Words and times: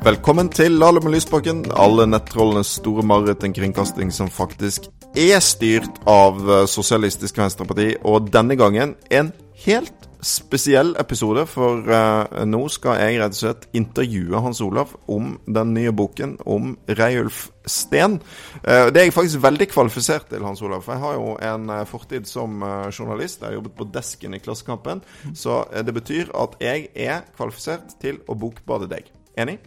Velkommen 0.00 0.48
til 0.48 0.78
Lale 0.80 1.02
med 1.04 1.12
Lysbakken, 1.12 1.66
alle 1.76 2.06
nettrollenes 2.08 2.70
store 2.80 3.04
mareritt, 3.04 3.44
en 3.44 3.52
kringkasting 3.52 4.08
som 4.08 4.32
faktisk 4.32 4.88
er 5.12 5.44
styrt 5.44 6.00
av 6.08 6.40
Sosialistisk 6.72 7.42
Venstreparti, 7.42 7.90
og 8.00 8.32
denne 8.32 8.56
gangen 8.56 8.96
en 9.12 9.34
helt 9.66 10.09
spesiell 10.22 10.92
episode, 11.00 11.44
for 11.48 11.84
uh, 11.86 12.44
nå 12.46 12.60
skal 12.72 12.98
jeg 13.00 13.20
rett 13.20 13.36
og 13.36 13.40
slett 13.40 13.66
intervjue 13.76 14.42
Hans 14.44 14.60
Olav 14.64 14.92
om 15.10 15.34
den 15.46 15.72
nye 15.76 15.92
boken 15.96 16.36
om 16.50 16.74
Reiulf 16.98 17.48
Steen. 17.66 18.18
Uh, 18.64 18.88
det 18.90 19.02
er 19.02 19.08
jeg 19.08 19.16
faktisk 19.16 19.42
veldig 19.44 19.70
kvalifisert 19.72 20.28
til, 20.32 20.44
Hans 20.46 20.62
Olav. 20.66 20.84
For 20.86 20.96
jeg 20.96 21.04
har 21.04 21.16
jo 21.18 21.36
en 21.52 21.72
uh, 21.72 21.84
fortid 21.88 22.28
som 22.30 22.60
journalist. 22.90 23.40
Jeg 23.40 23.50
har 23.50 23.58
jobbet 23.58 23.78
på 23.78 23.88
desken 23.94 24.36
i 24.36 24.42
Klassekampen. 24.42 25.04
Så 25.34 25.62
det 25.86 25.94
betyr 25.94 26.32
at 26.36 26.58
jeg 26.60 26.90
er 26.94 27.24
kvalifisert 27.36 27.96
til 28.02 28.20
å 28.28 28.36
bokbade 28.38 28.90
deg. 28.90 29.10
Enig? 29.40 29.60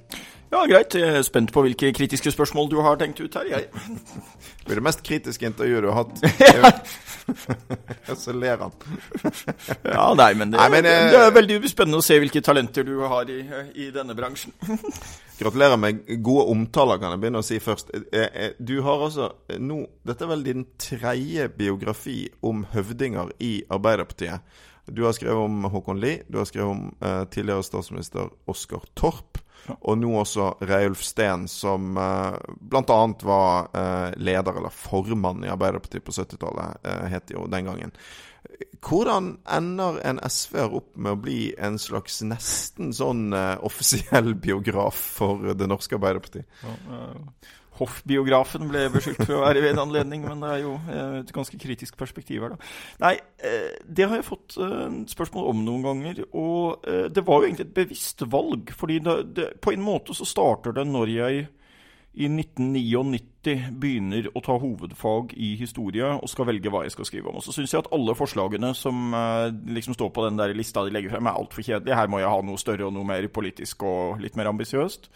Ja, 0.54 0.66
greit. 0.70 0.94
Jeg 0.94 1.18
er 1.18 1.26
spent 1.26 1.50
på 1.54 1.64
hvilke 1.66 1.90
kritiske 1.98 2.32
spørsmål 2.32 2.70
du 2.70 2.78
har 2.86 3.00
tenkt 3.02 3.24
ut 3.24 3.40
her, 3.40 3.48
jeg. 3.50 3.70
Det 3.74 4.68
blir 4.68 4.80
det 4.80 4.86
mest 4.86 5.02
kritiske 5.06 5.50
intervjuet 5.50 5.82
du 5.84 5.90
har 5.90 6.04
hatt. 6.04 6.94
Så 8.18 8.34
ler 8.34 8.58
han. 8.58 8.72
ja, 9.84 10.14
nei, 10.18 10.34
men, 10.36 10.52
det, 10.52 10.58
nei, 10.58 10.70
men 10.70 10.86
det, 10.86 10.94
er 11.18 11.32
veldig 11.36 11.60
spennende 11.72 12.02
å 12.02 12.06
se 12.06 12.18
hvilke 12.22 12.42
talenter 12.44 12.86
du 12.88 12.96
har 13.10 13.30
i, 13.32 13.40
i 13.80 13.90
denne 13.96 14.16
bransjen. 14.18 14.54
Gratulerer 15.40 15.80
med 15.80 16.04
gode 16.24 16.46
omtaler, 16.54 17.00
kan 17.02 17.16
jeg 17.16 17.24
begynne 17.24 17.42
å 17.44 17.48
si 17.48 17.60
først. 17.64 17.94
Eh, 18.12 18.28
eh, 18.28 18.52
du 18.60 18.76
har 18.86 19.08
altså 19.08 19.32
nå 19.60 19.80
Dette 20.06 20.28
er 20.28 20.34
vel 20.36 20.46
din 20.46 20.68
tredje 20.80 21.48
biografi 21.58 22.20
om 22.46 22.66
høvdinger 22.74 23.34
i 23.44 23.56
Arbeiderpartiet. 23.74 24.44
Du 24.92 25.06
har 25.08 25.16
skrevet 25.16 25.40
om 25.40 25.64
Håkon 25.72 26.02
Lie, 26.04 26.26
du 26.28 26.42
har 26.42 26.48
skrevet 26.50 26.76
om 26.76 26.90
eh, 27.00 27.24
tidligere 27.32 27.66
statsminister 27.66 28.30
Oskar 28.52 28.84
Torp. 29.00 29.33
Og 29.72 29.98
nå 30.00 30.12
også 30.20 30.50
Reiulf 30.68 31.04
Steen, 31.06 31.48
som 31.52 31.96
uh, 31.98 32.34
eh, 32.34 32.60
bl.a. 32.60 33.00
var 33.24 33.70
uh, 33.72 34.12
leder, 34.20 34.60
eller 34.60 34.74
formann, 34.76 35.44
i 35.46 35.52
Arbeiderpartiet 35.54 36.04
på 36.04 36.16
70-tallet, 36.16 36.84
uh, 36.84 37.08
het 37.12 37.28
det 37.30 37.38
jo 37.38 37.48
den 37.52 37.72
gangen. 37.72 37.96
Hvordan 38.84 39.38
ender 39.48 40.02
en 40.04 40.20
SV-er 40.28 40.76
opp 40.76 40.92
med 41.00 41.16
å 41.16 41.22
bli 41.24 41.40
en 41.56 41.80
slags 41.80 42.20
nesten 42.28 42.92
sånn 42.96 43.30
uh, 43.32 43.56
offisiell 43.64 44.34
biograf 44.36 45.00
for 45.20 45.54
det 45.56 45.70
norske 45.72 46.00
Arbeiderpartiet? 46.00 46.50
Ja, 46.64 46.78
uh, 46.92 47.54
Hoff-biografen 47.80 48.68
ble 48.70 48.86
beskyldt 48.94 49.24
for 49.24 49.40
å 49.40 49.46
være 49.48 49.64
ved 49.64 49.74
en 49.74 49.84
anledning, 49.88 50.28
men 50.28 50.44
det 50.44 50.52
er 50.52 50.62
jo 50.62 50.76
eh, 50.94 51.16
et 51.24 51.32
ganske 51.34 51.58
kritisk 51.58 51.98
perspektiv 51.98 52.46
her, 52.46 52.54
da. 52.54 52.70
Nei, 53.02 53.16
eh, 53.42 53.72
det 53.84 54.06
har 54.10 54.20
jeg 54.20 54.28
fått 54.28 54.58
eh, 54.62 55.00
spørsmål 55.10 55.50
om 55.50 55.64
noen 55.66 55.88
ganger, 55.88 56.22
og 56.30 56.86
det 57.14 57.24
var 57.26 57.42
jo 57.42 57.50
egentlig 57.50 57.66
et 57.66 57.76
bevisst 57.76 58.22
valg. 58.30 58.70
fordi 58.78 59.00
det, 59.02 59.18
det, 59.34 59.50
på 59.62 59.74
en 59.74 59.84
måte 59.84 60.14
så 60.14 60.28
starter 60.28 60.76
det 60.76 60.86
når 60.90 61.14
jeg 61.16 61.46
i 62.14 62.28
1999 62.30 63.72
begynner 63.82 64.28
å 64.38 64.42
ta 64.46 64.54
hovedfag 64.62 65.32
i 65.34 65.56
historie 65.58 66.12
og 66.14 66.30
skal 66.30 66.46
velge 66.52 66.70
hva 66.70 66.84
jeg 66.86 66.94
skal 66.94 67.08
skrive 67.10 67.32
om. 67.32 67.40
Og 67.40 67.46
så 67.46 67.56
syns 67.56 67.74
jeg 67.74 67.82
at 67.82 67.90
alle 67.96 68.14
forslagene 68.14 68.70
som 68.78 69.16
liksom 69.66 69.98
står 69.98 70.12
på 70.14 70.28
den 70.28 70.38
der 70.38 70.54
lista 70.54 70.86
de 70.86 70.94
legger 70.94 71.16
frem, 71.16 71.26
er 71.26 71.42
altfor 71.42 71.66
kjedelige. 71.66 71.98
Her 71.98 72.14
må 72.14 72.22
jeg 72.22 72.30
ha 72.30 72.46
noe 72.46 72.62
større 72.62 72.86
og 72.86 72.94
noe 72.94 73.10
mer 73.10 73.26
politisk 73.34 73.82
og 73.90 74.22
litt 74.22 74.38
mer 74.38 74.52
ambisiøst. 74.54 75.10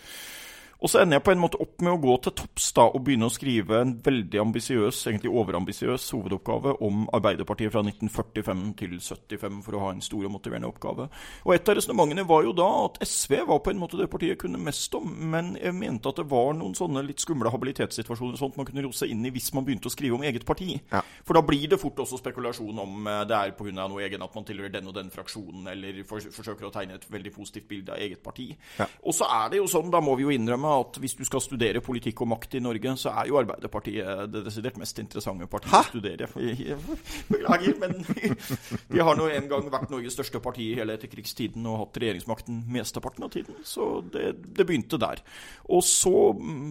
Og 0.77 0.91
så 0.91 1.01
ender 1.01 1.17
jeg 1.17 1.25
på 1.25 1.33
en 1.33 1.41
måte 1.41 1.57
opp 1.61 1.81
med 1.81 1.95
å 1.95 1.99
gå 2.01 2.15
til 2.21 2.33
topps 2.37 2.69
da, 2.77 2.85
og 2.85 3.01
begynne 3.05 3.29
å 3.29 3.33
skrive 3.33 3.79
en 3.81 3.95
veldig 4.03 4.41
ambisiøs, 4.43 4.99
egentlig 5.09 5.31
overambisiøs 5.33 6.05
hovedoppgave 6.13 6.75
om 6.85 7.07
Arbeiderpartiet 7.17 7.73
fra 7.73 7.81
1945 7.81 8.65
til 8.77 8.93
75 9.01 9.63
for 9.65 9.77
å 9.77 9.81
ha 9.85 9.93
en 9.95 10.03
stor 10.05 10.27
og 10.27 10.35
motiverende 10.35 10.69
oppgave. 10.69 11.07
Og 11.47 11.53
et 11.55 11.71
av 11.71 11.79
resonnementene 11.79 12.27
var 12.29 12.45
jo 12.45 12.53
da 12.57 12.67
at 12.83 12.99
SV 13.01 13.39
var 13.49 13.63
på 13.65 13.73
en 13.73 13.81
måte 13.81 13.97
det 13.97 14.09
partiet 14.11 14.35
jeg 14.35 14.41
kunne 14.43 14.61
mest 14.61 14.93
om, 14.97 15.07
men 15.33 15.55
jeg 15.57 15.73
mente 15.77 16.11
at 16.11 16.21
det 16.21 16.27
var 16.29 16.53
noen 16.57 16.77
sånne 16.77 17.01
litt 17.07 17.25
skumle 17.25 17.51
habilitetssituasjoner 17.53 18.37
sånt 18.37 18.59
man 18.59 18.69
kunne 18.69 18.85
rose 18.85 19.09
inn 19.09 19.25
i 19.25 19.33
hvis 19.33 19.49
man 19.57 19.65
begynte 19.65 19.89
å 19.89 19.95
skrive 19.95 20.19
om 20.19 20.27
eget 20.27 20.45
parti. 20.45 20.75
Ja. 20.91 21.01
For 21.25 21.37
da 21.37 21.41
blir 21.45 21.65
det 21.71 21.81
fort 21.81 21.97
også 22.05 22.21
spekulasjon 22.21 22.83
om 22.85 23.09
eh, 23.09 23.23
det 23.29 23.39
er 23.39 23.55
pga. 23.57 23.73
noe 23.79 24.05
egen 24.05 24.21
at 24.21 24.37
man 24.37 24.45
tilhører 24.45 24.77
den 24.77 24.91
og 24.91 24.97
den 24.99 25.09
fraksjonen, 25.13 25.65
eller 25.73 26.03
forsøker 26.05 26.69
å 26.69 26.73
tegne 26.75 27.01
et 27.01 27.09
veldig 27.09 27.33
positivt 27.33 27.67
bilde 27.71 27.97
av 27.97 28.03
eget 28.03 28.21
parti. 28.23 28.51
Ja. 28.77 28.85
Og 29.01 29.17
så 29.17 29.25
er 29.25 29.49
det 29.51 29.63
jo 29.63 29.67
sånn, 29.71 29.89
da 29.93 30.03
må 30.03 30.13
vi 30.19 30.27
jo 30.27 30.33
innrømme 30.35 30.66
med 30.67 30.83
at 30.83 30.99
hvis 31.01 31.15
du 31.17 31.23
skal 31.27 31.43
studere 31.43 31.81
politikk 31.83 32.21
og 32.23 32.31
makt 32.33 32.57
i 32.59 32.63
Norge, 32.63 32.93
så 32.99 33.13
er 33.15 33.29
jo 33.29 33.39
Arbeiderpartiet 33.39 34.33
det 34.33 34.43
desidert 34.45 34.79
mest 34.81 34.99
interessante 35.01 35.47
partiet 35.51 35.73
Hæ? 35.73 35.81
å 35.81 35.89
studere. 35.91 36.29
Beklager, 37.31 37.77
men 37.81 37.95
de 38.91 39.03
har 39.03 39.19
nå 39.19 39.29
en 39.31 39.49
gang 39.51 39.69
vært 39.73 39.93
Norges 39.93 40.17
største 40.17 40.41
parti 40.43 40.69
i 40.71 40.77
hele 40.77 40.97
etterkrigstiden 40.97 41.65
og 41.69 41.81
hatt 41.83 42.01
regjeringsmakten 42.03 42.63
mesteparten 42.73 43.27
av 43.27 43.33
tiden. 43.33 43.59
Så 43.67 43.89
det, 44.13 44.33
det 44.57 44.67
begynte 44.67 44.99
der. 45.01 45.23
Og 45.71 45.83
så 45.85 46.13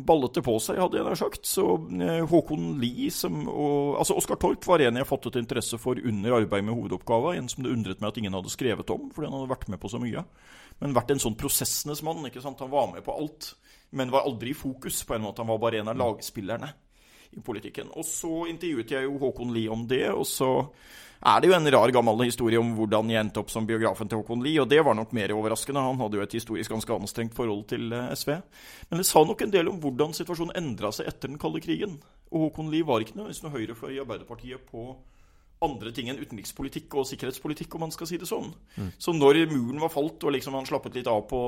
ballet 0.07 0.37
det 0.37 0.45
på 0.47 0.59
seg, 0.63 0.81
hadde 0.83 1.01
jeg 1.01 1.09
nær 1.09 1.21
sagt. 1.21 1.49
Så 1.49 1.67
eh, 2.01 2.23
Håkon 2.31 2.75
Lie 2.83 3.11
som 3.15 3.45
og, 3.47 3.97
Altså 4.01 4.17
Oskar 4.19 4.39
Torp 4.41 4.65
var 4.69 4.83
en 4.85 4.99
jeg 5.01 5.09
fattet 5.09 5.39
interesse 5.41 5.79
for 5.81 5.99
under 5.99 6.37
arbeid 6.41 6.67
med 6.67 6.77
hovedoppgava. 6.77 7.37
En 7.37 7.51
som 7.53 7.65
det 7.65 7.73
undret 7.73 8.03
meg 8.03 8.13
at 8.13 8.21
ingen 8.21 8.37
hadde 8.37 8.53
skrevet 8.53 8.91
om, 8.93 9.11
fordi 9.15 9.31
han 9.31 9.39
hadde 9.39 9.53
vært 9.55 9.69
med 9.73 9.83
på 9.83 9.91
så 9.93 10.01
mye. 10.03 10.25
Men 10.83 10.97
vært 10.97 11.15
en 11.15 11.23
sånn 11.23 11.39
prosessenes 11.39 12.03
mann. 12.05 12.25
ikke 12.29 12.43
sant? 12.45 12.61
Han 12.61 12.73
var 12.73 12.91
med 12.93 13.05
på 13.07 13.15
alt 13.17 13.55
men 13.97 14.13
var 14.13 14.29
aldri 14.29 14.53
i 14.53 14.59
fokus. 14.59 15.03
på 15.05 15.17
en 15.17 15.25
måte. 15.25 15.43
Han 15.43 15.51
var 15.51 15.63
bare 15.63 15.81
en 15.81 15.89
av 15.93 15.97
lagspillerne 15.97 16.69
i 17.33 17.41
politikken. 17.41 17.91
Og 17.97 18.05
så 18.05 18.47
intervjuet 18.51 18.91
jeg 18.91 19.09
jo 19.09 19.19
Håkon 19.21 19.53
Lie 19.55 19.73
om 19.73 19.87
det, 19.89 20.07
og 20.13 20.27
så 20.29 20.51
er 21.27 21.41
det 21.41 21.49
jo 21.49 21.57
en 21.57 21.71
rar, 21.73 21.91
gammel 21.91 22.27
historie 22.27 22.61
om 22.61 22.75
hvordan 22.77 23.11
jeg 23.11 23.25
endte 23.25 23.41
opp 23.41 23.51
som 23.51 23.67
biografen 23.67 24.09
til 24.09 24.21
Håkon 24.21 24.45
Lie, 24.45 24.61
og 24.63 24.69
det 24.71 24.83
var 24.85 24.95
nok 24.95 25.15
mer 25.17 25.33
overraskende. 25.35 25.83
Han 25.83 26.01
hadde 26.03 26.21
jo 26.21 26.25
et 26.27 26.37
historisk 26.39 26.75
ganske 26.75 26.93
anstrengt 26.93 27.35
forhold 27.37 27.65
til 27.73 27.93
eh, 27.97 28.13
SV. 28.15 28.37
Men 28.91 29.03
det 29.03 29.09
sa 29.09 29.25
nok 29.25 29.43
en 29.43 29.55
del 29.55 29.73
om 29.73 29.81
hvordan 29.83 30.15
situasjonen 30.17 30.57
endra 30.61 30.93
seg 30.95 31.09
etter 31.11 31.33
den 31.33 31.41
kalde 31.43 31.63
krigen. 31.65 31.99
Og 32.31 32.49
Håkon 32.49 32.71
Lie 32.73 32.87
var 32.87 33.03
ikke 33.03 33.19
noe, 33.19 33.33
noe 33.33 33.55
høyrefløy 33.57 33.97
i 33.97 34.03
Arbeiderpartiet 34.05 34.69
på 34.71 34.91
andre 35.65 35.93
ting 35.97 36.11
enn 36.11 36.19
utenrikspolitikk 36.21 36.95
og 37.01 37.07
sikkerhetspolitikk, 37.09 37.75
om 37.75 37.87
man 37.87 37.93
skal 37.95 38.09
si 38.11 38.19
det 38.21 38.29
sånn. 38.29 38.51
Mm. 38.77 38.91
Så 39.01 39.15
når 39.17 39.41
muren 39.49 39.81
var 39.81 39.93
falt 39.93 40.27
og 40.29 40.35
liksom 40.35 40.57
han 40.59 40.69
slappet 40.69 40.99
litt 40.99 41.09
av 41.09 41.23
på, 41.31 41.41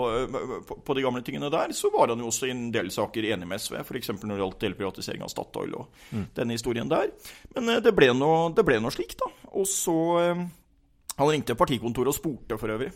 på, 0.69 0.79
på, 0.87 0.97
de 0.97 1.05
gamle 1.05 1.23
tingene 1.27 1.51
der, 1.53 1.75
så 1.77 1.93
var 1.93 2.13
han 2.13 2.23
jo 2.25 2.31
også 2.31 2.49
i 2.49 2.55
en 2.55 2.69
del 2.75 2.89
saker 2.95 3.29
enig 3.35 3.49
med 3.49 3.61
SV, 3.61 3.83
f.eks. 3.83 4.15
når 4.17 4.33
det 4.33 4.41
gjaldt 4.41 4.65
delprivatisering 4.65 5.27
av 5.27 5.33
Statoil 5.33 5.77
og 5.77 6.01
mm. 6.09 6.25
denne 6.41 6.57
historien 6.57 6.89
der. 6.89 7.13
Men 7.59 7.75
det 7.85 7.95
ble 7.97 8.13
noe 8.17 8.95
slik, 8.95 9.19
da. 9.21 9.29
Og 9.59 9.69
så 9.69 9.99
Han 11.19 11.27
ringte 11.27 11.57
partikontoret 11.59 12.13
og 12.13 12.15
spurte 12.15 12.59
for 12.61 12.71
øvrig. 12.71 12.93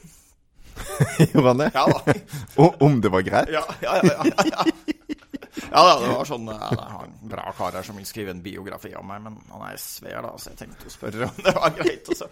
Gjorde 1.33 1.49
han 1.49 1.59
det? 1.59 1.71
Ja 1.75 1.87
da. 1.91 2.15
og 2.63 2.83
om 2.87 3.01
det 3.03 3.13
var 3.13 3.27
greit? 3.27 3.53
Ja, 3.53 3.65
ja, 3.83 3.99
ja. 4.07 4.19
ja, 4.31 4.45
ja. 4.55 4.99
Ja, 5.73 5.99
det 6.01 6.13
var 6.19 6.29
sånn 6.29 6.49
ja, 6.53 6.71
det 6.71 6.79
var 6.81 7.07
en 7.07 7.17
bra 7.33 7.53
kar 7.57 7.79
her 7.79 7.87
som 7.87 7.99
vil 7.99 8.07
skrive 8.09 8.35
en 8.35 8.43
biografi 8.45 8.93
om 8.99 9.09
meg, 9.09 9.23
men 9.25 9.39
han 9.51 9.65
er 9.67 9.79
SV-er, 9.81 10.21
da, 10.25 10.33
så 10.39 10.53
jeg 10.53 10.61
tenkte 10.63 10.89
å 10.89 10.93
spørre 10.93 11.29
om 11.29 11.41
det 11.47 11.55
var 11.57 11.77
greit. 11.79 12.11
Og 12.13 12.19
så 12.19 12.29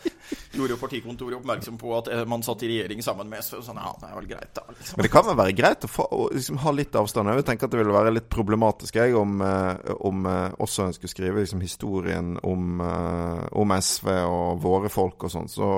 gjorde 0.56 0.74
jo 0.74 0.80
partikontoret 0.80 1.38
oppmerksom 1.38 1.78
på 1.80 1.92
at 1.96 2.10
eh, 2.12 2.24
man 2.28 2.44
satt 2.46 2.64
i 2.66 2.70
regjering 2.72 3.02
sammen 3.04 3.30
med 3.30 3.44
SV, 3.44 3.60
sånn 3.66 3.80
ja, 3.80 3.92
det 4.00 4.10
er 4.10 4.18
vel 4.18 4.28
greit, 4.30 4.52
da. 4.56 4.64
Liksom. 4.68 4.98
Men 4.98 5.06
det 5.06 5.12
kan 5.14 5.26
vel 5.28 5.38
være 5.40 5.56
greit 5.56 5.86
å, 5.86 5.90
få, 5.90 6.06
å 6.10 6.28
liksom, 6.34 6.60
ha 6.64 6.74
litt 6.76 6.98
avstand? 7.00 7.32
Jeg 7.40 7.46
tenker 7.48 7.68
at 7.68 7.74
det 7.74 7.82
ville 7.82 7.96
være 7.96 8.14
litt 8.14 8.28
problematisk 8.32 9.00
jeg, 9.00 9.16
om, 9.18 9.40
eh, 9.46 9.92
om 10.10 10.28
eh, 10.30 10.58
også 10.60 10.86
en 10.86 10.96
skulle 10.96 11.12
skrive 11.12 11.44
liksom, 11.44 11.64
historien 11.64 12.34
om, 12.46 12.82
om, 12.82 13.76
SV 13.80 14.08
og 14.26 14.60
våre 14.62 14.90
folk 14.92 15.26
og 15.26 15.32
sånn. 15.32 15.48
Så 15.50 15.68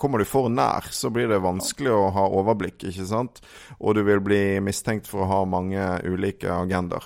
kommer 0.00 0.20
du 0.20 0.28
for 0.28 0.50
nær, 0.52 0.88
så 0.94 1.12
blir 1.14 1.28
det 1.30 1.42
vanskelig 1.44 1.92
å 1.92 2.08
ha 2.14 2.26
overblikk, 2.40 2.88
ikke 2.90 3.06
sant? 3.08 3.42
Og 3.78 3.96
du 3.98 4.02
vil 4.06 4.22
bli 4.24 4.42
mistenkt 4.64 5.08
for 5.10 5.24
å 5.24 5.30
ha 5.30 5.40
mange 5.48 5.84
ulike 6.08 6.50
agendaer. 6.52 7.03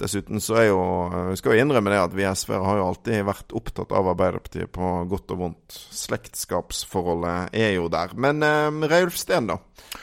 Dessuten 0.00 0.40
så 0.40 0.56
er 0.60 0.66
jo 0.70 0.80
Vi 1.30 1.36
skal 1.40 1.54
jo 1.54 1.64
innrømme 1.64 1.92
det 1.92 2.00
at 2.00 2.14
vi 2.16 2.26
SV 2.26 2.54
har 2.56 2.80
jo 2.80 2.86
alltid 2.88 3.24
vært 3.28 3.54
opptatt 3.56 3.92
av 3.92 4.08
Arbeiderpartiet 4.14 4.72
på 4.72 4.92
godt 5.10 5.34
og 5.34 5.42
vondt. 5.44 5.78
Slektskapsforholdet 5.96 7.56
er 7.56 7.74
jo 7.76 7.88
der. 7.92 8.14
Men 8.16 8.44
eh, 8.46 8.88
Reiulf 8.90 9.18
Steen, 9.20 9.50
da? 9.50 9.58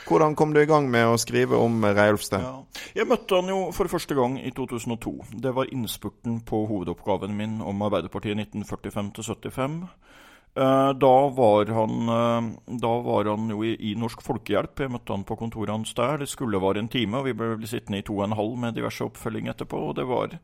Hvordan 0.08 0.36
kom 0.38 0.54
du 0.54 0.60
i 0.62 0.68
gang 0.68 0.88
med 0.90 1.08
å 1.08 1.18
skrive 1.20 1.58
om 1.58 1.82
Reiulf 1.84 2.26
Steen? 2.26 2.44
Ja. 2.44 2.84
Jeg 3.00 3.08
møtte 3.10 3.40
han 3.40 3.50
jo 3.50 3.60
for 3.74 3.90
første 3.90 4.16
gang 4.18 4.38
i 4.40 4.52
2002. 4.54 5.14
Det 5.42 5.54
var 5.56 5.72
innspurten 5.74 6.40
på 6.46 6.64
hovedoppgaven 6.70 7.34
min 7.36 7.58
om 7.64 7.82
Arbeiderpartiet 7.86 8.38
1945 8.38 9.12
75. 9.18 9.80
Eh, 10.58 10.92
da 10.92 11.28
var, 11.28 11.66
han, 11.66 12.08
eh, 12.08 12.50
da 12.66 12.98
var 13.00 13.24
han 13.24 13.50
jo 13.50 13.64
i, 13.64 13.76
i, 13.90 13.94
Norsk 13.94 14.24
Folkehjelp. 14.26 14.80
Jeg 14.82 14.90
møtte 14.90 15.14
han 15.14 15.26
på 15.26 15.36
kontoret 15.38 15.70
hans 15.70 15.94
der. 15.94 16.18
Det 16.18 16.26
skulle 16.30 16.58
være 16.58 16.82
en 16.82 16.90
time, 16.90 17.20
og 17.20 17.28
vi 17.28 17.36
ble 17.38 17.68
sittende 17.70 18.00
i 18.00 18.06
to 18.06 18.16
og 18.16 18.24
en 18.26 18.34
halv 18.38 18.56
med 18.58 18.74
diverse 18.74 19.06
oppfølging 19.06 19.46
etterpå. 19.52 19.78
og 19.90 19.94
det 20.00 20.08
var 20.08 20.34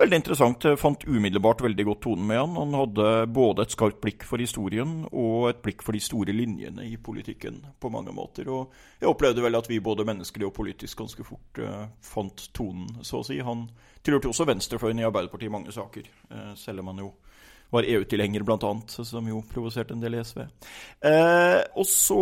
veldig 0.00 0.18
interessant. 0.18 0.66
Jeg 0.66 0.80
fant 0.80 1.06
umiddelbart 1.06 1.62
veldig 1.62 1.86
godt 1.86 2.02
tonen 2.08 2.26
med 2.26 2.40
han. 2.40 2.56
Han 2.58 2.74
hadde 2.80 3.12
både 3.30 3.62
et 3.62 3.76
skarpt 3.76 4.00
blikk 4.02 4.26
for 4.26 4.42
historien 4.42 5.04
og 5.12 5.52
et 5.52 5.62
blikk 5.62 5.86
for 5.86 5.94
de 5.94 6.02
store 6.02 6.34
linjene 6.34 6.88
i 6.88 6.96
politikken 6.98 7.60
på 7.78 7.92
mange 7.94 8.10
måter. 8.16 8.50
Og 8.50 8.74
jeg 8.98 9.12
opplevde 9.12 9.44
vel 9.44 9.54
at 9.54 9.70
vi 9.70 9.78
både 9.78 10.08
menneskelig 10.08 10.48
og 10.48 10.56
politisk 10.56 11.04
ganske 11.04 11.28
fort 11.30 11.62
uh, 11.62 11.86
fant 12.02 12.48
tonen, 12.58 12.90
så 13.06 13.22
å 13.22 13.28
si. 13.28 13.38
Han 13.38 13.68
tilhørte 14.02 14.34
også 14.34 14.48
venstrefløyen 14.50 15.04
i 15.04 15.06
Arbeiderpartiet 15.06 15.52
i 15.52 15.54
mange 15.60 15.78
saker, 15.78 16.10
uh, 16.34 16.50
selv 16.58 16.82
om 16.82 16.90
han 16.90 17.06
jo 17.06 17.12
var 17.74 17.86
EU-tilhenger, 17.88 18.44
bl.a., 18.46 18.70
som 18.88 19.28
jo 19.28 19.42
provoserte 19.50 19.96
en 19.96 20.02
del 20.02 20.16
i 20.16 20.22
SV. 20.24 20.44
Eh, 21.10 21.60
og 21.74 21.88
så 21.90 22.20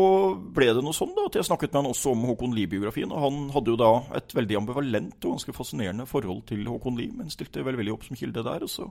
ble 0.56 0.72
det 0.72 0.84
noe 0.84 0.96
sånn 0.96 1.14
da, 1.16 1.28
at 1.28 1.38
jeg 1.38 1.48
snakket 1.48 1.74
med 1.74 1.82
han 1.82 1.92
også 1.92 2.14
om 2.16 2.24
Håkon 2.30 2.56
Lie-biografien. 2.56 3.12
og 3.12 3.22
Han 3.26 3.38
hadde 3.54 3.74
jo 3.74 3.78
da 3.80 3.92
et 4.18 4.34
veldig 4.36 4.58
ambivalent 4.62 5.28
og 5.28 5.36
ganske 5.36 5.56
fascinerende 5.56 6.08
forhold 6.10 6.44
til 6.50 6.64
Håkon 6.68 6.98
Lie, 6.98 7.14
men 7.16 7.32
stilte 7.32 7.64
vel 7.66 7.78
veldig 7.80 7.94
opp 7.94 8.08
som 8.08 8.18
kilde 8.18 8.44
der. 8.44 8.66
og 8.66 8.72
så 8.72 8.90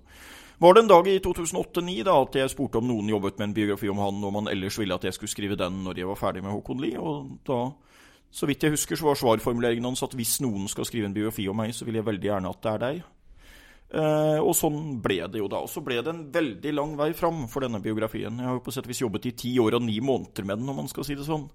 var 0.61 0.75
det 0.75 0.83
en 0.83 0.91
dag 0.91 1.07
i 1.09 1.19
2008-2009 1.25 2.03
da, 2.05 2.15
at 2.21 2.35
jeg 2.37 2.51
spurte 2.53 2.77
om 2.77 2.85
noen 2.85 3.07
jobbet 3.09 3.39
med 3.39 3.47
en 3.47 3.55
biografi 3.55 3.89
om 3.89 3.97
han, 3.97 4.19
og 4.21 4.35
han 4.35 4.49
ellers 4.51 4.77
ville 4.77 4.93
at 4.93 5.07
jeg 5.07 5.15
skulle 5.17 5.33
skrive 5.33 5.57
den 5.57 5.79
når 5.87 5.97
jeg 5.97 6.09
var 6.11 6.19
ferdig 6.19 6.43
med 6.45 6.53
Håkon 6.53 6.83
Lie. 6.83 6.99
og 7.01 7.39
da 7.47 7.63
så 8.31 8.47
vidt 8.47 8.63
jeg 8.63 8.71
husker, 8.71 8.95
så 8.95 9.09
var 9.09 9.17
svarformuleringen 9.19 9.89
hans 9.89 10.03
at 10.05 10.13
hvis 10.15 10.37
noen 10.39 10.69
skal 10.71 10.87
skrive 10.87 11.09
en 11.09 11.15
biografi 11.15 11.49
om 11.51 11.57
meg, 11.59 11.73
så 11.75 11.83
vil 11.87 11.97
jeg 11.99 12.07
veldig 12.07 12.29
gjerne 12.29 12.53
at 12.53 12.61
det 12.63 12.71
er 12.71 12.83
deg. 12.85 13.01
Uh, 13.91 14.39
og 14.39 14.53
sånn 14.55 15.01
ble 15.03 15.17
det 15.27 15.41
jo 15.41 15.49
da. 15.51 15.59
Og 15.65 15.67
så 15.71 15.83
ble 15.83 15.97
det 15.99 16.13
en 16.13 16.23
veldig 16.31 16.71
lang 16.77 16.93
vei 16.99 17.09
fram 17.17 17.43
for 17.51 17.65
denne 17.65 17.81
biografien. 17.83 18.39
Jeg 18.39 18.47
har 18.47 18.55
jo 18.55 18.63
på 18.63 18.71
sett 18.71 18.88
og 18.88 18.93
vis 18.93 19.03
jobbet 19.03 19.27
i 19.27 19.33
ti 19.43 19.51
år 19.59 19.75
og 19.75 19.83
ni 19.83 19.97
måneder 19.99 20.47
med 20.47 20.61
den, 20.61 20.71
om 20.71 20.79
man 20.79 20.88
skal 20.91 21.07
si 21.07 21.17
det 21.19 21.27
sånn. 21.27 21.49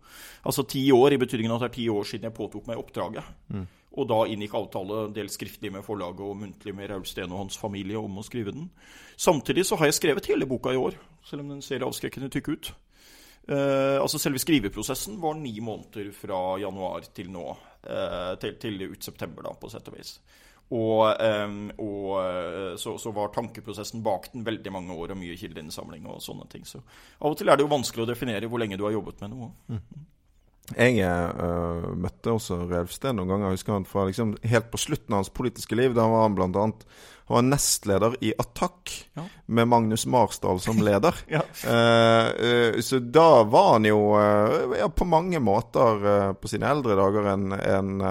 Altså 0.44 0.66
ti 0.68 0.84
år 0.92 1.16
i 1.16 1.20
betydningen 1.22 1.56
at 1.56 1.64
det 1.64 1.70
er 1.70 1.76
ti 1.78 1.88
år 1.92 2.08
siden 2.08 2.28
jeg 2.28 2.36
påtok 2.36 2.68
meg 2.68 2.82
oppdraget. 2.82 3.34
Mm. 3.54 3.66
Og 3.96 4.08
da 4.10 4.18
inngikk 4.28 4.56
avtale 4.58 5.06
dels 5.16 5.38
skriftlig 5.38 5.72
med 5.72 5.84
forlaget 5.86 6.20
og 6.26 6.36
muntlig 6.36 6.74
med 6.76 6.90
Raul 6.92 7.06
Steen 7.08 7.32
og 7.32 7.46
hans 7.46 7.56
familie 7.56 7.96
om 7.96 8.20
å 8.20 8.24
skrive 8.26 8.52
den. 8.52 8.68
Samtidig 9.16 9.64
så 9.64 9.80
har 9.80 9.88
jeg 9.88 9.96
skrevet 9.96 10.28
hele 10.28 10.48
boka 10.48 10.74
i 10.74 10.80
år, 10.80 10.98
selv 11.24 11.46
om 11.46 11.54
den 11.54 11.64
ser 11.64 11.86
avskrekkende 11.86 12.28
tykk 12.32 12.52
ut. 12.52 12.74
Uh, 13.46 14.02
altså 14.02 14.18
Selve 14.18 14.40
skriveprosessen 14.42 15.20
var 15.22 15.36
ni 15.38 15.54
måneder 15.62 16.10
fra 16.12 16.58
januar 16.58 17.06
til 17.14 17.30
nå. 17.32 17.46
Uh, 17.86 18.34
til, 18.42 18.56
til, 18.60 18.80
ut 18.90 19.06
september, 19.06 19.46
da, 19.46 19.54
på 19.56 19.70
sett 19.70 19.88
og 19.88 19.96
vis. 19.96 20.16
Og, 20.74 21.02
og 21.78 22.78
så, 22.80 22.96
så, 22.98 23.10
var 23.14 23.28
tankeprosessen 23.30 24.00
bak 24.02 24.32
den 24.32 24.42
veldig 24.42 24.72
mange 24.74 24.96
år 24.98 25.12
og 25.14 25.20
mye 25.20 25.36
kildeinnsamling 25.38 26.08
og 26.10 26.18
sånne 26.24 26.48
ting. 26.50 26.64
Så 26.66 26.80
av 26.82 27.30
og 27.30 27.38
til 27.38 27.52
er 27.52 27.60
det 27.60 27.62
jo 27.62 27.70
vanskelig 27.70 28.02
å 28.02 28.08
definere 28.10 28.50
hvor 28.50 28.58
lenge 28.58 28.78
du 28.80 28.82
har 28.82 28.96
jobbet 28.96 29.22
med 29.22 29.36
noe. 29.36 29.52
Mm. 29.70 30.06
Jeg 30.74 30.98
uh, 31.06 31.92
møtte 31.94 32.32
også 32.34 32.64
Relfsted 32.66 33.14
noen 33.14 33.30
ganger. 33.30 33.52
Jeg 33.52 33.60
husker 33.60 33.76
han 33.76 33.86
fra 33.86 34.06
liksom, 34.08 34.34
helt 34.50 34.72
på 34.72 34.80
slutten 34.82 35.14
av 35.14 35.22
hans 35.22 35.30
politiske 35.34 35.78
liv. 35.78 35.94
Da 35.94 36.08
var 36.10 36.26
han 36.26 36.38
blant 36.38 36.58
annet 36.58 36.88
han 37.26 37.34
var 37.40 37.42
nestleder 37.42 38.12
i 38.22 38.28
Attack, 38.38 38.92
ja. 39.18 39.24
med 39.50 39.66
Magnus 39.66 40.04
Marsdal 40.06 40.60
som 40.62 40.78
leder. 40.78 41.16
ja. 41.34 41.42
uh, 41.66 42.28
uh, 42.38 42.80
så 42.82 43.00
da 43.02 43.42
var 43.50 43.72
han 43.76 43.88
jo 43.88 43.98
ja, 44.78 44.86
på 44.90 45.06
mange 45.10 45.40
måter 45.42 46.34
på 46.38 46.50
sine 46.50 46.70
eldre 46.70 46.98
dager 46.98 47.32
en, 47.32 47.48
en 47.56 48.06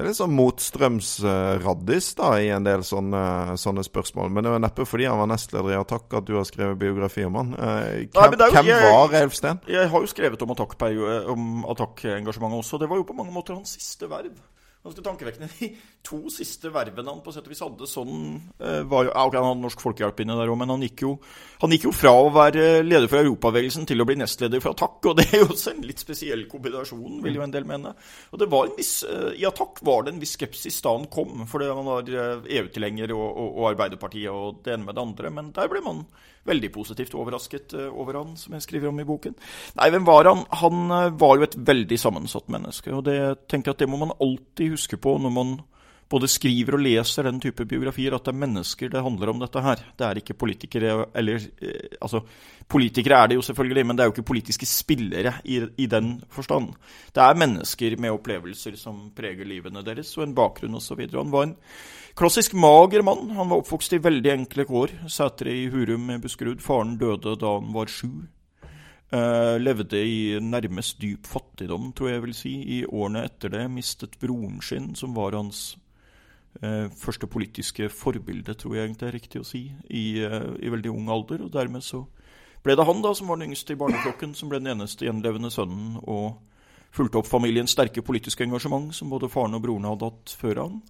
litt 0.00 0.16
sånn 0.16 0.32
motstrømsraddis 0.32 2.06
da, 2.16 2.30
i 2.40 2.48
en 2.54 2.64
del 2.64 2.80
sånne, 2.86 3.58
sånne, 3.60 3.82
spørsmål. 3.84 4.30
Men 4.32 4.46
det 4.46 4.54
var 4.54 4.62
neppe 4.64 4.86
fordi 4.88 5.04
han 5.10 5.20
var 5.20 5.28
nestleder 5.34 5.74
i 5.74 5.80
Attack 5.80 6.16
at 6.16 6.28
du 6.28 6.34
har 6.38 6.46
skrevet 6.48 6.80
biografi 6.80 7.26
om 7.28 7.36
han. 7.40 7.52
Eh, 7.58 8.08
hvem, 8.08 8.38
Nei, 8.38 8.48
jo, 8.48 8.54
hvem 8.56 8.70
jeg, 8.72 8.88
var 8.88 9.18
Elfsten? 9.20 9.60
Jeg 9.68 9.92
har 9.92 10.06
jo 10.06 10.10
skrevet 10.10 10.46
om 10.46 10.54
Attack-engasjementet 10.56 12.58
også. 12.64 12.80
Det 12.80 12.88
var 12.88 13.02
jo 13.02 13.08
på 13.08 13.18
mange 13.18 13.34
måter 13.34 13.58
hans 13.58 13.76
siste 13.76 14.08
verv 14.08 14.32
ganske 14.82 15.02
tankevekkende. 15.04 15.48
De 15.58 15.68
to 16.02 16.18
siste 16.34 16.70
vervene 16.74 17.12
han 17.12 17.22
på 17.22 17.32
sett 17.34 17.46
og 17.46 17.52
vis 17.52 17.62
hadde 17.62 17.86
sånn 17.86 18.16
uh, 18.58 18.80
var 18.90 19.06
jo, 19.06 19.12
Han 19.14 19.46
hadde 19.46 19.62
Norsk 19.62 19.82
Folkehjelp 19.84 20.22
inne 20.24 20.36
der 20.38 20.50
òg, 20.50 20.58
men 20.58 20.72
han 20.74 20.82
gikk, 20.82 21.04
jo, 21.04 21.12
han 21.62 21.74
gikk, 21.74 21.86
jo, 21.86 21.92
fra 21.94 22.14
å 22.18 22.32
være 22.34 22.82
leder 22.82 23.06
for 23.10 23.22
Europabevegelsen 23.22 23.86
til 23.88 24.02
å 24.02 24.08
bli 24.08 24.18
nestleder 24.18 24.62
for 24.64 24.74
Attack, 24.74 24.98
og 25.06 25.20
det 25.20 25.28
er 25.28 25.44
jo 25.44 25.52
også 25.52 25.74
en 25.76 25.86
litt 25.86 26.02
spesiell 26.02 26.44
kombinasjon, 26.50 27.20
vil 27.22 27.38
jo 27.38 27.46
en 27.46 27.54
del 27.54 27.68
mene. 27.68 27.94
Og 28.32 28.42
det 28.42 28.50
var 28.50 28.66
en 28.66 28.76
viss, 28.78 28.96
uh, 29.06 29.30
I 29.38 29.46
Attack 29.48 29.84
var 29.86 30.02
det 30.06 30.16
en 30.16 30.22
viss 30.22 30.34
skepsis 30.38 30.82
da 30.82 30.96
han 30.96 31.06
kom, 31.12 31.46
fordi 31.50 31.70
han 31.70 31.86
var 31.86 32.10
uh, 32.10 32.50
EU-tilhenger 32.58 33.14
og, 33.14 33.26
og, 33.30 33.48
og, 33.52 33.70
Arbeiderpartiet 33.72 34.34
og 34.34 34.62
det 34.66 34.74
ene 34.74 34.88
med 34.88 34.98
det 34.98 35.06
andre, 35.06 35.34
men 35.38 35.54
der 35.54 35.70
ble 35.70 35.84
man 35.86 36.04
veldig 36.48 36.70
positivt 36.74 37.14
overrasket 37.18 37.74
eh, 37.78 37.90
over 37.90 38.18
han, 38.20 38.36
som 38.36 38.56
jeg 38.56 38.66
skriver 38.66 38.90
om 38.90 39.00
i 39.00 39.06
boken. 39.08 39.36
Nei, 39.78 39.90
hvem 39.94 40.06
var 40.08 40.30
han? 40.30 40.44
Han 40.62 40.96
eh, 40.96 41.10
var 41.18 41.38
jo 41.38 41.46
et 41.46 41.58
veldig 41.70 41.98
sammensatt 42.00 42.50
menneske. 42.52 42.92
Og 42.94 43.04
det 43.08 43.18
tenker 43.50 43.70
jeg 43.70 43.78
at 43.78 43.84
det 43.84 43.92
må 43.92 44.00
man 44.02 44.16
alltid 44.18 44.74
huske 44.76 44.98
på 45.00 45.18
når 45.22 45.36
man 45.36 45.60
både 46.12 46.28
skriver 46.28 46.76
og 46.76 46.82
leser 46.84 47.24
den 47.24 47.38
type 47.40 47.64
biografier, 47.68 48.12
at 48.12 48.26
det 48.26 48.34
er 48.34 48.42
mennesker 48.42 48.90
det 48.92 49.04
handler 49.04 49.32
om 49.32 49.40
dette 49.40 49.62
her. 49.64 49.84
Det 49.96 50.06
er 50.06 50.20
ikke 50.20 50.36
politikere 50.42 51.06
eller 51.16 51.38
eh, 51.62 51.96
Altså, 52.02 52.22
politikere 52.68 53.22
er 53.22 53.30
det 53.30 53.36
jo 53.38 53.46
selvfølgelig, 53.46 53.86
men 53.86 53.96
det 53.96 54.02
er 54.02 54.10
jo 54.10 54.14
ikke 54.16 54.30
politiske 54.32 54.66
spillere 54.66 55.36
i, 55.44 55.60
i 55.78 55.86
den 55.86 56.16
forstand. 56.30 56.72
Det 57.14 57.22
er 57.22 57.38
mennesker 57.38 57.96
med 58.00 58.16
opplevelser 58.16 58.76
som 58.80 59.10
preger 59.16 59.46
livene 59.48 59.84
deres, 59.86 60.10
og 60.18 60.26
en 60.26 60.34
bakgrunn 60.34 60.80
osv. 60.80 61.04
Han 61.14 61.32
var 61.32 61.46
en 61.46 61.56
klassisk 62.18 62.54
mager 62.54 63.02
mann. 63.02 63.30
Han 63.36 63.50
var 63.50 63.62
oppvokst 63.62 63.96
i 63.96 64.02
veldig 64.02 64.32
enkle 64.32 64.66
kår. 64.68 64.94
Sætre 65.10 65.52
i 65.52 65.66
Hurum 65.72 66.10
i 66.12 66.20
Buskerud. 66.22 66.62
Faren 66.62 66.96
døde 67.00 67.36
da 67.40 67.56
han 67.58 67.72
var 67.74 67.90
sju. 67.90 68.24
Uh, 69.12 69.58
levde 69.60 69.98
i 70.00 70.38
nærmest 70.40 70.96
dyp 71.02 71.26
fattigdom, 71.28 71.90
tror 71.92 72.08
jeg 72.08 72.22
vil 72.22 72.34
si. 72.36 72.52
I 72.78 72.84
årene 72.88 73.26
etter 73.28 73.52
det 73.52 73.66
mistet 73.68 74.16
broren 74.20 74.62
sin, 74.64 74.94
som 74.96 75.12
var 75.12 75.36
hans 75.36 75.74
uh, 76.62 76.88
første 76.96 77.28
politiske 77.28 77.90
forbilde, 77.92 78.54
tror 78.56 78.78
jeg 78.78 78.86
egentlig 78.86 79.08
er 79.10 79.18
riktig 79.18 79.42
å 79.42 79.44
si, 79.44 79.66
i, 79.90 80.06
uh, 80.24 80.54
i, 80.56 80.72
veldig 80.72 80.94
ung 80.94 81.12
alder. 81.12 81.44
Og 81.44 81.52
dermed 81.52 81.84
så 81.84 82.06
ble 82.64 82.78
det 82.78 82.88
han 82.88 83.04
da 83.04 83.12
som 83.18 83.28
var 83.28 83.36
den 83.36 83.50
yngste 83.50 83.76
i 83.76 83.82
barneflokken, 83.82 84.32
som 84.38 84.48
ble 84.48 84.62
den 84.62 84.72
eneste 84.78 85.04
gjenlevende 85.04 85.52
sønnen, 85.52 85.98
og 86.08 86.40
fulgte 86.96 87.20
opp 87.20 87.28
familiens 87.28 87.76
sterke 87.76 88.04
politiske 88.06 88.48
engasjement, 88.48 88.94
som 88.96 89.12
både 89.12 89.28
faren 89.32 89.60
og 89.60 89.64
broren 89.66 89.90
hadde 89.90 90.08
hatt 90.08 90.36
før 90.40 90.64
han. 90.64 90.80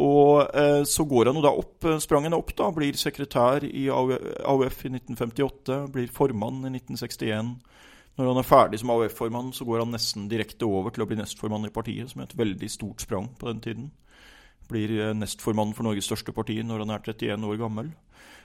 Og 0.00 0.48
eh, 0.56 0.82
så 0.88 1.04
går 1.04 1.28
han 1.28 1.36
jo 1.36 1.44
da 1.44 1.52
opp, 1.52 1.84
eh, 1.84 2.00
sprang 2.00 2.24
han 2.24 2.36
opp, 2.36 2.54
da, 2.56 2.70
blir 2.72 2.96
sekretær 2.96 3.66
i 3.68 3.88
AUF 3.92 4.84
i 4.88 4.92
1958, 4.94 5.82
blir 5.92 6.12
formann 6.12 6.62
i 6.64 6.72
1961. 6.78 7.56
Når 8.16 8.28
han 8.28 8.40
er 8.40 8.46
ferdig 8.48 8.80
som 8.80 8.92
AUF-formann, 8.92 9.52
så 9.56 9.64
går 9.68 9.84
han 9.84 9.92
nesten 9.94 10.28
direkte 10.28 10.68
over 10.68 10.92
til 10.92 11.04
å 11.04 11.08
bli 11.08 11.16
nestformann 11.20 11.68
i 11.68 11.72
partiet, 11.72 12.12
som 12.12 12.20
er 12.20 12.28
et 12.28 12.38
veldig 12.40 12.68
stort 12.72 13.04
sprang 13.04 13.30
på 13.40 13.48
den 13.48 13.60
tiden 13.64 13.90
blir 14.72 14.94
eh, 15.00 15.12
nestformann 15.16 15.74
for 15.76 15.86
Norges 15.86 16.08
største 16.08 16.34
parti 16.36 16.58
når 16.64 16.84
han 16.84 16.94
er 16.94 17.04
31 17.12 17.48
år 17.48 17.60
gammel. 17.60 17.90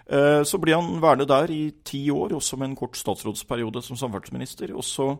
Eh, 0.07 0.41
så 0.47 0.59
blir 0.61 0.77
han 0.77 1.01
værende 1.03 1.27
der 1.29 1.51
i 1.53 1.61
ti 1.88 2.05
år, 2.13 2.35
også 2.38 2.59
med 2.59 2.71
en 2.71 2.79
kort 2.79 2.97
statsrådsperiode 2.99 3.83
som 3.85 3.99
samferdselsminister. 3.99 4.73
Og 4.75 4.85
så 4.88 5.13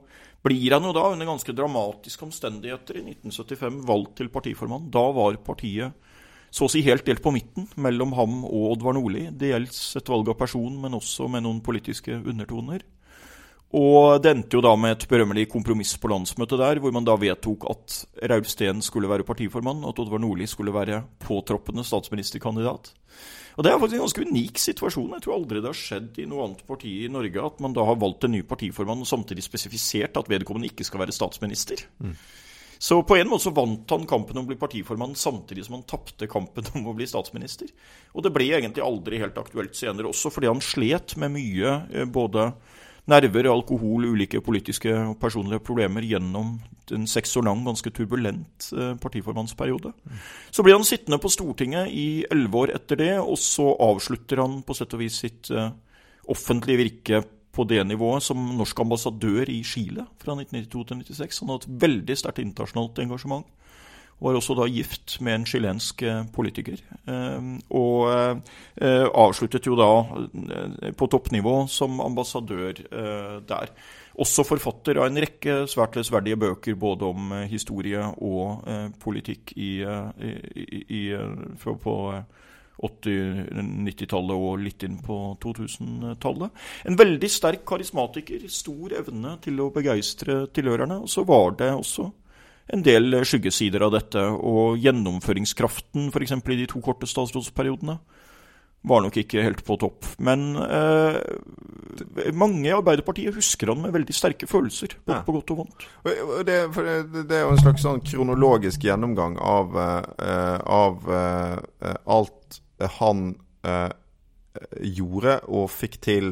blir 0.46 0.76
han 0.76 0.88
jo 0.88 0.96
da, 0.96 1.08
under 1.14 1.30
ganske 1.30 1.56
dramatiske 1.56 2.28
omstendigheter, 2.28 3.00
i 3.00 3.06
1975 3.16 3.82
valgt 3.88 4.18
til 4.22 4.32
partiformann. 4.34 4.92
Da 4.94 5.08
var 5.16 5.40
partiet 5.44 6.07
så 6.58 6.66
å 6.66 6.72
si 6.72 6.82
helt 6.86 7.06
delt 7.06 7.22
på 7.22 7.34
midten 7.36 7.68
mellom 7.78 8.16
ham 8.18 8.40
og 8.48 8.74
Oddvar 8.74 8.98
Nordli. 8.98 9.28
Gjelder 9.30 10.00
et 10.00 10.14
valg 10.14 10.32
av 10.34 10.40
person, 10.40 10.78
men 10.82 10.98
også 10.98 11.30
med 11.30 11.46
noen 11.46 11.62
politiske 11.66 12.18
undertoner. 12.18 12.86
Og 13.78 14.22
det 14.24 14.32
endte 14.32 14.56
jo 14.56 14.64
da 14.64 14.72
med 14.80 14.96
et 14.96 15.08
berømmelig 15.12 15.50
kompromiss 15.52 15.98
på 16.00 16.08
landsmøtet 16.08 16.62
der, 16.62 16.80
hvor 16.80 16.94
man 16.96 17.06
da 17.06 17.18
vedtok 17.20 17.66
at 17.68 17.98
Raul 18.32 18.48
Steen 18.48 18.80
skulle 18.86 19.10
være 19.12 19.28
partiformann, 19.28 19.84
og 19.84 19.92
at 19.92 20.00
Oddvar 20.06 20.24
Nordli 20.24 20.48
skulle 20.48 20.74
være 20.74 21.02
påtroppende 21.26 21.84
statsministerkandidat. 21.86 22.94
Og 23.58 23.66
Det 23.66 23.72
er 23.72 23.80
faktisk 23.82 23.98
en 23.98 24.06
ganske 24.06 24.26
unik 24.30 24.60
situasjon. 24.62 25.14
Jeg 25.18 25.26
tror 25.26 25.36
aldri 25.36 25.62
det 25.62 25.72
har 25.72 25.78
skjedd 25.78 26.20
i 26.22 26.28
noe 26.30 26.46
annet 26.46 26.66
parti 26.70 26.92
i 27.04 27.12
Norge 27.12 27.42
at 27.44 27.62
man 27.66 27.74
da 27.74 27.86
har 27.90 27.98
valgt 28.00 28.28
en 28.28 28.36
ny 28.38 28.44
partiformann 28.46 29.02
og 29.02 29.10
samtidig 29.10 29.44
spesifisert 29.44 30.20
at 30.22 30.30
vedkommende 30.30 30.70
ikke 30.70 30.86
skal 30.86 31.02
være 31.02 31.16
statsminister. 31.16 31.82
Mm. 31.98 32.14
Så 32.80 33.00
på 33.04 33.18
en 33.18 33.30
måte 33.30 33.48
så 33.48 33.54
vant 33.56 33.90
han 33.94 34.06
kampen 34.10 34.38
om 34.38 34.46
å 34.46 34.52
bli 34.52 34.60
partiformann 34.60 35.16
samtidig 35.18 35.66
som 35.66 35.78
han 35.80 35.86
tapte 35.90 36.30
kampen 36.30 36.68
om 36.78 36.90
å 36.92 36.96
bli 36.98 37.08
statsminister. 37.10 37.70
Og 38.14 38.26
det 38.26 38.34
ble 38.36 38.52
egentlig 38.54 38.86
aldri 38.86 39.22
helt 39.22 39.38
aktuelt 39.42 39.78
senere, 39.78 40.12
også 40.12 40.32
fordi 40.34 40.52
han 40.52 40.64
slet 40.64 41.18
med 41.22 41.34
mye 41.38 41.78
eh, 41.92 42.06
både 42.06 42.52
nerver, 43.08 43.48
alkohol, 43.48 44.10
ulike 44.12 44.42
politiske 44.44 44.92
og 44.92 45.16
personlige 45.22 45.64
problemer 45.64 46.04
gjennom 46.04 46.58
en 46.92 47.08
seks 47.08 47.34
år 47.40 47.48
lang, 47.48 47.64
ganske 47.66 47.92
turbulent 47.96 48.70
eh, 48.76 48.94
partiformannsperiode. 49.00 49.94
Så 50.52 50.64
blir 50.64 50.78
han 50.78 50.88
sittende 50.88 51.20
på 51.24 51.32
Stortinget 51.32 51.92
i 51.92 52.26
elleve 52.32 52.64
år 52.66 52.76
etter 52.76 53.00
det, 53.00 53.14
og 53.20 53.40
så 53.42 53.72
avslutter 53.88 54.44
han 54.44 54.62
på 54.68 54.76
sett 54.78 54.96
og 54.96 55.04
vis 55.04 55.22
sitt 55.24 55.52
uh, 55.56 55.70
offentlige 56.32 56.84
virke 56.84 57.24
på 57.58 57.66
det 57.66 57.82
nivået 57.90 58.26
som 58.26 58.38
norsk 58.58 58.80
ambassadør 58.86 59.50
i 59.50 59.64
Chile 59.66 60.06
fra 60.22 60.38
1992 60.38 60.86
til 60.86 61.02
1996. 61.02 61.40
Han 61.42 61.54
hadde 61.54 61.66
et 61.66 61.82
veldig 61.88 62.18
sterkt 62.22 62.44
internasjonalt 62.44 63.02
engasjement. 63.02 63.48
Var 64.18 64.34
også 64.34 64.56
da 64.58 64.66
gift 64.66 65.20
med 65.22 65.36
en 65.36 65.46
chilensk 65.46 66.02
eh, 66.02 66.24
politiker. 66.34 66.80
Eh, 67.06 67.50
og 67.78 68.08
eh, 68.10 69.06
avsluttet 69.06 69.70
jo 69.70 69.78
da 69.78 69.92
på 70.98 71.10
toppnivå 71.14 71.60
som 71.70 72.02
ambassadør 72.02 72.82
der. 73.48 73.74
Også 74.18 74.42
forfatter 74.48 74.98
av 74.98 75.12
en 75.12 75.22
rekke 75.22 75.60
svært 75.70 76.00
lesverdige 76.00 76.40
bøker 76.42 76.78
både 76.82 77.06
om 77.06 77.36
historie 77.46 78.02
og 78.18 78.66
politikk 79.04 79.54
i, 79.54 79.72
i, 79.86 80.80
i, 80.90 81.04
på 81.62 81.98
80-90-tallet 82.84 84.38
og 84.38 84.62
litt 84.62 84.84
inn 84.86 85.00
på 85.04 85.18
2000-tallet. 85.44 86.64
En 86.90 87.00
veldig 87.00 87.30
sterk 87.32 87.66
karismatiker, 87.68 88.46
stor 88.52 88.94
evne 89.00 89.38
til 89.44 89.60
å 89.64 89.72
begeistre 89.74 90.46
tilhørerne. 90.54 91.02
Og 91.04 91.12
så 91.12 91.26
var 91.28 91.58
det 91.60 91.72
også 91.74 92.10
en 92.76 92.84
del 92.84 93.22
skyggesider 93.26 93.86
av 93.88 93.96
dette. 93.96 94.22
Og 94.22 94.78
gjennomføringskraften, 94.84 96.12
f.eks. 96.12 96.38
i 96.38 96.62
de 96.62 96.70
to 96.70 96.84
korte 96.86 97.10
statsrådsperiodene, 97.10 97.98
var 98.88 99.02
nok 99.04 99.18
ikke 99.20 99.44
helt 99.44 99.64
på 99.66 99.76
topp. 99.82 100.06
Men 100.24 100.54
eh, 100.62 102.32
mange 102.38 102.70
i 102.70 102.76
Arbeiderpartiet 102.76 103.36
husker 103.36 103.72
han 103.74 103.82
med 103.84 103.96
veldig 103.96 104.16
sterke 104.16 104.48
følelser, 104.48 104.96
både 105.06 105.18
Ja. 105.18 105.24
på 105.26 105.36
godt 105.36 105.52
og 105.52 105.58
vondt. 105.64 105.88
Det, 106.48 106.58
det, 107.28 107.36
er 107.36 107.44
jo 107.44 107.54
en 107.56 107.62
slags 107.62 107.84
sånn 107.84 108.04
kronologisk 108.06 108.86
gjennomgang 108.88 109.38
av, 109.42 109.76
eh, 109.76 110.60
av 110.62 111.12
eh, 111.18 111.96
alt 112.06 112.37
han 113.00 113.32
eh, 113.64 113.90
gjorde 114.82 115.40
og 115.54 115.68
fikk 115.70 116.00
til. 116.02 116.32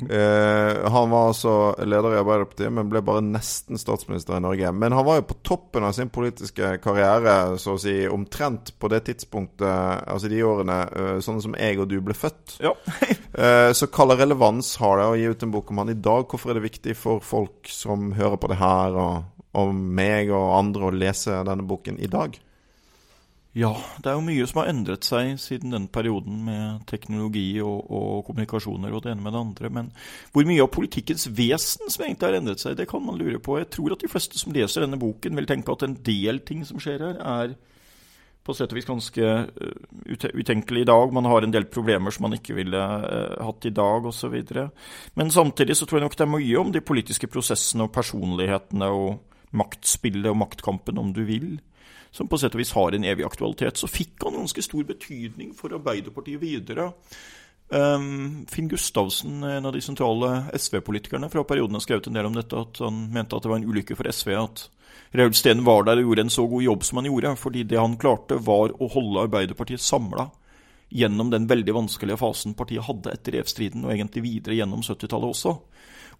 Eh, 0.00 0.90
han 0.92 1.10
var 1.12 1.30
altså 1.30 1.52
leder 1.84 2.14
i 2.14 2.18
Arbeiderpartiet, 2.20 2.72
men 2.72 2.88
ble 2.88 3.02
bare 3.04 3.24
nesten 3.24 3.80
statsminister 3.80 4.36
i 4.38 4.42
Norge. 4.44 4.70
Men 4.72 4.94
han 4.96 5.04
var 5.04 5.20
jo 5.20 5.26
på 5.30 5.38
toppen 5.46 5.84
av 5.84 5.92
sin 5.96 6.10
politiske 6.12 6.74
karriere, 6.84 7.56
så 7.60 7.76
å 7.76 7.80
si, 7.80 7.94
omtrent 8.08 8.74
på 8.80 8.90
det 8.92 9.02
tidspunktet, 9.10 9.68
altså 10.08 10.30
de 10.32 10.42
årene, 10.46 10.78
eh, 10.88 11.12
sånn 11.24 11.42
som 11.44 11.56
jeg 11.58 11.80
og 11.82 11.88
du 11.92 11.98
ble 12.04 12.16
født. 12.16 12.58
Ja. 12.64 12.74
Eh, 13.36 13.68
Så 13.76 13.84
hva 13.92 14.14
relevans 14.16 14.70
har 14.80 14.96
det 14.96 15.06
å 15.10 15.16
gi 15.18 15.26
ut 15.28 15.42
en 15.44 15.50
bok 15.52 15.68
om 15.68 15.82
han 15.82 15.90
i 15.92 15.98
dag? 16.00 16.22
Hvorfor 16.24 16.54
er 16.54 16.56
det 16.56 16.70
viktig 16.70 16.94
for 16.96 17.20
folk 17.20 17.68
som 17.68 18.14
hører 18.16 18.38
på 18.40 18.48
det 18.48 18.56
her, 18.56 18.96
og, 18.96 19.26
og 19.60 19.74
meg 19.76 20.30
og 20.32 20.54
andre, 20.56 20.88
å 20.88 20.94
lese 20.96 21.42
denne 21.44 21.66
boken 21.68 21.98
i 22.00 22.08
dag? 22.08 22.38
Ja, 23.56 23.70
det 24.04 24.10
er 24.10 24.18
jo 24.18 24.24
mye 24.26 24.44
som 24.44 24.58
har 24.60 24.68
endret 24.68 25.06
seg 25.08 25.38
siden 25.40 25.72
den 25.72 25.86
perioden 25.88 26.42
med 26.44 26.82
teknologi 26.90 27.54
og, 27.64 27.86
og 27.88 28.26
kommunikasjoner 28.26 28.92
og 28.92 29.00
det 29.06 29.14
ene 29.14 29.24
med 29.24 29.32
det 29.32 29.40
andre. 29.40 29.70
Men 29.72 29.86
hvor 30.34 30.44
mye 30.44 30.60
av 30.60 30.68
politikkens 30.74 31.24
vesen 31.32 31.88
som 31.88 32.04
egentlig 32.04 32.28
har 32.28 32.36
endret 32.36 32.60
seg, 32.60 32.74
det 32.76 32.84
kan 32.90 33.00
man 33.00 33.16
lure 33.16 33.40
på. 33.40 33.56
Jeg 33.56 33.70
tror 33.72 33.94
at 33.94 34.02
de 34.04 34.10
fleste 34.12 34.36
som 34.36 34.52
leser 34.52 34.84
denne 34.84 34.98
boken, 35.00 35.38
vil 35.40 35.48
tenke 35.48 35.72
at 35.72 35.86
en 35.86 35.96
del 36.04 36.42
ting 36.44 36.66
som 36.68 36.82
skjer 36.82 37.00
her, 37.06 37.16
er 37.16 37.54
på 38.44 38.54
sett 38.54 38.74
og 38.74 38.78
vis 38.78 38.86
ganske 38.86 39.24
eh, 39.24 40.26
utenkelig 40.36 40.84
i 40.84 40.88
dag. 40.90 41.14
Man 41.16 41.26
har 41.26 41.46
en 41.46 41.54
del 41.54 41.64
problemer 41.72 42.12
som 42.12 42.26
man 42.28 42.36
ikke 42.36 42.58
ville 42.58 42.82
eh, 43.08 43.38
hatt 43.40 43.70
i 43.70 43.72
dag, 43.74 44.04
osv. 44.12 44.36
Men 45.16 45.32
samtidig 45.32 45.78
så 45.80 45.88
tror 45.88 46.02
jeg 46.02 46.10
nok 46.10 46.18
det 46.20 46.26
er 46.26 46.34
mye 46.34 46.60
om 46.60 46.76
de 46.76 46.84
politiske 46.84 47.32
prosessene 47.32 47.88
og 47.88 47.96
personlighetene 47.96 48.92
og 48.92 49.56
maktspillet 49.56 50.28
og 50.28 50.38
maktkampen, 50.44 51.00
om 51.00 51.16
du 51.16 51.24
vil 51.24 51.56
som 52.16 52.28
på 52.28 52.38
sett 52.40 52.54
og 52.56 52.62
vis 52.62 52.72
har 52.76 52.96
en 52.96 53.04
evig 53.04 53.26
aktualitet, 53.26 53.76
så 53.76 53.88
fikk 53.90 54.24
han 54.24 54.38
ganske 54.40 54.64
stor 54.64 54.86
betydning 54.88 55.52
for 55.56 55.74
Arbeiderpartiet 55.76 56.40
videre. 56.40 56.90
Um, 57.68 58.46
Finn 58.48 58.70
Gustavsen, 58.70 59.42
en 59.42 59.66
av 59.66 59.74
de 59.74 59.82
sentrale 59.82 60.46
SV-politikerne 60.54 61.28
fra 61.32 61.44
perioden, 61.44 61.76
har 61.76 61.84
skrevet 61.84 62.08
en 62.08 62.16
del 62.16 62.28
om 62.30 62.38
dette, 62.38 62.62
at 62.62 62.80
han 62.84 63.04
mente 63.12 63.36
at 63.36 63.44
det 63.44 63.52
var 63.52 63.60
en 63.60 63.68
ulykke 63.68 63.98
for 63.98 64.08
SV 64.08 64.32
at 64.38 64.66
Raul 65.16 65.34
Steen 65.34 65.64
var 65.66 65.84
der 65.86 66.00
og 66.00 66.08
gjorde 66.08 66.26
en 66.26 66.32
så 66.32 66.46
god 66.50 66.62
jobb 66.62 66.84
som 66.84 67.00
han 67.00 67.08
gjorde, 67.10 67.36
fordi 67.40 67.62
det 67.68 67.78
han 67.80 67.98
klarte, 68.00 68.38
var 68.42 68.74
å 68.80 68.88
holde 68.92 69.26
Arbeiderpartiet 69.26 69.82
samla 69.82 70.30
gjennom 70.88 71.30
den 71.32 71.48
veldig 71.50 71.74
vanskelige 71.74 72.18
fasen 72.20 72.54
partiet 72.54 72.86
hadde 72.86 73.12
etter 73.12 73.38
EF-striden, 73.40 73.84
og 73.84 73.92
egentlig 73.94 74.22
videre 74.26 74.58
gjennom 74.58 74.84
70-tallet 74.86 75.34
også. 75.34 75.56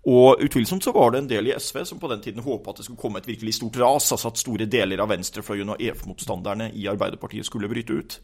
Og 0.06 0.42
utvilsomt 0.44 0.84
så 0.84 0.92
var 0.94 1.10
det 1.10 1.18
en 1.18 1.28
del 1.30 1.48
i 1.50 1.54
SV 1.58 1.80
som 1.88 1.98
på 1.98 2.08
den 2.12 2.20
tiden 2.22 2.44
håpa 2.44 2.70
at 2.70 2.78
det 2.78 2.84
skulle 2.86 3.00
komme 3.00 3.18
et 3.18 3.26
virkelig 3.26 3.56
stort 3.56 3.78
ras, 3.80 4.12
altså 4.14 4.30
at 4.30 4.38
store 4.38 4.68
deler 4.70 5.00
av 5.02 5.10
venstrefløyen 5.10 5.72
og 5.74 5.82
EF-motstanderne 5.82 6.68
i 6.78 6.86
Arbeiderpartiet 6.90 7.48
skulle 7.48 7.70
bryte 7.70 7.96
ut. 7.96 8.18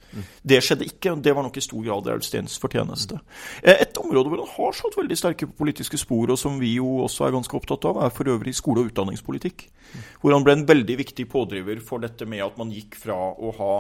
Det 0.47 0.61
skjedde 0.63 0.87
ikke, 0.87 1.17
og 1.17 1.25
det 1.25 1.35
var 1.35 1.43
nok 1.43 1.59
i 1.59 1.65
stor 1.65 1.83
grad 1.83 2.11
Raul 2.13 2.23
fortjeneste. 2.63 3.19
Eh, 3.63 3.81
Et 3.83 3.99
område 3.99 4.31
hvor 4.31 4.45
han 4.45 4.55
har 4.57 4.77
satt 4.79 4.99
veldig 4.99 5.19
sterke 5.19 5.47
politiske 5.47 5.99
spor, 5.99 6.31
og 6.31 6.39
som 6.39 6.61
vi 6.61 6.77
jo 6.77 7.03
også 7.03 7.27
er 7.27 7.35
ganske 7.35 7.57
opptatt 7.57 7.85
av, 7.91 8.05
er 8.05 8.15
for 8.15 8.31
øvrig 8.31 8.55
skole- 8.55 8.85
og 8.85 8.93
utdanningspolitikk. 8.93 9.69
Hvor 10.21 10.33
han 10.33 10.45
ble 10.45 10.53
en 10.53 10.69
veldig 10.69 10.99
viktig 10.99 11.29
pådriver 11.29 11.81
for 11.81 11.99
dette 11.99 12.27
med 12.27 12.45
at 12.45 12.59
man 12.59 12.71
gikk 12.71 12.95
fra 12.95 13.17
å 13.17 13.51
ha 13.59 13.75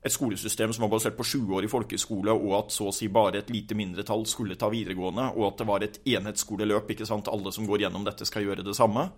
et 0.00 0.12
skolesystem 0.12 0.72
som 0.72 0.86
var 0.86 0.94
basert 0.94 1.16
på 1.18 1.26
sjuårig 1.28 1.68
folkeskole, 1.68 2.32
og 2.32 2.54
at 2.56 2.72
så 2.72 2.88
å 2.88 2.94
si 2.94 3.10
bare 3.12 3.42
et 3.42 3.50
lite 3.52 3.76
mindretall 3.76 4.24
skulle 4.28 4.56
ta 4.60 4.70
videregående, 4.72 5.26
og 5.36 5.50
at 5.50 5.60
det 5.60 5.66
var 5.68 5.84
et 5.84 5.98
enhetsskoleløp, 6.08 6.94
ikke 6.94 7.08
sant, 7.08 7.28
alle 7.28 7.52
som 7.52 7.66
går 7.68 7.84
gjennom 7.84 8.06
dette 8.06 8.28
skal 8.28 8.46
gjøre 8.46 8.64
det 8.64 8.76
samme, 8.78 9.10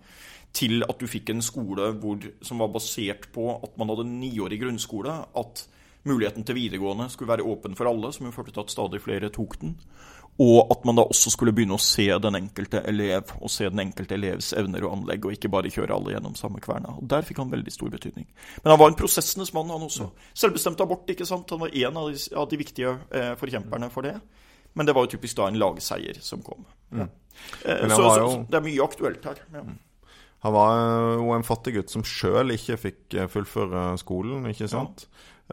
til 0.53 0.83
at 0.85 0.99
du 0.99 1.07
fikk 1.09 1.31
en 1.31 1.41
skole 1.41 1.93
hvor, 2.01 2.27
som 2.43 2.59
var 2.61 2.73
basert 2.75 3.29
på 3.33 3.47
at 3.55 3.79
man 3.79 3.93
hadde 3.93 4.09
niårig 4.09 4.59
grunnskole, 4.61 5.15
at 5.39 5.63
muligheten 6.03 6.43
til 6.43 6.59
videregående 6.59 7.07
skulle 7.13 7.31
være 7.31 7.47
åpen 7.47 7.79
for 7.79 7.87
alle, 7.87 8.11
som 8.11 8.27
jo 8.27 8.35
førte 8.35 8.51
til 8.51 8.65
at 8.65 8.75
stadig 8.75 9.01
flere 9.05 9.31
tok 9.33 9.55
den, 9.63 9.77
og 10.41 10.71
at 10.73 10.85
man 10.85 10.95
da 10.97 11.03
også 11.05 11.29
skulle 11.29 11.51
begynne 11.53 11.75
å 11.77 11.81
se 11.81 12.07
den 12.19 12.35
enkelte 12.39 12.79
elev, 12.89 13.33
og 13.39 13.51
se 13.53 13.67
den 13.69 13.79
enkelte 13.83 14.15
elevs 14.17 14.51
evner 14.57 14.87
og 14.87 14.95
anlegg, 14.97 15.25
og 15.29 15.35
ikke 15.35 15.51
bare 15.53 15.69
kjøre 15.69 15.93
alle 15.93 16.15
gjennom 16.15 16.33
samme 16.39 16.59
kverna. 16.63 16.95
Og 16.97 17.05
Der 17.11 17.21
fikk 17.27 17.37
han 17.43 17.51
veldig 17.51 17.71
stor 17.75 17.91
betydning. 17.93 18.25
Men 18.63 18.71
han 18.73 18.79
var 18.81 18.89
en 18.89 18.97
prosessenes 18.97 19.53
mann, 19.53 19.69
han 19.69 19.85
også. 19.85 20.09
Selvbestemt 20.33 20.81
abort, 20.81 21.05
ikke 21.13 21.27
sant. 21.29 21.49
Han 21.53 21.61
var 21.61 21.69
en 21.77 21.97
av 22.01 22.09
de, 22.09 22.17
av 22.35 22.49
de 22.49 22.57
viktige 22.63 22.95
eh, 23.13 23.33
forkjemperne 23.37 23.91
for 23.93 24.01
det. 24.09 24.15
Men 24.73 24.89
det 24.89 24.95
var 24.97 25.05
jo 25.05 25.13
typisk 25.13 25.37
da 25.37 25.51
en 25.51 25.59
lagseier 25.61 26.17
som 26.25 26.41
kom. 26.41 26.65
Ja. 26.97 27.05
Eh, 27.65 27.85
så, 27.93 28.01
jo- 28.01 28.31
så 28.31 28.45
det 28.49 28.57
er 28.57 28.65
mye 28.65 28.87
aktuelt 28.87 29.25
her. 29.29 29.43
Ja. 29.53 29.61
Han 30.43 30.51
var 30.57 30.81
jo 31.21 31.29
en 31.37 31.45
fattig 31.47 31.75
gutt 31.77 31.93
som 31.93 32.01
sjøl 32.03 32.51
ikke 32.57 32.75
fikk 32.81 33.13
eh, 33.21 33.29
fullføre 33.31 33.93
skolen, 34.01 34.49
ikke 34.49 34.65
sant? 34.67 35.05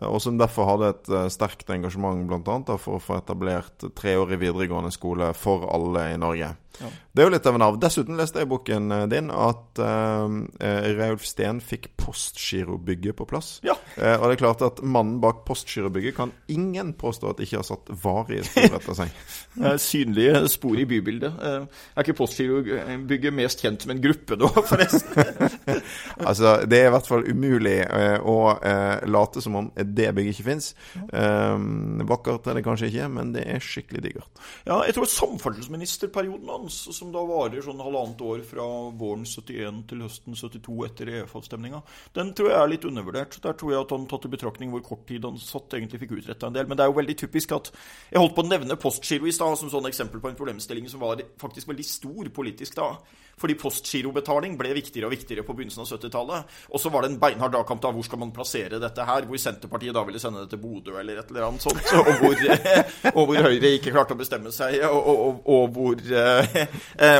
Og 0.08 0.20
som 0.24 0.38
derfor 0.40 0.68
hadde 0.68 0.92
et 0.94 1.10
eh, 1.12 1.28
sterkt 1.32 1.70
engasjement 1.72 2.22
annet, 2.48 2.72
for 2.80 2.96
å 2.96 3.02
få 3.02 3.18
etablert 3.20 3.84
treårig 3.98 4.40
videregående 4.40 4.92
skole 4.94 5.32
for 5.36 5.68
alle 5.68 6.10
i 6.14 6.20
Norge. 6.20 6.54
Ja. 6.78 6.88
Det 7.12 7.22
er 7.22 7.26
jo 7.26 7.32
litt 7.34 7.46
av 7.48 7.56
en 7.58 7.64
arv. 7.64 7.78
Dessuten 7.82 8.18
leste 8.18 8.40
jeg 8.40 8.46
i 8.46 8.50
boken 8.50 8.94
eh, 8.94 9.06
din 9.10 9.30
at 9.34 9.80
uh, 9.82 10.30
Reulf 10.96 11.24
Steen 11.26 11.58
fikk 11.64 11.90
Postgirobygget 12.00 13.16
på 13.18 13.26
plass. 13.28 13.56
Ja. 13.66 13.74
Uh, 13.96 14.14
og 14.14 14.28
det 14.28 14.36
er 14.36 14.40
klart 14.44 14.62
at 14.64 14.80
mannen 14.86 15.18
bak 15.22 15.42
Postgirobygget 15.48 16.16
kan 16.16 16.32
ingen 16.52 16.92
påstå 16.98 17.32
at 17.32 17.42
ikke 17.44 17.58
har 17.58 17.66
satt 17.66 17.90
varige 18.04 18.46
spor 18.48 18.78
etter 18.78 18.98
seg. 19.00 19.18
Synlige 19.90 20.44
spor 20.52 20.78
i 20.80 20.86
bybildet. 20.88 21.36
Uh, 21.42 21.66
Er 21.96 22.06
ikke 22.06 22.16
Postgirobygget 22.22 23.34
mest 23.34 23.64
kjent 23.64 23.84
som 23.84 23.94
en 23.94 24.02
gruppe 24.02 24.38
nå, 24.40 24.52
forresten? 24.70 25.10
Altså, 26.30 26.60
det 26.68 26.78
er 26.78 26.88
i 26.88 26.92
hvert 26.92 27.08
fall 27.08 27.24
umulig 27.26 27.78
å 28.28 28.34
late 29.08 29.40
som 29.42 29.56
om 29.56 29.68
det 29.74 30.10
bygget 30.14 30.34
ikke 30.34 30.46
fins. 30.46 30.66
vakkert 32.10 32.48
er 32.50 32.58
det 32.58 32.64
kanskje 32.66 32.90
ikke, 32.90 33.08
men 33.12 33.32
det 33.34 33.44
er 33.48 33.62
skikkelig 33.64 34.02
digert. 34.04 34.42
Ja, 34.68 34.80
jeg 34.86 34.96
tror 34.96 35.08
samferdselsministerperioden 35.10 36.50
hans, 36.60 36.78
som 36.96 37.10
da 37.14 37.22
varer 37.26 37.64
sånn 37.64 37.80
halvannet 37.82 38.20
år 38.24 38.44
fra 38.46 38.66
våren 39.00 39.26
71 39.26 39.82
til 39.90 40.04
høsten 40.04 40.38
72 40.38 40.76
etter 40.86 41.12
EF-avstemninga, 41.18 41.82
den 42.16 42.34
tror 42.36 42.52
jeg 42.52 42.60
er 42.60 42.72
litt 42.74 42.86
undervurdert. 42.88 43.38
Der 43.42 43.56
tror 43.58 43.74
jeg 43.74 43.84
at 43.84 43.94
han 43.96 44.06
tatt 44.10 44.28
i 44.28 44.32
betraktning 44.36 44.74
hvor 44.74 44.84
kort 44.86 45.06
tid 45.08 45.26
han 45.26 45.40
satt, 45.40 45.72
egentlig 45.78 46.02
fikk 46.04 46.18
utretta 46.20 46.50
en 46.50 46.58
del. 46.58 46.68
Men 46.68 46.78
det 46.78 46.86
er 46.86 46.92
jo 46.92 47.00
veldig 47.00 47.18
typisk 47.24 47.56
at 47.56 47.72
Jeg 48.10 48.20
holdt 48.20 48.34
på 48.36 48.42
å 48.44 48.50
nevne 48.50 48.78
Postgiro 48.80 49.28
i 49.28 49.34
stad 49.34 49.58
som 49.58 49.70
sånn 49.72 49.88
eksempel 49.90 50.22
på 50.22 50.30
en 50.30 50.38
problemstilling 50.38 50.88
som 50.90 51.02
var 51.02 51.20
faktisk 51.40 51.70
veldig 51.70 51.86
stor 51.86 52.30
politisk 52.34 52.78
da. 52.78 52.92
Fordi 53.40 53.56
postgirobetaling 53.56 54.56
ble 54.60 54.74
viktigere 54.76 55.08
og 55.08 55.14
viktigere 55.14 55.44
på 55.46 55.54
begynnelsen 55.56 55.84
av 55.84 55.88
70-tallet. 55.88 56.56
Og 56.74 56.82
så 56.82 56.92
var 56.92 57.04
det 57.04 57.12
en 57.12 57.20
beinhard 57.22 57.54
dragkamp 57.54 57.80
da 57.82 57.92
hvor 57.94 58.04
skal 58.04 58.20
man 58.20 58.34
plassere 58.36 58.80
dette 58.82 59.06
her, 59.08 59.24
hvor 59.28 59.40
Senterpartiet 59.40 59.96
da 59.96 60.02
ville 60.04 60.20
sende 60.20 60.44
det 60.44 60.52
til 60.52 60.60
Bodø 60.60 60.98
eller 61.00 61.22
et 61.22 61.32
eller 61.32 61.46
annet 61.48 61.64
sånt, 61.64 61.80
og 61.96 62.10
hvor, 62.20 62.36
og 63.16 63.30
hvor 63.30 63.40
Høyre 63.48 63.72
ikke 63.78 63.94
klarte 63.94 64.16
å 64.16 64.20
bestemme 64.20 64.52
seg, 64.52 64.76
og, 64.90 65.08
og, 65.08 65.40
og 65.54 65.76
hvor, 65.76 66.04
eh, 66.04 66.49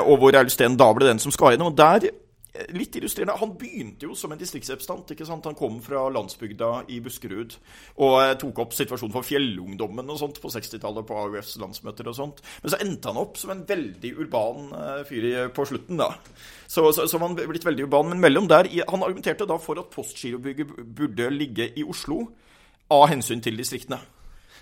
og 0.09 0.19
hvor 0.21 0.37
Austen 0.41 0.77
da 0.81 0.91
ble 0.97 1.09
den 1.11 1.23
som 1.23 1.33
skal 1.35 1.55
gjennom. 1.55 1.73
Og 1.73 1.79
der 1.79 2.09
eh, 2.11 2.67
Litt 2.75 2.97
illustrerende. 2.99 3.39
Han 3.41 3.55
begynte 3.59 4.09
jo 4.09 4.17
som 4.19 4.33
en 4.35 4.41
distriktsrepresentant. 4.41 5.13
ikke 5.15 5.27
sant? 5.29 5.47
Han 5.47 5.59
kom 5.59 5.79
fra 5.85 6.03
landsbygda 6.13 6.71
i 6.91 7.01
Buskerud 7.05 7.57
og 8.03 8.17
eh, 8.25 8.35
tok 8.41 8.63
opp 8.65 8.77
situasjonen 8.77 9.15
for 9.15 9.27
fjellungdommen 9.27 10.11
og 10.11 10.21
sånt 10.21 10.41
på 10.43 10.53
60-tallet 10.53 11.07
på 11.07 11.19
AUFs 11.25 11.57
landsmøter 11.63 12.11
og 12.11 12.19
sånt. 12.19 12.45
Men 12.63 12.75
så 12.75 12.83
endte 12.83 13.13
han 13.13 13.23
opp 13.23 13.39
som 13.41 13.55
en 13.55 13.65
veldig 13.69 14.15
urban 14.19 14.71
eh, 14.77 15.03
fyr 15.09 15.29
på 15.57 15.67
slutten, 15.71 16.01
da. 16.03 16.13
Så, 16.67 16.85
så, 16.95 17.07
så 17.11 17.23
han 17.23 17.39
blitt 17.39 17.67
veldig 17.67 17.89
urban. 17.89 18.13
Men 18.13 18.23
mellom 18.23 18.51
der 18.51 18.69
Han 18.91 19.03
argumenterte 19.03 19.49
da 19.49 19.59
for 19.59 19.79
at 19.81 19.91
Postgirobygget 19.95 20.75
burde 20.97 21.31
ligge 21.35 21.71
i 21.79 21.87
Oslo 21.87 22.25
av 22.91 23.07
hensyn 23.11 23.43
til 23.43 23.59
distriktene. 23.59 24.01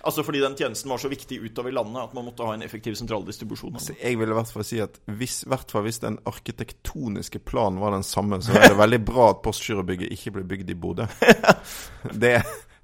Altså 0.01 0.23
fordi 0.23 0.39
den 0.43 0.55
tjenesten 0.55 0.91
var 0.91 1.01
så 1.01 1.11
viktig 1.11 1.41
utover 1.43 1.73
landet 1.75 2.01
at 2.03 2.13
man 2.15 2.27
måtte 2.29 2.45
ha 2.47 2.53
en 2.55 2.63
effektiv 2.63 2.95
sentraldistribusjon. 2.99 3.73
den. 3.75 3.97
Jeg 4.01 4.19
vil 4.19 4.31
i 4.31 4.37
hvert 4.37 4.53
fall 4.53 4.67
si 4.67 4.79
at 4.83 4.99
hvis, 5.19 5.41
hvert 5.49 5.71
fall 5.71 5.83
hvis 5.87 6.01
den 6.03 6.19
arkitektoniske 6.29 7.41
planen 7.43 7.81
var 7.81 7.91
den 7.95 8.07
samme, 8.07 8.41
så 8.41 8.55
er 8.55 8.71
det 8.71 8.79
veldig 8.79 9.01
bra 9.05 9.29
at 9.33 9.43
Postgirobygget 9.43 10.15
ikke 10.15 10.37
ble 10.37 10.47
bygd 10.53 10.71
i 10.71 10.79
Bodø. 10.79 11.09
Det, 12.23 12.39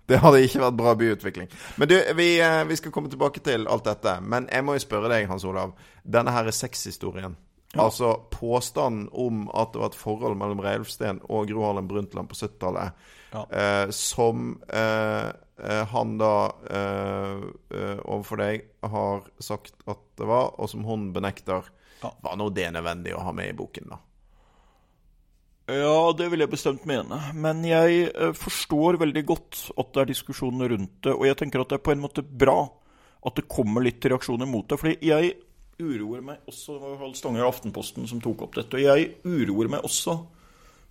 det 0.10 0.20
hadde 0.22 0.42
ikke 0.44 0.62
vært 0.62 0.78
bra 0.78 0.94
byutvikling. 1.00 1.50
Men 1.80 1.90
du, 1.90 1.96
vi, 2.18 2.28
eh, 2.44 2.62
vi 2.68 2.76
skal 2.78 2.92
komme 2.94 3.10
tilbake 3.10 3.42
til 3.46 3.66
alt 3.72 3.88
dette. 3.88 4.20
Men 4.22 4.50
jeg 4.52 4.66
må 4.66 4.76
jo 4.76 4.84
spørre 4.84 5.10
deg, 5.10 5.30
Hans 5.32 5.48
Olav. 5.48 5.74
Denne 6.04 6.34
her 6.36 6.50
er 6.52 6.56
sexhistorien. 6.56 7.38
Altså 7.82 8.14
påstanden 8.32 9.10
om 9.12 9.50
at 9.54 9.74
det 9.74 9.80
var 9.82 9.90
et 9.92 9.98
forhold 10.00 10.38
mellom 10.40 10.62
Reilfsten 10.64 11.20
og 11.30 11.48
Gro 11.50 11.66
Harlem 11.66 11.88
Brundtland 11.90 12.30
på 12.32 12.36
70-tallet, 12.40 12.92
Ja. 13.36 13.46
eh, 13.52 13.90
som 13.92 14.62
eh, 14.72 15.28
eh, 15.60 15.86
han 15.92 16.18
da 16.18 16.52
eh, 16.70 17.44
eh, 17.76 18.00
overfor 18.06 18.38
deg 18.40 18.62
har 18.84 19.26
sagt 19.44 19.74
at 19.88 20.00
det 20.16 20.28
var, 20.30 20.54
og 20.60 20.70
som 20.72 20.86
hun 20.88 21.10
benekter, 21.14 21.64
Ja. 22.04 22.12
var 22.22 22.36
nå 22.38 22.50
det 22.54 22.70
nødvendig 22.72 23.16
å 23.16 23.24
ha 23.24 23.32
med 23.36 23.50
i 23.50 23.58
boken, 23.58 23.90
da? 23.90 23.98
Ja, 25.68 26.14
det 26.14 26.28
vil 26.30 26.44
jeg 26.44 26.52
bestemt 26.52 26.84
mene. 26.86 27.18
Men 27.34 27.64
jeg 27.66 28.12
eh, 28.14 28.34
forstår 28.38 29.00
veldig 29.02 29.24
godt 29.26 29.64
at 29.82 29.94
det 29.96 30.02
er 30.04 30.12
diskusjoner 30.12 30.70
rundt 30.76 31.00
det, 31.08 31.14
og 31.16 31.26
jeg 31.26 31.40
tenker 31.40 31.64
at 31.64 31.72
det 31.74 31.80
er 31.80 31.86
på 31.88 31.96
en 31.96 32.04
måte 32.04 32.22
bra 32.22 32.60
at 33.26 33.40
det 33.40 33.48
kommer 33.50 33.82
litt 33.82 34.06
reaksjoner 34.06 34.46
mot 34.46 34.68
det. 34.70 34.78
Fordi 34.78 34.98
jeg 35.10 35.32
uroer 35.82 36.22
meg 36.24 36.48
også 36.48 36.78
Det 36.78 36.86
var 36.86 37.02
Hald 37.02 37.18
Stange 37.20 37.42
i 37.42 37.46
Aftenposten 37.46 38.08
som 38.08 38.22
tok 38.24 38.48
opp 38.48 38.56
dette. 38.56 38.78
Og 38.78 38.86
jeg 38.86 39.12
uroer 39.26 39.72
meg 39.72 39.86
også 39.88 40.20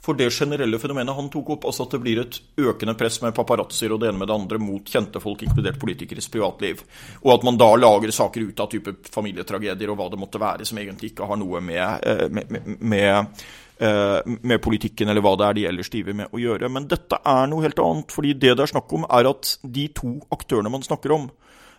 for 0.04 0.18
det 0.18 0.28
generelle 0.36 0.78
fenomenet 0.78 1.16
han 1.16 1.30
tok 1.32 1.54
opp, 1.54 1.62
altså 1.64 1.86
at 1.86 1.94
det 1.94 2.00
blir 2.04 2.20
et 2.20 2.36
økende 2.60 2.92
press 2.98 3.16
med 3.22 3.32
paparazzoer 3.36 3.94
og 3.94 4.02
det 4.02 4.10
ene 4.10 4.20
med 4.20 4.28
det 4.28 4.36
andre 4.36 4.58
mot 4.60 4.90
kjente 4.92 5.22
folk, 5.22 5.44
inkludert 5.46 5.80
politikeres 5.80 6.28
privatliv. 6.32 6.82
Og 7.22 7.30
at 7.32 7.46
man 7.48 7.56
da 7.60 7.70
lager 7.78 8.12
saker 8.12 8.50
ut 8.50 8.60
av 8.60 8.68
type 8.72 8.92
familietragedier 9.14 9.92
og 9.92 9.96
hva 10.00 10.10
det 10.12 10.20
måtte 10.20 10.42
være, 10.42 10.66
som 10.68 10.80
egentlig 10.82 11.14
ikke 11.14 11.28
har 11.30 11.40
noe 11.40 11.62
med, 11.64 12.04
eh, 12.04 12.26
med, 12.28 12.76
med, 12.84 13.46
eh, 13.80 14.36
med 14.42 14.60
politikken 14.60 15.08
eller 15.08 15.24
hva 15.24 15.38
det 15.40 15.48
er 15.48 15.58
de 15.60 15.66
ellers 15.72 15.92
driver 15.94 16.20
med 16.20 16.36
å 16.36 16.42
gjøre. 16.42 16.68
Men 16.68 16.90
dette 16.90 17.22
er 17.24 17.48
noe 17.48 17.64
helt 17.64 17.80
annet. 17.80 18.12
fordi 18.12 18.34
det 18.34 18.58
det 18.58 18.66
er 18.66 18.74
snakk 18.74 18.92
om, 18.92 19.08
er 19.08 19.30
at 19.30 19.56
de 19.64 19.88
to 19.88 20.18
aktørene 20.36 20.70
man 20.70 20.84
snakker 20.84 21.16
om, 21.16 21.30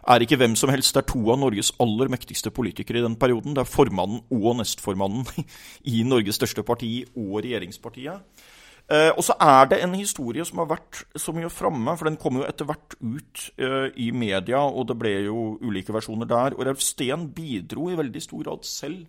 er 0.07 0.25
ikke 0.25 0.37
hvem 0.39 0.55
som 0.59 0.71
helst. 0.73 0.93
Det 0.95 1.03
er 1.03 1.11
to 1.11 1.21
av 1.33 1.39
Norges 1.41 1.71
aller 1.81 2.11
mektigste 2.13 2.51
politikere 2.53 3.01
i 3.01 3.05
den 3.05 3.17
perioden. 3.19 3.55
Det 3.55 3.63
er 3.63 3.69
formannen 3.69 4.21
og 4.33 4.59
nestformannen 4.59 5.25
i 5.95 6.03
Norges 6.07 6.39
største 6.39 6.65
parti 6.67 6.99
og 7.15 7.39
regjeringspartiet. 7.45 8.45
Eh, 8.85 9.09
og 9.17 9.23
så 9.25 9.33
er 9.41 9.71
det 9.71 9.79
en 9.81 9.95
historie 9.97 10.45
som 10.45 10.61
har 10.61 10.69
vært 10.75 11.01
så 11.17 11.33
mye 11.33 11.49
framme, 11.49 11.95
for 11.97 12.05
den 12.05 12.19
kom 12.21 12.37
jo 12.37 12.45
etter 12.45 12.67
hvert 12.69 12.93
ut 13.01 13.47
eh, 13.57 13.87
i 13.97 14.11
media, 14.13 14.61
og 14.61 14.91
det 14.91 14.97
ble 15.01 15.15
jo 15.25 15.55
ulike 15.65 15.95
versjoner 15.95 16.29
der. 16.29 16.57
Og 16.57 16.67
Ralf 16.67 16.83
Steen 16.85 17.31
bidro 17.33 17.89
i 17.89 17.97
veldig 17.97 18.21
stor 18.21 18.45
grad 18.45 18.67
selv 18.69 19.07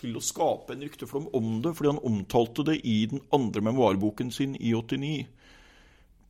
til 0.00 0.18
å 0.18 0.24
skape 0.24 0.74
en 0.74 0.82
rykteflom 0.82 1.30
om 1.38 1.60
det, 1.62 1.76
fordi 1.78 1.92
han 1.92 2.02
omtalte 2.02 2.66
det 2.66 2.80
i 2.82 3.04
den 3.12 3.22
andre 3.32 3.62
memoarboken 3.62 4.34
sin 4.34 4.58
i 4.58 4.74
89 4.74 5.14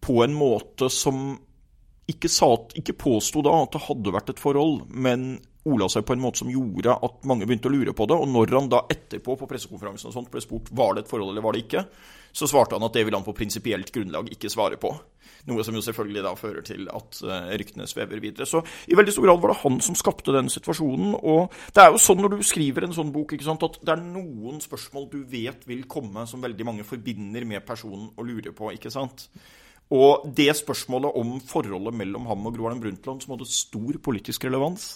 på 0.04 0.20
en 0.20 0.34
måte 0.36 0.90
som 0.92 1.38
ikke, 2.10 2.28
sa, 2.28 2.50
ikke 2.76 2.96
påsto 3.00 3.42
da 3.44 3.54
at 3.62 3.74
det 3.74 3.84
hadde 3.86 4.12
vært 4.14 4.34
et 4.34 4.42
forhold, 4.42 4.84
men 4.92 5.38
ola 5.64 5.88
seg 5.88 6.04
på 6.04 6.12
en 6.12 6.20
måte 6.20 6.42
som 6.42 6.50
gjorde 6.52 6.92
at 6.92 7.22
mange 7.28 7.46
begynte 7.48 7.70
å 7.70 7.72
lure 7.72 7.94
på 7.96 8.06
det. 8.10 8.18
Og 8.20 8.28
når 8.28 8.52
han 8.58 8.68
da 8.72 8.82
etterpå 8.92 9.38
på 9.40 9.48
pressekonferansen 9.48 10.10
og 10.10 10.16
sånt 10.16 10.30
ble 10.32 10.42
spurt 10.44 10.68
var 10.76 10.94
det 10.94 11.04
et 11.04 11.10
forhold 11.12 11.32
eller 11.32 11.44
var 11.44 11.56
det 11.56 11.64
ikke, 11.64 11.86
så 12.34 12.48
svarte 12.50 12.76
han 12.76 12.84
at 12.84 12.96
det 12.96 13.04
ville 13.06 13.16
han 13.16 13.24
på 13.24 13.36
prinsipielt 13.36 13.92
grunnlag 13.94 14.28
ikke 14.34 14.50
svare 14.52 14.76
på. 14.80 14.90
Noe 15.48 15.64
som 15.64 15.76
jo 15.76 15.82
selvfølgelig 15.84 16.24
da 16.24 16.34
fører 16.36 16.64
til 16.66 16.86
at 16.92 17.18
uh, 17.24 17.50
ryktene 17.56 17.86
svever 17.88 18.20
videre. 18.20 18.48
Så 18.48 18.62
i 18.88 18.96
veldig 18.96 19.12
stor 19.14 19.28
grad 19.28 19.42
var 19.42 19.52
det 19.52 19.60
han 19.62 19.80
som 19.84 19.96
skapte 19.96 20.34
den 20.34 20.48
situasjonen. 20.52 21.16
Og 21.20 21.52
det 21.76 21.84
er 21.84 21.92
jo 21.92 22.00
sånn 22.02 22.20
når 22.24 22.36
du 22.36 22.46
skriver 22.48 22.88
en 22.88 22.96
sånn 22.96 23.12
bok, 23.14 23.36
sant, 23.44 23.64
at 23.64 23.80
det 23.84 23.94
er 23.94 24.04
noen 24.04 24.60
spørsmål 24.64 25.08
du 25.12 25.20
vet 25.30 25.64
vil 25.68 25.84
komme, 25.88 26.26
som 26.28 26.44
veldig 26.44 26.68
mange 26.68 26.88
forbinder 26.88 27.46
med 27.48 27.64
personen 27.64 28.10
og 28.12 28.28
lurer 28.28 28.56
på. 28.56 28.72
ikke 28.74 28.92
sant? 28.92 29.28
Og 29.92 30.24
det 30.36 30.48
spørsmålet 30.56 31.16
om 31.20 31.36
forholdet 31.44 31.94
mellom 31.96 32.26
ham 32.30 32.48
og 32.48 32.56
Gro 32.56 32.66
Harlem 32.66 32.80
Brundtland, 32.80 33.22
som 33.22 33.34
hadde 33.34 33.50
stor 33.50 33.98
politisk 34.02 34.46
relevans, 34.48 34.94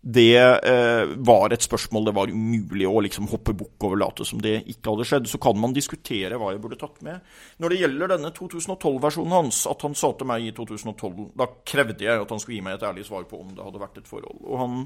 det 0.00 0.38
eh, 0.38 1.10
var 1.26 1.52
et 1.52 1.64
spørsmål 1.64 2.06
det 2.06 2.14
var 2.14 2.30
umulig 2.30 2.86
å 2.86 3.00
liksom 3.02 3.26
hoppe 3.32 3.54
bukk 3.58 3.82
over 3.88 3.98
late 3.98 4.24
som 4.28 4.38
det 4.42 4.60
ikke 4.70 4.92
hadde 4.92 5.06
skjedd. 5.10 5.26
Så 5.30 5.40
kan 5.42 5.58
man 5.58 5.74
diskutere 5.74 6.38
hva 6.38 6.52
jeg 6.54 6.62
burde 6.62 6.78
tatt 6.78 7.00
med. 7.04 7.24
Når 7.58 7.74
det 7.74 7.80
gjelder 7.82 8.12
denne 8.14 8.30
2012-versjonen 8.36 9.34
hans, 9.34 9.64
at 9.70 9.82
han 9.82 9.98
sa 9.98 10.12
til 10.14 10.30
meg 10.30 10.46
i 10.46 10.54
2012 10.54 11.32
Da 11.38 11.48
krevde 11.66 12.06
jeg 12.06 12.22
at 12.22 12.34
han 12.34 12.42
skulle 12.42 12.60
gi 12.60 12.66
meg 12.68 12.78
et 12.78 12.86
ærlig 12.86 13.08
svar 13.08 13.26
på 13.28 13.42
om 13.42 13.50
det 13.56 13.64
hadde 13.64 13.82
vært 13.82 13.98
et 13.98 14.10
forhold. 14.10 14.38
Og 14.46 14.62
han 14.62 14.78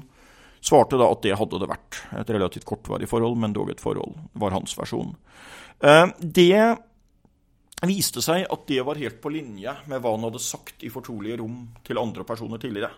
svarte 0.63 0.97
da 0.97 1.11
at 1.13 1.21
det 1.25 1.37
hadde 1.37 1.61
det 1.61 1.69
vært. 1.69 2.01
Et 2.23 2.33
relativt 2.33 2.67
kortvarig 2.67 3.09
forhold, 3.11 3.37
men 3.37 3.53
dog 3.53 3.69
et 3.69 3.83
forhold, 3.83 4.17
var 4.39 4.55
hans 4.55 4.73
versjon. 4.79 5.13
Eh, 5.83 6.07
det 6.19 6.57
viste 7.89 8.21
seg 8.23 8.45
at 8.51 8.67
det 8.69 8.83
var 8.85 8.99
helt 9.01 9.19
på 9.23 9.31
linje 9.33 9.73
med 9.91 10.01
hva 10.01 10.13
han 10.15 10.27
hadde 10.27 10.41
sagt 10.43 10.85
i 10.85 10.91
fortrolige 10.93 11.39
rom 11.41 11.65
til 11.85 11.99
andre 12.01 12.25
personer 12.27 12.61
tidligere. 12.61 12.91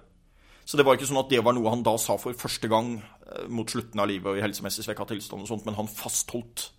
Så 0.65 0.77
det 0.77 0.85
var 0.85 0.97
ikke 0.97 1.07
sånn 1.09 1.21
at 1.21 1.29
det 1.29 1.43
var 1.45 1.53
noe 1.53 1.69
han 1.69 1.83
da 1.85 1.93
sa 2.01 2.17
for 2.17 2.37
første 2.37 2.69
gang 2.71 2.95
eh, 2.97 3.45
mot 3.53 3.69
slutten 3.69 4.01
av 4.01 4.09
livet 4.09 4.31
og 4.31 4.39
i 4.39 4.43
helsemessig 4.45 4.85
svekka 4.87 5.05
tilstand 5.11 5.45
og 5.45 5.51
sånt, 5.51 5.65
men 5.67 5.77
han 5.77 5.89
fastholdt 5.91 6.71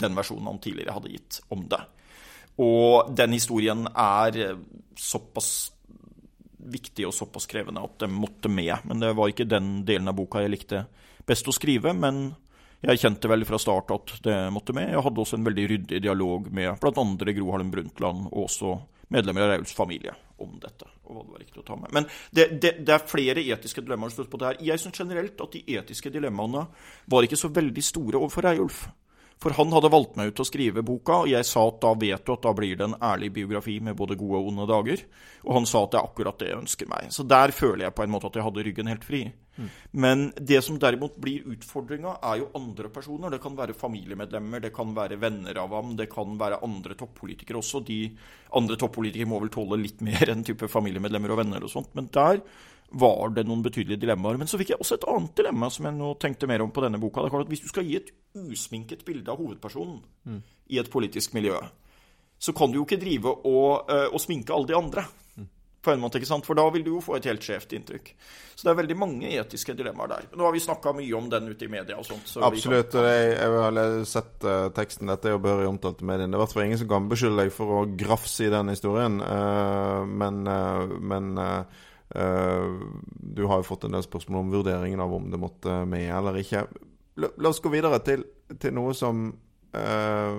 den 0.00 0.16
versjonen 0.16 0.48
han 0.48 0.62
tidligere 0.64 0.96
hadde 0.96 1.12
gitt 1.12 1.40
om 1.54 1.66
det. 1.70 1.82
Og 2.64 3.12
den 3.16 3.36
historien 3.36 3.84
er 3.90 4.40
eh, 4.40 4.60
såpass 4.96 5.52
viktig 6.64 7.04
og 7.04 7.12
såpass 7.12 7.44
krevende 7.50 7.82
at 7.84 7.98
det 8.00 8.08
måtte 8.08 8.48
med. 8.48 8.72
Men 8.88 9.02
det 9.02 9.12
var 9.16 9.30
ikke 9.30 9.48
den 9.48 9.82
delen 9.84 10.08
av 10.08 10.16
boka 10.16 10.40
jeg 10.40 10.54
likte 10.54 10.86
best 11.28 11.48
å 11.48 11.54
skrive. 11.54 11.92
Men 11.92 12.30
jeg 12.84 13.00
kjente 13.00 13.30
vel 13.30 13.46
fra 13.48 13.60
start 13.60 13.92
at 13.94 14.14
det 14.24 14.36
måtte 14.54 14.74
med. 14.76 14.90
Jeg 14.92 15.04
hadde 15.06 15.22
også 15.22 15.38
en 15.38 15.46
veldig 15.46 15.68
ryddig 15.70 16.02
dialog 16.04 16.50
med 16.52 16.76
bl.a. 16.82 17.06
Gro 17.38 17.54
Harlem 17.54 17.70
Brundtland 17.72 18.26
og 18.30 18.44
også 18.46 18.74
medlemmer 19.14 19.46
av 19.46 19.54
Rauls 19.54 19.74
familie 19.76 20.14
om 20.42 20.58
dette. 20.60 20.88
og 21.04 21.14
hva 21.14 21.22
det 21.22 21.32
var 21.32 21.42
riktig 21.44 21.62
å 21.62 21.66
ta 21.66 21.76
med. 21.78 21.92
Men 21.94 22.08
det, 22.34 22.48
det, 22.62 22.74
det 22.84 22.94
er 22.94 23.08
flere 23.08 23.44
etiske 23.44 23.84
dilemmaer 23.84 24.28
på 24.30 24.40
det 24.40 24.50
her. 24.50 24.60
Jeg 24.72 24.82
syns 24.82 25.00
generelt 25.00 25.40
at 25.40 25.56
de 25.56 25.62
etiske 25.78 26.12
dilemmaene 26.12 26.66
var 27.10 27.26
ikke 27.26 27.38
så 27.38 27.52
veldig 27.54 27.84
store 27.84 28.20
overfor 28.20 28.48
Reiulf. 28.48 28.84
For 29.44 29.52
han 29.58 29.74
hadde 29.76 29.92
valgt 29.92 30.14
meg 30.16 30.30
ut 30.30 30.38
til 30.38 30.46
å 30.46 30.48
skrive 30.48 30.82
boka, 30.86 31.18
og 31.20 31.28
jeg 31.28 31.44
sa 31.44 31.66
at 31.68 31.82
da 31.82 31.90
vet 32.00 32.24
du 32.24 32.32
at 32.32 32.44
da 32.46 32.52
blir 32.56 32.78
det 32.80 32.86
en 32.86 32.96
ærlig 32.96 33.28
biografi 33.36 33.76
med 33.84 33.96
både 33.98 34.16
gode 34.16 34.40
og 34.40 34.46
onde 34.48 34.64
dager. 34.70 35.02
Og 35.44 35.58
han 35.58 35.68
sa 35.68 35.82
at 35.84 35.92
det 35.92 36.00
er 36.00 36.08
akkurat 36.08 36.38
det 36.40 36.48
jeg 36.48 36.60
ønsker 36.62 36.88
meg. 36.88 37.10
Så 37.12 37.26
der 37.28 37.52
føler 37.52 37.84
jeg 37.84 37.96
på 37.98 38.06
en 38.06 38.14
måte 38.14 38.30
at 38.30 38.38
jeg 38.40 38.46
hadde 38.46 38.64
ryggen 38.64 38.88
helt 38.88 39.04
fri. 39.04 39.20
Mm. 39.60 39.68
Men 40.00 40.24
det 40.40 40.62
som 40.64 40.78
derimot 40.80 41.20
blir 41.20 41.44
utfordringa, 41.52 42.16
er 42.24 42.40
jo 42.40 42.50
andre 42.56 42.88
personer. 42.94 43.36
Det 43.36 43.42
kan 43.44 43.58
være 43.58 43.76
familiemedlemmer, 43.76 44.64
det 44.64 44.72
kan 44.74 44.96
være 44.96 45.20
venner 45.20 45.60
av 45.60 45.76
ham, 45.76 45.92
det 45.98 46.08
kan 46.16 46.38
være 46.40 46.62
andre 46.64 46.96
toppolitikere 47.04 47.60
også. 47.60 47.84
De 47.84 48.00
andre 48.56 48.80
toppolitikere 48.80 49.28
må 49.28 49.44
vel 49.44 49.52
tåle 49.52 49.82
litt 49.82 50.00
mer 50.08 50.32
enn 50.32 50.46
type 50.46 50.72
familiemedlemmer 50.72 51.36
og 51.36 51.44
venner 51.44 51.68
og 51.68 51.76
sånt. 51.76 51.92
Men 51.92 52.08
der 52.16 52.40
var 52.94 53.32
det 53.34 53.46
noen 53.48 53.62
betydelige 53.64 54.04
dilemmaer. 54.04 54.38
Men 54.38 54.50
så 54.50 54.58
fikk 54.60 54.74
jeg 54.74 54.82
også 54.82 54.98
et 54.98 55.08
annet 55.10 55.34
dilemma 55.38 55.70
som 55.72 55.88
jeg 55.88 55.96
nå 55.96 56.12
tenkte 56.22 56.48
mer 56.50 56.64
om 56.64 56.72
på 56.74 56.84
denne 56.84 57.00
boka. 57.02 57.22
Det 57.22 57.30
er 57.30 57.36
klart 57.36 57.48
at 57.48 57.54
Hvis 57.54 57.64
du 57.64 57.72
skal 57.72 57.88
gi 57.88 57.98
et 57.98 58.12
usminket 58.34 59.04
bilde 59.06 59.30
av 59.30 59.40
hovedpersonen 59.40 59.98
mm. 60.24 60.40
i 60.74 60.78
et 60.78 60.90
politisk 60.90 61.34
miljø, 61.34 61.58
så 62.38 62.52
kan 62.52 62.70
du 62.70 62.80
jo 62.80 62.86
ikke 62.86 63.00
drive 63.00 63.30
og, 63.30 63.90
uh, 63.90 64.08
og 64.12 64.20
sminke 64.22 64.54
alle 64.54 64.68
de 64.68 64.76
andre. 64.76 65.04
Mm. 65.38 65.46
På 65.84 65.92
en 65.92 66.02
måte, 66.02 66.20
ikke 66.20 66.28
sant? 66.28 66.46
For 66.46 66.58
da 66.58 66.64
vil 66.74 66.84
du 66.84 66.92
jo 66.96 67.02
få 67.04 67.16
et 67.18 67.28
helt 67.30 67.42
skjevt 67.44 67.72
inntrykk. 67.76 68.10
Så 68.54 68.66
det 68.66 68.72
er 68.72 68.78
veldig 68.82 68.96
mange 68.98 69.30
etiske 69.32 69.74
dilemmaer 69.74 70.12
der. 70.12 70.28
Nå 70.34 70.46
har 70.46 70.54
vi 70.54 70.62
snakka 70.62 70.92
mye 70.94 71.16
om 71.18 71.30
den 71.32 71.50
ute 71.50 71.66
i 71.66 71.72
media 71.72 71.98
og 71.98 72.06
sånt. 72.06 72.28
Så 72.30 72.44
Absolutt. 72.46 72.94
Og 73.00 73.08
jeg, 73.08 73.32
jeg 73.34 73.56
har 73.64 74.06
sett 74.10 74.46
uh, 74.46 74.68
teksten. 74.76 75.10
Dette 75.10 75.30
er 75.30 75.34
jo 75.34 75.42
behørig 75.46 75.72
omtalt 75.72 76.04
i 76.04 76.10
mediene. 76.10 76.30
Det 76.30 76.38
er 76.38 76.42
i 76.42 76.44
hvert 76.44 76.54
fall 76.58 76.66
ingen 76.68 76.82
som 76.84 76.92
kan 76.94 77.10
beskylde 77.10 77.42
deg 77.42 77.54
for 77.54 77.80
å 77.80 77.82
grafse 78.04 78.46
i 78.46 78.52
den 78.54 78.70
historien. 78.74 79.18
Uh, 79.24 80.06
men, 80.06 80.44
men 81.02 81.34
Uh, 81.34 81.82
du 82.14 83.44
har 83.44 83.58
jo 83.58 83.66
fått 83.66 83.84
en 83.84 83.96
del 83.96 84.04
spørsmål 84.06 84.44
om 84.44 84.52
vurderingen 84.52 85.00
av 85.02 85.14
om 85.14 85.30
det 85.30 85.40
måtte 85.42 85.80
med 85.90 86.06
eller 86.14 86.38
ikke. 86.38 86.64
La, 87.18 87.30
oss 87.48 87.62
gå 87.62 87.72
videre 87.72 88.00
til, 88.06 88.24
til 88.58 88.74
noe 88.74 88.94
som 88.96 89.28
eh, 89.74 90.38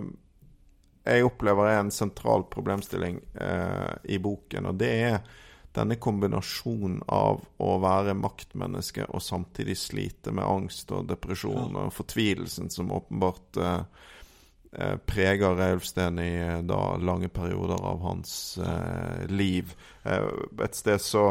jeg 1.05 1.27
opplever 1.27 1.69
er 1.69 1.81
en 1.83 1.93
sentral 1.93 2.45
problemstilling 2.51 3.21
eh, 3.39 3.91
i 4.15 4.19
boken. 4.19 4.71
Og 4.71 4.79
det 4.79 4.91
er 5.09 5.19
denne 5.75 5.99
kombinasjonen 5.99 7.01
av 7.11 7.43
å 7.59 7.71
være 7.83 8.15
maktmenneske 8.15 9.07
og 9.09 9.23
samtidig 9.23 9.75
slite 9.79 10.31
med 10.35 10.47
angst 10.47 10.91
og 10.95 11.07
depresjon 11.11 11.75
og 11.75 11.91
fortvilelsen 11.95 12.71
som 12.71 12.93
åpenbart 12.95 13.59
preger 15.07 15.53
Reulf 15.55 15.85
Steen 15.87 16.17
i 16.19 16.31
da 16.67 16.79
lange 16.99 17.29
perioder 17.31 17.79
av 17.79 18.01
hans 18.03 18.31
liv. 19.31 19.71
et 20.03 20.75
sted 20.75 20.99
så 20.99 21.29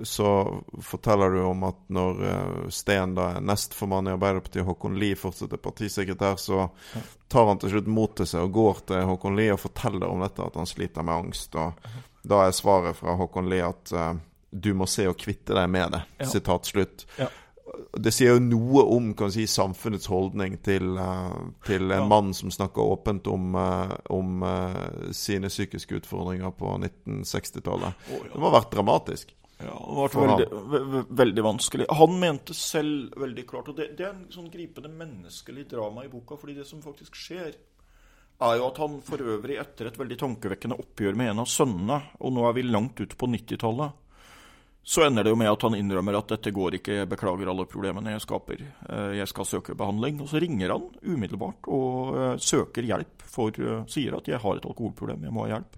så 0.00 0.62
forteller 0.82 1.30
du 1.30 1.42
om 1.42 1.62
at 1.62 1.78
når 1.86 2.20
uh, 2.24 2.68
Steen, 2.68 3.14
da 3.16 3.30
er 3.34 3.44
nestformann 3.44 4.10
i 4.10 4.12
Arbeiderpartiet, 4.12 4.66
Håkon 4.66 4.98
Lie 5.00 5.16
fortsetter 5.16 5.60
partisekretær, 5.62 6.36
så 6.36 6.68
tar 7.28 7.48
han 7.48 7.60
til 7.60 7.72
slutt 7.72 7.88
mot 7.88 8.12
til 8.16 8.28
seg 8.28 8.44
og 8.44 8.54
går 8.58 8.84
til 8.90 9.08
Håkon 9.08 9.38
Lie 9.38 9.54
og 9.54 9.62
forteller 9.64 10.08
om 10.10 10.24
dette, 10.24 10.44
at 10.44 10.60
han 10.60 10.68
sliter 10.68 11.06
med 11.06 11.24
angst. 11.24 11.56
Og 11.56 12.28
da 12.28 12.44
er 12.44 12.56
svaret 12.56 13.00
fra 13.00 13.16
Håkon 13.16 13.48
Lie 13.48 13.64
at 13.64 13.94
uh, 13.96 14.12
du 14.50 14.74
må 14.76 14.88
se 14.88 15.08
å 15.08 15.16
kvitte 15.16 15.56
deg 15.56 15.70
med 15.72 15.96
det. 15.96 16.02
Ja. 16.20 16.30
Sitat 16.36 16.68
slutt. 16.68 17.06
Ja. 17.16 17.30
Det 17.96 18.12
sier 18.12 18.36
jo 18.36 18.44
noe 18.44 18.84
om 18.92 19.12
kan 19.16 19.32
si, 19.32 19.46
samfunnets 19.48 20.08
holdning 20.12 20.58
til, 20.64 21.00
uh, 21.00 21.32
til 21.64 21.88
en 21.88 22.04
ja. 22.04 22.10
mann 22.12 22.36
som 22.36 22.52
snakker 22.52 22.84
åpent 22.84 23.32
om, 23.32 23.56
om 24.12 24.46
sine 25.16 25.48
psykiske 25.48 26.02
utfordringer 26.02 26.52
på 26.60 26.76
1960-tallet. 26.76 28.08
Oh, 28.12 28.28
det 28.28 28.36
må 28.36 28.50
ha 28.50 28.58
vært 28.60 28.72
dramatisk. 28.76 29.37
Ja, 29.58 29.74
det 29.74 30.18
var 30.18 30.28
veldig, 30.38 31.04
veldig, 31.08 31.42
vanskelig. 31.42 31.86
Han 31.98 32.18
mente 32.20 32.54
selv 32.54 33.16
veldig 33.18 33.42
klart 33.48 33.68
Og 33.72 33.74
det, 33.74 33.88
det, 33.98 34.04
er 34.06 34.12
en 34.14 34.28
sånn 34.30 34.52
gripende 34.52 34.90
menneskelig 34.92 35.64
drama 35.72 36.04
i 36.06 36.10
boka. 36.12 36.38
fordi 36.38 36.54
det 36.60 36.66
som 36.68 36.82
faktisk 36.84 37.18
skjer, 37.18 37.56
er 38.38 38.58
jo 38.60 38.68
at 38.68 38.78
han 38.78 39.00
for 39.02 39.22
øvrig, 39.34 39.56
etter 39.58 39.88
et 39.88 39.98
veldig 39.98 40.18
tankevekkende 40.20 40.78
oppgjør 40.78 41.18
med 41.18 41.32
en 41.32 41.42
av 41.42 41.50
sønnene, 41.50 41.98
og 42.22 42.36
nå 42.36 42.44
er 42.46 42.54
vi 42.54 42.68
langt 42.68 43.00
ute 43.02 43.18
på 43.18 43.26
90-tallet, 43.26 43.96
så 44.88 45.02
ender 45.04 45.26
det 45.26 45.32
jo 45.34 45.36
med 45.36 45.50
at 45.50 45.64
han 45.66 45.74
innrømmer 45.76 46.16
at 46.16 46.30
dette 46.32 46.52
går 46.54 46.78
ikke, 46.78 47.00
jeg 47.02 47.08
beklager 47.10 47.50
alle 47.50 47.66
problemene 47.68 48.14
jeg 48.14 48.22
skaper, 48.24 48.62
eh, 48.62 49.10
jeg 49.18 49.28
skal 49.28 49.48
søke 49.50 49.76
behandling. 49.76 50.22
Og 50.24 50.30
så 50.30 50.40
ringer 50.40 50.72
han 50.72 50.86
umiddelbart 51.02 51.68
og 51.68 52.14
eh, 52.16 52.30
søker 52.40 52.86
hjelp, 52.88 53.26
for 53.28 53.58
eh, 53.60 53.82
sier 53.90 54.16
at 54.16 54.30
jeg 54.30 54.40
har 54.40 54.56
et 54.56 54.70
alkoholproblem, 54.70 55.26
jeg 55.26 55.34
må 55.34 55.44
ha 55.44 55.56
hjelp. 55.56 55.77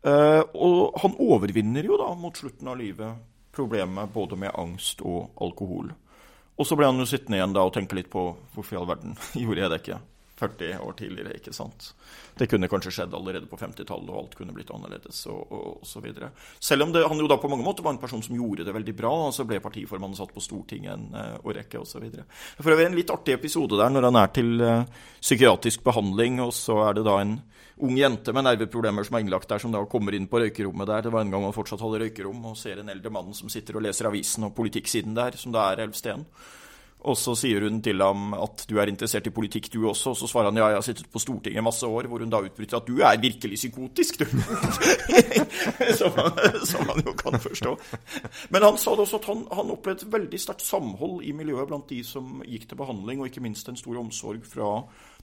Uh, 0.00 0.40
og 0.56 1.00
han 1.02 1.16
overvinner 1.20 1.84
jo 1.84 1.98
da 2.00 2.08
mot 2.16 2.36
slutten 2.36 2.70
av 2.72 2.78
livet 2.80 3.18
problemet 3.52 4.12
både 4.14 4.38
med 4.40 4.54
angst 4.56 5.02
og 5.04 5.34
alkohol. 5.42 5.90
Og 6.60 6.68
så 6.68 6.76
ble 6.76 6.88
han 6.88 7.00
jo 7.00 7.08
sittende 7.08 7.40
igjen 7.40 7.56
da 7.56 7.66
og 7.66 7.74
tenke 7.74 7.98
litt 7.98 8.08
på 8.12 8.30
hvorfor 8.54 8.76
i 8.76 8.80
all 8.80 8.88
verden 8.88 9.18
gjorde 9.42 9.64
jeg 9.64 9.72
det 9.72 9.80
ikke 9.82 10.00
40 10.40 10.80
år 10.86 10.96
tidligere. 10.98 11.36
ikke 11.36 11.52
sant? 11.54 11.92
Det 12.38 12.48
kunne 12.48 12.68
kanskje 12.72 12.92
skjedd 12.96 13.14
allerede 13.14 13.48
på 13.50 13.58
50-tallet, 13.60 14.10
og 14.10 14.18
alt 14.22 14.36
kunne 14.38 14.54
blitt 14.56 14.72
annerledes. 14.74 15.22
og, 15.28 15.40
og, 15.52 15.66
og 15.80 15.86
så 15.86 16.00
videre. 16.00 16.30
Selv 16.58 16.86
om 16.86 16.94
det, 16.94 17.04
han 17.06 17.20
jo 17.20 17.28
da 17.30 17.38
på 17.40 17.50
mange 17.52 17.66
måter 17.66 17.84
var 17.84 17.94
en 17.94 18.02
person 18.02 18.22
som 18.24 18.36
gjorde 18.36 18.64
det 18.66 18.74
veldig 18.74 18.96
bra, 18.96 19.12
og 19.28 19.36
så 19.36 19.46
ble 19.48 19.60
partiformannen 19.60 20.18
satt 20.18 20.34
på 20.34 20.42
Stortinget 20.44 20.94
en 20.94 21.06
uh, 21.14 21.36
årrekke 21.44 21.82
osv. 21.82 22.08
For 22.60 22.72
øvrig 22.72 22.88
en 22.88 22.98
litt 22.98 23.12
artig 23.12 23.36
episode 23.36 23.78
der 23.80 23.92
når 23.92 24.08
han 24.08 24.20
er 24.22 24.34
til 24.34 24.52
uh, 24.64 25.06
psykiatrisk 25.20 25.84
behandling, 25.84 26.40
og 26.44 26.54
så 26.56 26.80
er 26.88 26.98
det 26.98 27.06
da 27.08 27.20
en 27.20 27.38
ung 27.80 27.96
jente 27.96 28.32
med 28.36 28.44
nerveproblemer 28.44 29.06
som 29.06 29.16
er 29.16 29.24
innlagt 29.24 29.48
der, 29.48 29.60
som 29.62 29.72
da 29.72 29.82
kommer 29.88 30.14
inn 30.16 30.28
på 30.30 30.40
røykerommet 30.42 30.88
der. 30.88 31.04
Det 31.06 31.12
var 31.14 31.24
en 31.24 31.32
gang 31.32 31.46
han 31.46 31.56
fortsatt 31.56 31.82
hadde 31.84 32.02
røykerom, 32.04 32.42
og 32.50 32.58
ser 32.60 32.82
en 32.82 32.92
eldre 32.92 33.12
mann 33.14 33.32
som 33.36 33.52
sitter 33.52 33.78
og 33.78 33.84
leser 33.86 34.10
avisen 34.10 34.48
og 34.48 34.56
politikksiden 34.56 35.16
der, 35.16 35.38
som 35.40 35.54
da 35.54 35.70
er 35.70 35.86
Elvsteen. 35.86 36.26
Og 37.08 37.16
så 37.16 37.32
sier 37.38 37.64
hun 37.64 37.78
til 37.84 38.02
ham 38.04 38.34
at 38.36 38.66
du 38.68 38.76
er 38.80 38.90
interessert 38.92 39.28
i 39.30 39.32
politikk, 39.32 39.70
du 39.72 39.86
også. 39.88 40.12
Og 40.12 40.18
så 40.20 40.28
svarer 40.28 40.50
han 40.50 40.60
ja, 40.60 40.68
jeg 40.72 40.80
har 40.80 40.84
sittet 40.84 41.08
på 41.12 41.22
Stortinget 41.22 41.64
masse 41.64 41.86
år, 41.86 42.08
hvor 42.10 42.20
hun 42.20 42.32
da 42.32 42.42
utbryter 42.44 42.80
at 42.80 42.88
du 42.88 43.00
er 43.00 43.20
virkelig 43.22 43.56
psykotisk, 43.56 44.20
du. 44.20 44.26
som, 46.00 46.12
man, 46.16 46.36
som, 46.68 46.84
han, 46.90 47.04
jo 47.06 47.14
kan 47.16 47.40
forstå. 47.40 47.76
Men 48.52 48.68
han 48.68 48.80
sa 48.80 48.96
det 48.96 49.06
også 49.06 49.22
at 49.22 49.30
han, 49.32 49.46
han 49.60 49.72
opplevde 49.76 50.10
veldig 50.12 50.40
sterkt 50.40 50.66
samhold 50.66 51.24
i 51.24 51.32
miljøet 51.36 51.70
blant 51.70 51.88
de 51.88 52.02
som 52.04 52.42
gikk 52.44 52.68
til 52.68 52.80
behandling, 52.80 53.22
og 53.22 53.30
ikke 53.30 53.44
minst 53.44 53.72
en 53.72 53.80
stor 53.80 53.96
omsorg 54.00 54.44
fra 54.48 54.74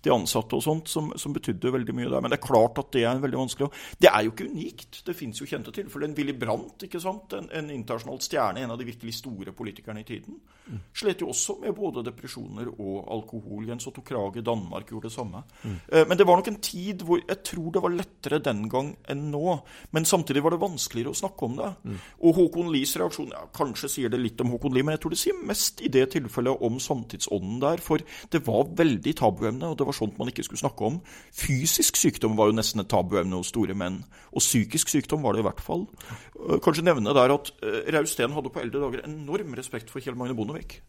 de 0.08 0.14
ansatte 0.16 0.58
og 0.58 0.64
sånt, 0.64 0.92
som, 0.92 1.12
som, 1.20 1.36
betydde 1.36 1.74
veldig 1.74 1.96
mye 1.98 2.10
der. 2.10 2.24
Men 2.24 2.34
det 2.34 2.40
er 2.40 2.48
klart 2.48 2.80
at 2.82 2.92
det 2.96 3.04
er 3.08 3.22
veldig 3.24 3.42
vanskelig. 3.44 3.70
Det 4.00 4.10
er 4.12 4.26
jo 4.26 4.34
ikke 4.34 4.50
unikt. 4.50 5.02
Det 5.08 5.16
fins 5.18 5.42
jo 5.42 5.48
kjente 5.50 5.74
tilfeller. 5.76 6.10
En 6.10 6.18
Willy 6.18 6.36
Brandt, 6.40 6.88
ikke 6.88 7.02
sant? 7.04 7.36
En, 7.38 7.50
en 7.54 7.72
internasjonal 7.74 8.22
stjerne, 8.24 8.64
en 8.64 8.74
av 8.74 8.80
de 8.80 8.88
virkelig 8.88 9.18
store 9.20 9.54
politikerne 9.58 10.04
i 10.04 10.08
tiden, 10.08 10.40
mm. 10.68 10.82
slet 10.98 11.24
jo 11.24 11.32
også 11.34 11.58
med 11.62 11.76
både 11.78 12.06
depresjoner 12.08 12.72
og 12.74 12.96
alkohol. 13.18 13.68
Jens 13.68 13.90
Otto 13.90 14.04
Krage 14.08 14.42
i 14.42 14.46
Danmark 14.46 14.92
gjorde 14.92 15.12
det 15.12 15.16
samme. 15.16 15.44
Mm. 15.64 15.78
Men 16.10 16.18
det 16.18 16.28
var 16.28 16.40
nok 16.40 16.52
en 16.52 16.62
tid 16.64 17.04
hvor 17.06 17.22
jeg 17.22 17.42
tror 17.46 17.70
det 17.74 17.84
var 17.84 17.96
lettere 17.96 18.42
den 18.44 18.66
gang 18.72 18.94
enn 19.10 19.28
nå. 19.34 19.58
Men 19.96 20.08
samtidig 20.08 20.44
var 20.46 20.56
det 20.56 20.62
vanskeligere 20.64 21.14
å 21.14 21.22
snakke 21.22 21.48
om 21.48 21.58
det. 21.60 21.72
Mm. 21.84 22.00
Og 22.24 22.38
Håkon 22.42 22.72
Lies 22.74 22.96
reaksjon 23.00 23.34
ja, 23.34 23.44
Kanskje 23.58 23.90
sier 23.92 24.14
det 24.14 24.22
litt 24.22 24.42
om 24.44 24.52
Håkon 24.54 24.76
Lie, 24.76 24.86
men 24.86 24.96
jeg 24.96 25.04
tror 25.04 25.16
det 25.16 25.22
sier 25.22 25.46
mest 25.48 25.84
i 25.86 25.92
det 25.94 26.06
tilfellet 26.16 26.66
om 26.68 26.80
samtidsånden 26.82 27.60
der. 27.64 27.84
For 27.84 28.04
det 28.34 28.44
var 28.48 28.70
veldig 28.78 29.16
tabuemne. 29.22 29.72
og 29.72 29.78
det 29.80 29.88
var 29.88 29.97
sånt 29.98 30.18
man 30.20 30.30
ikke 30.32 30.46
skulle 30.46 30.62
snakke 30.62 30.86
om. 30.88 31.00
Fysisk 31.36 32.00
sykdom 32.00 32.38
var 32.38 32.52
jo 32.52 32.58
nesten 32.58 32.84
et 32.84 32.90
tabuemne 32.92 33.40
hos 33.40 33.52
store 33.54 33.76
menn. 33.78 34.04
Og 34.32 34.44
psykisk 34.44 34.94
sykdom 34.94 35.26
var 35.26 35.36
det 35.36 35.44
i 35.44 35.48
hvert 35.50 35.64
fall. 35.64 35.88
Eh, 36.08 36.60
kanskje 36.64 36.86
nevne 36.86 37.16
der 37.18 37.34
at 37.34 37.52
uh, 37.64 37.82
Rausten 37.98 38.38
hadde 38.38 38.54
på 38.54 38.64
eldre 38.64 38.86
dager 38.86 39.08
enorm 39.08 39.58
respekt 39.58 39.92
for 39.94 40.04
Kjell 40.04 40.18
Magne 40.20 40.38
Bondevik. 40.38 40.80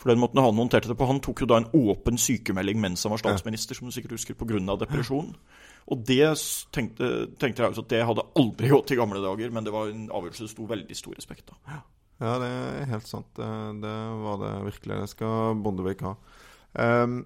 For 0.00 0.08
den 0.08 0.20
måten 0.22 0.40
han 0.40 0.56
håndterte 0.56 0.88
det 0.88 0.96
på. 0.96 1.08
Han 1.08 1.20
tok 1.20 1.42
jo 1.44 1.48
da 1.50 1.60
en 1.60 1.68
åpen 1.76 2.16
sykemelding 2.20 2.80
mens 2.80 3.04
han 3.04 3.12
var 3.12 3.20
statsminister, 3.20 3.76
som 3.76 3.88
du 3.88 3.92
sikkert 3.92 4.16
husker, 4.16 4.36
pga. 4.38 4.76
depresjon. 4.80 5.34
Og 5.90 6.04
det 6.08 6.24
tenkte, 6.72 7.08
tenkte 7.40 7.64
jeg 7.64 7.76
at 7.76 7.90
det 7.90 8.04
hadde 8.08 8.24
aldri 8.38 8.70
gått 8.72 8.92
i 8.94 8.98
gamle 8.98 9.20
dager, 9.20 9.50
men 9.52 9.66
det 9.66 9.74
var 9.74 9.90
en 9.90 10.06
avgjørelse 10.08 10.46
det 10.46 10.52
sto 10.54 10.68
veldig 10.70 10.96
stor 10.96 11.18
respekt 11.18 11.52
av. 11.52 11.82
Ja, 12.20 12.36
det 12.40 12.48
er 12.52 12.88
helt 12.92 13.08
sant. 13.08 13.28
Det, 13.36 13.50
det 13.80 13.96
var 14.24 14.40
det 14.42 14.54
virkelig. 14.68 15.02
Det 15.02 15.12
skal 15.14 15.60
Bondevik 15.64 16.04
ha. 16.04 16.14
Um, 16.72 17.22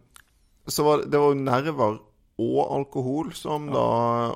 så 0.72 0.84
var 0.86 1.02
det, 1.02 1.10
det 1.12 1.20
var 1.20 1.34
nerver 1.38 1.98
og 2.44 2.60
alkohol 2.74 3.28
som 3.36 3.68
ja. 3.68 3.74
da 3.76 3.88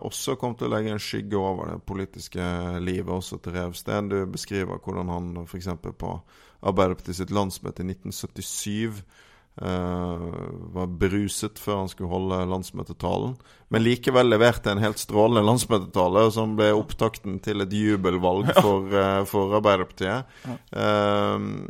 også 0.07 0.37
kom 0.39 0.55
til 0.55 0.69
å 0.69 0.75
legge 0.77 0.93
en 0.95 1.03
skygge 1.03 1.39
over 1.39 1.73
det 1.73 1.81
politiske 1.89 2.43
livet 2.85 3.11
også 3.11 3.41
til 3.43 3.57
Revsten. 3.57 4.11
Du 4.13 4.21
beskriver 4.31 4.79
hvordan 4.79 5.11
han 5.11 5.33
f.eks. 5.43 5.73
på 5.83 6.13
Arbeiderpartiet 6.59 7.19
sitt 7.19 7.35
landsmøte 7.35 7.83
i 7.83 7.91
1977 7.91 9.03
Uh, 9.03 9.28
var 9.59 10.87
bruset 11.01 11.59
før 11.59 11.81
han 11.83 11.89
skulle 11.91 12.11
holde 12.13 12.37
landsmøtetalen. 12.51 13.35
Men 13.69 13.85
likevel 13.85 14.31
leverte 14.31 14.73
en 14.73 14.81
helt 14.81 15.01
strålende 15.01 15.45
landsmøtetale, 15.45 16.25
som 16.33 16.55
ble 16.59 16.71
opptakten 16.77 17.41
til 17.45 17.65
et 17.65 17.75
jubelvalg 17.75 18.53
for, 18.57 18.87
uh, 18.95 19.23
for 19.29 19.59
Arbeiderpartiet. 19.59 20.29
Uh, 20.73 21.69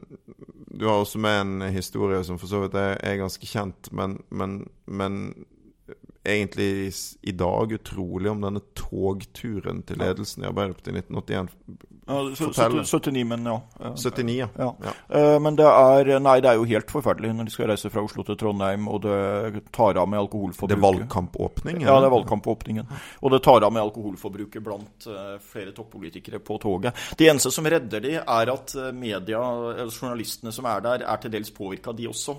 du 0.68 0.87
har 0.87 1.01
også 1.01 1.18
med 1.18 1.40
en 1.40 1.68
historie 1.74 2.20
som 2.24 2.38
for 2.38 2.51
så 2.51 2.62
vidt 2.62 2.77
er, 2.79 2.98
er 3.03 3.18
ganske 3.22 3.48
kjent, 3.48 3.90
men, 3.90 4.18
men, 4.31 4.61
men 4.87 5.18
egentlig 6.29 6.92
i 7.22 7.33
dag 7.33 7.72
utrolig 7.72 8.31
om 8.31 8.42
denne 8.44 8.62
togturen 8.79 9.83
til 9.88 9.98
ledelsen 10.03 10.44
i 10.44 10.51
Arbeiderpartiet 10.51 10.94
i 10.94 11.03
1981 11.03 11.96
ja, 12.09 12.85
79, 12.85 13.25
men 13.29 13.44
ja. 13.47 13.61
79, 13.97 14.37
ja. 14.38 14.49
ja. 14.57 14.68
ja. 14.85 14.92
Uh, 15.09 15.37
men 15.42 15.57
det 15.59 15.66
er 15.68 16.14
Nei, 16.25 16.38
det 16.42 16.51
er 16.51 16.57
jo 16.59 16.66
helt 16.68 16.90
forferdelig 16.90 17.35
når 17.37 17.49
de 17.49 17.53
skal 17.53 17.68
reise 17.71 17.90
fra 17.92 18.03
Oslo 18.05 18.25
til 18.27 18.38
Trondheim, 18.40 18.88
og 18.88 19.03
det 19.05 19.64
tar 19.75 20.01
av 20.01 20.09
med 20.09 20.23
alkoholforbruket. 20.23 20.73
Det 20.73 20.79
er 20.79 20.85
valgkampåpning? 20.87 21.83
Ja, 21.85 21.99
det 22.01 22.09
er 22.09 22.14
valgkampåpningen. 22.14 22.88
Og 23.21 23.35
det 23.35 23.42
tar 23.44 23.66
av 23.66 23.75
med 23.75 23.85
alkoholforbruket 23.85 24.64
blant 24.64 25.09
uh, 25.11 25.37
flere 25.42 25.75
toppolitikere 25.77 26.40
på 26.44 26.57
toget. 26.62 26.97
Det 27.18 27.29
eneste 27.29 27.53
som 27.55 27.68
redder 27.68 28.05
de, 28.05 28.14
er 28.18 28.53
at 28.53 28.75
eh, 28.79 28.90
media, 28.97 29.40
eller 29.75 29.92
journalistene 29.92 30.53
som 30.55 30.66
er 30.71 30.83
der, 30.85 31.05
er 31.09 31.21
til 31.23 31.33
dels 31.35 31.53
påvirka, 31.55 31.92
de 31.97 32.09
også. 32.09 32.37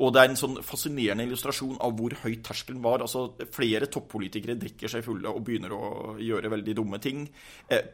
Og 0.00 0.14
det 0.14 0.22
er 0.22 0.30
en 0.30 0.38
sånn 0.38 0.58
fascinerende 0.64 1.26
illustrasjon 1.28 1.76
av 1.84 1.92
hvor 1.98 2.14
høyt 2.22 2.42
terskelen 2.46 2.80
var. 2.84 3.04
Altså, 3.04 3.26
flere 3.52 3.90
toppolitikere 3.92 4.56
drikker 4.60 4.92
seg 4.92 5.04
fulle 5.04 5.28
og 5.28 5.42
begynner 5.44 5.74
å 5.76 6.16
gjøre 6.20 6.52
veldig 6.52 6.76
dumme 6.78 7.00
ting 7.02 7.26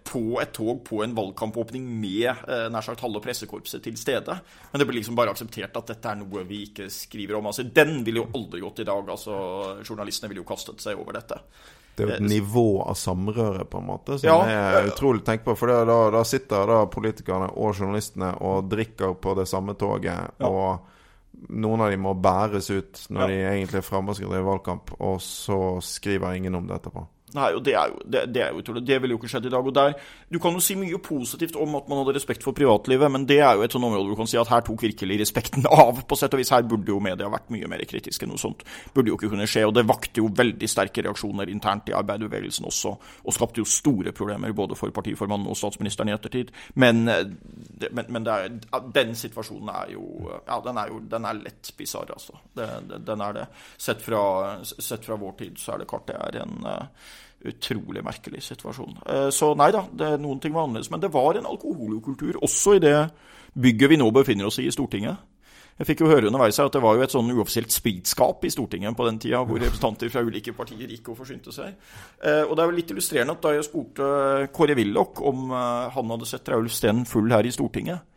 på 0.06 0.22
et 0.42 0.52
tog 0.54 0.84
på 0.86 1.02
en 1.02 1.15
valgkampåpning 1.16 1.86
med 2.00 2.28
eh, 2.28 2.66
nær 2.72 2.84
sagt 2.84 3.04
halve 3.04 3.22
pressekorpset 3.24 3.82
til 3.84 3.96
stede. 4.00 4.36
Men 4.72 4.82
det 4.82 4.88
blir 4.88 5.00
liksom 5.00 5.16
bare 5.18 5.32
akseptert 5.34 5.76
at 5.80 5.94
dette 5.94 6.12
er 6.12 6.20
noe 6.20 6.44
vi 6.48 6.62
ikke 6.68 6.90
skriver 6.92 7.38
om. 7.38 7.48
Altså, 7.50 7.66
Den 7.66 7.98
ville 8.06 8.22
jo 8.22 8.28
aldri 8.36 8.62
gått 8.64 8.84
i 8.84 8.88
dag. 8.88 9.10
altså 9.16 9.38
Journalistene 9.82 10.30
ville 10.32 10.44
jo 10.44 10.48
kastet 10.48 10.84
seg 10.84 11.00
over 11.00 11.18
dette. 11.18 11.40
Det 11.96 12.04
er 12.04 12.10
jo 12.10 12.14
et 12.16 12.20
eh, 12.20 12.28
nivå 12.28 12.68
av 12.84 12.98
samrøre 13.00 13.64
på 13.64 13.80
en 13.80 13.88
måte 13.88 14.18
som 14.20 14.28
ja, 14.28 14.36
er 14.82 14.90
utrolig 14.90 15.24
på. 15.24 15.56
For 15.56 15.72
da, 15.72 15.96
da, 16.12 16.24
sitter 16.28 16.68
da 16.68 16.82
politikerne 16.92 17.48
og 17.56 17.72
journalistene 17.72 18.34
og 18.44 18.68
drikker 18.68 19.16
på 19.16 19.34
det 19.38 19.48
samme 19.48 19.74
toget. 19.80 20.36
Ja. 20.36 20.50
og 20.50 20.92
noen 21.52 21.82
av 21.84 21.90
dem 21.92 22.04
må 22.04 22.14
bæres 22.16 22.70
ut 22.70 23.02
når 23.12 23.22
ja. 23.22 23.28
de 23.28 23.40
egentlig 23.50 23.80
er 23.80 23.86
framme 23.86 24.12
og 24.12 24.18
skal 24.18 24.32
drive 24.32 24.48
valgkamp, 24.48 24.94
og 25.04 25.20
så 25.22 25.58
skriver 25.84 26.36
ingen 26.36 26.56
om 26.58 26.68
det 26.68 26.78
etterpå. 26.78 27.04
Nei, 27.36 27.50
og 27.56 27.62
det 27.66 27.74
er 27.76 27.92
jo, 27.92 28.00
det, 28.04 28.22
det 28.32 28.42
er 28.42 28.54
jo 28.54 28.62
utrolig. 28.62 28.82
Det 28.86 28.96
ville 29.02 29.16
jo 29.16 29.20
ikke 29.20 29.30
skjedd 29.34 29.48
i 29.48 29.52
dag. 29.52 29.66
Og 29.66 29.74
der, 29.76 29.96
Du 30.32 30.38
kan 30.42 30.54
jo 30.56 30.62
si 30.64 30.76
mye 30.78 30.98
positivt 31.02 31.56
om 31.60 31.76
at 31.78 31.88
man 31.90 32.00
hadde 32.00 32.16
respekt 32.16 32.46
for 32.46 32.56
privatlivet, 32.56 33.10
men 33.12 33.26
det 33.28 33.38
er 33.44 33.54
jo 33.56 33.66
et 33.66 33.74
sånt 33.74 33.84
område 33.84 34.06
hvor 34.06 34.16
du 34.16 34.20
kan 34.22 34.30
si 34.30 34.38
at 34.40 34.50
her 34.50 34.64
tok 34.66 34.86
virkelig 34.86 35.20
respekten 35.20 35.66
av. 35.84 36.02
på 36.08 36.18
sett 36.18 36.34
og 36.34 36.40
vis. 36.40 36.52
Her 36.54 36.64
burde 36.68 36.92
jo 36.92 37.00
media 37.02 37.28
vært 37.32 37.50
mye 37.52 37.68
mer 37.70 37.84
kritiske. 37.88 38.24
enn 38.24 38.32
noe 38.32 38.40
sånt. 38.40 38.64
Burde 38.94 39.12
jo 39.12 39.18
ikke 39.18 39.32
kunne 39.34 39.48
skje. 39.50 39.66
Og 39.68 39.74
det 39.76 39.86
vakte 39.88 40.22
jo 40.22 40.30
veldig 40.32 40.70
sterke 40.70 41.04
reaksjoner 41.04 41.52
internt 41.52 41.90
i 41.92 41.96
arbeiderbevegelsen 41.96 42.66
også, 42.66 42.94
og 43.24 43.36
skapte 43.36 43.60
jo 43.60 43.68
store 43.68 44.14
problemer 44.16 44.54
både 44.56 44.78
for 44.78 44.94
partiformannen 44.94 45.50
og 45.50 45.58
statsministeren 45.58 46.10
i 46.10 46.16
ettertid. 46.16 46.52
Men, 46.74 47.04
det, 47.06 47.92
men, 47.92 48.08
men 48.16 48.26
er, 48.32 48.48
den 48.94 49.14
situasjonen 49.16 49.72
er 49.74 49.92
jo 49.94 50.06
Ja, 50.46 50.58
den 50.64 50.78
er 50.78 50.90
jo 50.90 51.00
den 51.10 51.26
er 51.28 51.38
lett 51.38 51.70
bisarr, 51.76 52.10
altså. 52.14 52.38
Det, 52.56 52.68
den 53.06 53.20
er 53.20 53.36
det. 53.36 53.46
Sett 53.78 54.02
fra, 54.02 54.22
sett 54.64 55.04
fra, 55.04 55.16
vår 55.16 55.38
tid 55.38 55.58
så 55.60 55.74
er 55.74 55.82
det 55.82 55.90
klart 55.90 56.10
det 56.10 56.16
er 56.16 56.42
en 56.44 56.66
utrolig 57.44 58.02
merkelig 58.04 58.42
situasjon. 58.46 58.98
Eh, 59.06 59.28
så 59.34 59.52
nei 59.58 59.70
da, 59.74 59.84
det, 59.92 60.12
noen 60.22 60.40
ting 60.42 60.54
var 60.54 60.66
annerledes. 60.66 60.90
Men 60.92 61.02
det 61.02 61.12
var 61.14 61.36
en 61.36 61.48
alkoholkultur 61.50 62.40
også 62.42 62.76
i 62.76 62.84
det 62.84 62.98
bygget 63.56 63.92
vi 63.92 63.98
nå 64.00 64.10
befinner 64.12 64.48
oss 64.48 64.60
i 64.60 64.66
i 64.68 64.74
Stortinget. 64.74 65.16
Jeg 65.76 65.90
fikk 65.90 66.00
jo 66.00 66.08
høre 66.08 66.30
underveis 66.30 66.56
at 66.62 66.72
det 66.72 66.80
var 66.80 66.96
jo 66.96 67.04
et 67.04 67.12
sånn 67.12 67.28
uoffisielt 67.34 67.74
spritskap 67.74 68.44
i 68.48 68.50
Stortinget 68.52 68.96
på 68.96 69.04
den 69.04 69.18
tida, 69.20 69.42
hvor 69.44 69.60
representanter 69.60 70.08
fra 70.12 70.22
ulike 70.24 70.54
partier 70.56 70.88
gikk 70.88 71.10
og 71.12 71.18
forsynte 71.18 71.52
seg. 71.52 71.74
Eh, 72.22 72.44
og 72.46 72.54
det 72.56 72.64
er 72.64 72.70
vel 72.70 72.78
litt 72.80 72.92
illustrerende 72.94 73.36
at 73.36 73.44
da 73.44 73.52
jeg 73.52 73.66
spurte 73.66 74.06
Kåre 74.56 74.76
Willoch 74.78 75.20
om 75.20 75.50
eh, 75.52 75.90
han 75.92 76.14
hadde 76.14 76.28
sett 76.30 76.48
Raulf 76.48 76.72
Steen 76.72 77.04
full 77.08 77.28
her 77.34 77.44
i 77.44 77.52
Stortinget, 77.52 78.08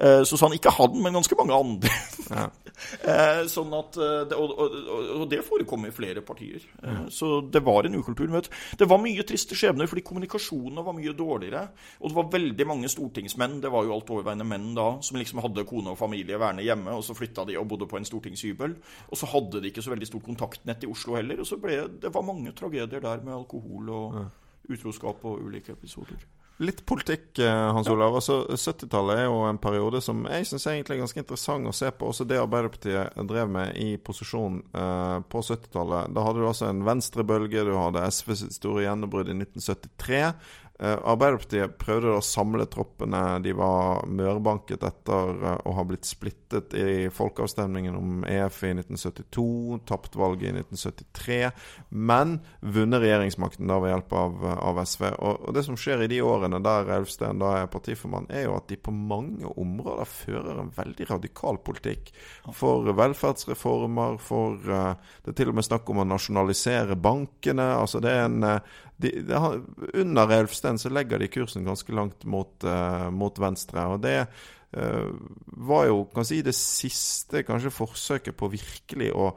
så 0.00 0.36
sa 0.36 0.46
han 0.46 0.56
ikke 0.56 0.72
han, 0.72 0.94
men 1.04 1.18
ganske 1.18 1.36
mange 1.36 1.56
andre. 1.56 1.94
Ja. 2.30 2.48
Eh, 3.04 3.42
sånn 3.50 3.72
at, 3.76 3.96
eh, 4.00 4.32
og, 4.36 4.52
og, 4.56 4.76
og, 5.20 5.24
det 5.30 5.42
forekommer 5.46 5.90
i 5.90 5.94
flere 5.94 6.22
partier. 6.24 6.64
Ja. 6.82 7.02
så 7.12 7.40
det 7.44 7.62
var 7.64 7.86
en 7.86 7.98
ukultur. 8.00 8.30
Det 8.78 8.88
var 8.88 9.02
mye 9.02 9.24
triste 9.28 9.56
skjebner, 9.58 9.88
fordi 9.90 10.04
kommunikasjonene 10.06 10.84
var 10.86 10.96
mye 10.96 11.14
dårligere. 11.16 11.62
Og 12.00 12.10
det 12.10 12.18
var 12.18 12.32
veldig 12.32 12.66
mange 12.68 12.90
stortingsmenn, 12.92 13.60
det 13.62 13.72
var 13.72 13.86
jo 13.86 13.94
alt 13.96 14.12
overveiende 14.12 14.48
menn 14.48 14.72
da, 14.76 14.88
som 15.04 15.20
liksom 15.20 15.42
hadde 15.44 15.66
kone 15.68 15.94
og 15.94 16.00
familie 16.00 16.40
værende 16.40 16.66
hjemme, 16.66 16.96
og 16.96 17.04
så 17.06 17.16
flytta 17.16 17.46
de 17.48 17.58
og 17.60 17.68
bodde 17.70 17.88
på 17.90 18.00
en 18.00 18.08
stortingshybel. 18.08 18.76
Og 19.10 19.20
så 19.20 19.30
hadde 19.34 19.62
de 19.62 19.72
ikke 19.72 19.84
så 19.84 19.94
veldig 19.94 20.10
stort 20.10 20.28
kontaktnett 20.28 20.84
i 20.86 20.90
Oslo 20.90 21.18
heller. 21.18 21.42
Og 21.42 21.48
så 21.48 21.60
ble 21.60 21.82
det 22.00 22.12
var 22.14 22.26
mange 22.26 22.54
tragedier 22.56 23.02
der 23.02 23.24
med 23.24 23.36
alkohol 23.36 23.92
og 23.94 24.20
utroskap 24.70 25.24
og 25.26 25.42
ulike 25.46 25.74
episoder. 25.76 26.20
Litt 26.60 26.82
politikk, 26.84 27.38
eh, 27.38 27.72
Hans 27.72 27.88
Olav. 27.88 28.18
Altså, 28.18 28.42
70-tallet 28.52 29.22
er 29.22 29.24
jo 29.30 29.38
en 29.48 29.58
periode 29.58 30.02
som 30.04 30.26
jeg 30.28 30.44
syns 30.44 30.66
er 30.66 30.74
egentlig 30.76 30.98
ganske 31.00 31.22
interessant 31.22 31.70
å 31.70 31.72
se 31.72 31.88
på. 31.88 32.10
Også 32.12 32.26
det 32.28 32.36
Arbeiderpartiet 32.36 33.16
drev 33.30 33.48
med 33.48 33.78
i 33.80 33.94
posisjon 33.96 34.58
eh, 34.76 35.16
på 35.32 35.40
70-tallet. 35.40 36.12
Da 36.12 36.24
hadde 36.26 36.42
du 36.42 36.48
altså 36.50 36.68
en 36.68 36.82
venstrebølge, 36.84 37.64
du 37.64 37.72
hadde 37.78 38.04
SVs 38.12 38.44
store 38.58 38.84
gjennombrudd 38.84 39.32
i 39.32 39.38
1973. 39.38 40.20
Eh, 40.80 40.96
Arbeiderpartiet 41.04 41.74
prøvde 41.76 42.14
å 42.16 42.22
samle 42.24 42.64
troppene. 42.72 43.20
De 43.44 43.52
var 43.52 44.06
mørbanket 44.08 44.80
etter 44.88 45.42
eh, 45.44 45.58
å 45.68 45.74
ha 45.76 45.84
blitt 45.84 46.08
splittet 46.08 46.72
i 46.72 47.10
folkeavstemningen 47.12 47.98
om 47.98 48.22
EF 48.24 48.62
i 48.64 48.72
1972, 48.72 49.80
tapt 49.90 50.16
valget 50.16 50.48
i 50.48 50.62
1973, 50.62 51.38
men 51.92 52.38
vunnet 52.64 53.04
regjeringsmakten 53.04 53.68
da 53.68 53.76
ved 53.82 53.92
hjelp 53.92 54.16
av, 54.22 54.40
av 54.56 54.80
SV. 54.80 55.06
Og, 55.18 55.44
og, 55.44 55.52
det 55.58 55.66
som 55.68 55.76
skjer 55.76 56.06
i 56.06 56.10
de 56.14 56.22
årene 56.24 56.62
der 56.64 56.94
Elvsten 56.96 57.44
da 57.44 57.52
er 57.58 57.70
partiformann, 57.72 58.30
er 58.32 58.48
jo 58.48 58.56
at 58.56 58.72
de 58.72 58.80
på 58.80 58.94
mange 58.94 59.52
områder 59.60 60.08
fører 60.08 60.64
en 60.64 60.72
veldig 60.80 61.10
radikal 61.12 61.60
politikk. 61.60 62.08
For 62.56 62.88
velferdsreformer, 62.96 64.16
for 64.22 64.56
uh, 64.64 64.94
Det 65.20 65.34
er 65.34 65.42
til 65.42 65.52
og 65.52 65.58
med 65.58 65.66
snakk 65.66 65.90
om 65.92 66.00
å 66.00 66.08
nasjonalisere 66.08 66.96
bankene. 66.96 67.74
altså 67.76 68.00
det 68.00 68.16
er 68.16 68.24
en 68.24 68.44
de, 69.00 69.12
de 69.26 69.40
Under 70.00 70.32
Elfsten 70.36 70.78
så 70.80 70.92
legger 70.92 71.20
de 71.20 71.30
kursen 71.32 71.66
ganske 71.66 71.94
langt 71.96 72.26
mot, 72.28 72.52
uh, 72.66 73.08
mot 73.14 73.38
venstre. 73.40 73.86
og 73.86 74.02
det 74.04 74.18
uh, 74.76 75.10
var 75.70 75.88
jo 75.90 76.04
kan 76.14 76.26
si, 76.28 76.42
det 76.46 76.56
siste 76.56 77.44
kanskje 77.48 77.74
forsøket 77.74 78.36
på 78.38 78.52
virkelig 78.52 79.12
å 79.16 79.32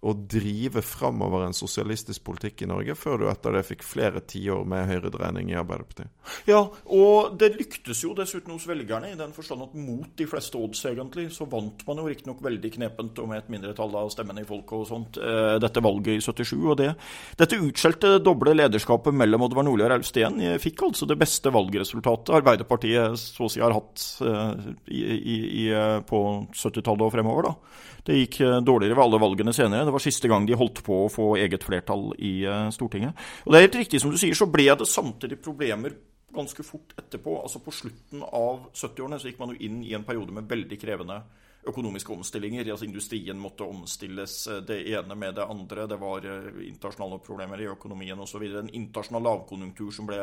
å 0.00 0.14
drive 0.16 0.80
framover 0.80 1.44
en 1.44 1.56
sosialistisk 1.56 2.24
politikk 2.24 2.62
i 2.64 2.68
Norge, 2.70 2.94
før 2.96 3.20
du 3.20 3.26
etter 3.28 3.52
det 3.52 3.66
fikk 3.68 3.82
flere 3.84 4.22
tiår 4.24 4.62
med 4.68 4.86
høyredreining 4.88 5.50
i 5.52 5.58
Arbeiderpartiet. 5.60 6.08
Ja, 6.48 6.62
og 6.88 7.34
det 7.40 7.50
lyktes 7.58 8.00
jo 8.06 8.14
dessuten 8.16 8.54
hos 8.54 8.64
velgerne, 8.68 9.10
i 9.12 9.18
den 9.18 9.34
forstand 9.36 9.66
at 9.66 9.74
mot 9.76 10.08
de 10.16 10.26
fleste 10.30 10.56
odds, 10.56 10.80
egentlig, 10.88 11.26
så 11.34 11.44
vant 11.50 11.84
man 11.88 12.00
jo 12.00 12.08
riktignok 12.08 12.40
veldig 12.46 12.70
knepent 12.78 13.20
og 13.20 13.28
med 13.28 13.42
et 13.42 13.50
mindretall 13.52 13.98
av 14.00 14.08
stemmene 14.14 14.46
i 14.46 14.48
folket 14.48 14.78
og 14.78 14.88
sånt, 14.88 15.20
eh, 15.20 15.58
dette 15.60 15.84
valget 15.84 16.16
i 16.16 16.24
77. 16.24 16.56
Og 16.62 16.78
det, 16.80 16.94
dette 17.40 17.60
utskjelte 17.60 18.14
doble 18.24 18.56
lederskapet 18.56 19.16
mellom 19.16 19.44
Oddvar 19.50 19.68
Nordli 19.68 19.84
og 19.84 19.92
Raul 19.92 20.08
Steen 20.08 20.40
fikk 20.62 20.86
altså 20.86 21.08
det 21.08 21.18
beste 21.20 21.52
valgresultatet 21.52 22.32
Arbeiderpartiet 22.40 23.20
så 23.20 23.44
å 23.44 23.52
si 23.52 23.60
har 23.60 23.76
hatt 23.76 24.06
eh, 24.24 24.72
i, 24.88 25.04
i, 25.04 25.38
i, 25.66 25.68
eh, 25.76 26.00
på 26.08 26.24
70-tallet 26.56 27.04
og 27.04 27.14
fremover, 27.18 27.50
da. 27.50 27.78
Det 28.00 28.16
gikk 28.16 28.38
dårligere 28.64 28.96
ved 28.96 29.04
alle 29.04 29.18
valgene 29.20 29.52
senere. 29.52 29.89
Det 29.90 29.96
var 29.96 30.02
siste 30.04 30.28
gang 30.30 30.44
de 30.46 30.54
holdt 30.54 30.84
på 30.86 30.96
å 31.02 31.10
få 31.10 31.24
eget 31.42 31.64
flertall 31.66 32.12
i 32.22 32.44
uh, 32.46 32.68
Stortinget. 32.70 33.18
Og 33.42 33.50
det 33.50 33.58
er 33.58 33.64
helt 33.66 33.78
riktig 33.80 33.98
som 33.98 34.12
du 34.12 34.18
sier, 34.20 34.36
så 34.38 34.46
ble 34.46 34.68
det 34.78 34.86
samtidig 34.86 35.40
problemer 35.42 35.96
ganske 36.30 36.62
fort 36.62 36.94
etterpå. 36.94 37.40
Altså 37.42 37.58
På 37.64 37.74
slutten 37.74 38.22
av 38.22 38.68
70-årene 38.70 39.18
så 39.18 39.26
gikk 39.26 39.40
man 39.42 39.50
jo 39.50 39.58
inn 39.66 39.80
i 39.82 39.96
en 39.98 40.06
periode 40.06 40.36
med 40.36 40.46
veldig 40.46 40.78
krevende 40.78 41.16
økonomiske 41.66 42.14
omstillinger. 42.14 42.70
Altså 42.70 42.86
Industrien 42.86 43.42
måtte 43.42 43.66
omstilles 43.66 44.36
eh, 44.46 44.62
det 44.68 44.78
ene 44.94 45.16
med 45.18 45.34
det 45.40 45.48
andre. 45.56 45.88
Det 45.90 45.98
var 45.98 46.28
uh, 46.30 46.62
internasjonale 46.68 47.18
problemer 47.26 47.64
i 47.64 47.68
økonomien 47.72 48.22
osv. 48.22 48.46
En 48.46 48.70
internasjonal 48.70 49.26
lavkonjunktur 49.26 49.90
som 49.96 50.06
ble 50.06 50.22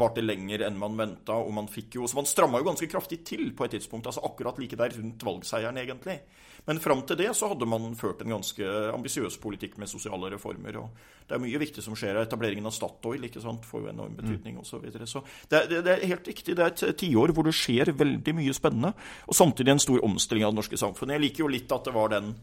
varte 0.00 0.24
lenger 0.24 0.64
enn 0.70 0.80
man 0.80 0.96
venta. 0.96 1.36
Og 1.36 1.52
man 1.52 1.68
fikk 1.68 2.00
jo, 2.00 2.08
så 2.08 2.16
man 2.16 2.32
stramma 2.32 2.62
jo 2.62 2.70
ganske 2.70 2.88
kraftig 2.88 3.20
til 3.28 3.50
på 3.52 3.68
et 3.68 3.76
tidspunkt. 3.76 4.08
altså 4.08 4.24
Akkurat 4.24 4.56
like 4.56 4.80
der 4.80 4.96
rundt 4.96 5.28
valgseieren, 5.28 5.84
egentlig. 5.84 6.22
Men 6.68 6.78
fram 6.78 7.00
til 7.06 7.18
det 7.18 7.32
så 7.34 7.48
hadde 7.50 7.66
man 7.66 7.90
ført 7.98 8.22
en 8.22 8.36
ganske 8.36 8.68
ambisiøs 8.92 9.38
politikk 9.42 9.74
med 9.82 9.90
sosiale 9.90 10.30
reformer. 10.30 10.78
og 10.78 11.26
Det 11.26 11.34
er 11.34 11.42
mye 11.42 11.58
viktig 11.58 11.82
som 11.82 11.96
skjer. 11.98 12.20
Etableringen 12.22 12.66
av 12.68 12.74
Statoil 12.76 13.26
ikke 13.26 13.42
sant, 13.42 13.66
får 13.66 13.82
jo 13.82 13.90
enorm 13.90 14.14
betydning 14.18 14.60
osv. 14.60 14.76
Så, 14.76 14.82
videre. 14.84 15.06
så 15.10 15.24
det, 15.50 15.66
det, 15.70 15.82
det, 15.84 15.96
er 15.96 16.12
helt 16.14 16.28
riktig. 16.30 16.56
Det 16.56 16.64
er 16.64 16.74
et 16.92 16.98
tiår 17.02 17.34
hvor 17.34 17.48
det 17.48 17.56
skjer 17.58 17.90
veldig 17.98 18.36
mye 18.38 18.54
spennende. 18.54 18.92
Og 19.26 19.36
samtidig 19.36 19.74
en 19.74 19.82
stor 19.82 20.04
omstilling 20.06 20.46
av 20.46 20.54
det 20.54 20.62
norske 20.62 20.78
samfunnet. 20.78 21.18
Jeg 21.18 21.26
liker 21.26 21.44
jo 21.44 21.54
litt 21.56 21.74
at 21.74 21.90
det 21.90 21.96
var 21.98 22.14
den 22.14 22.34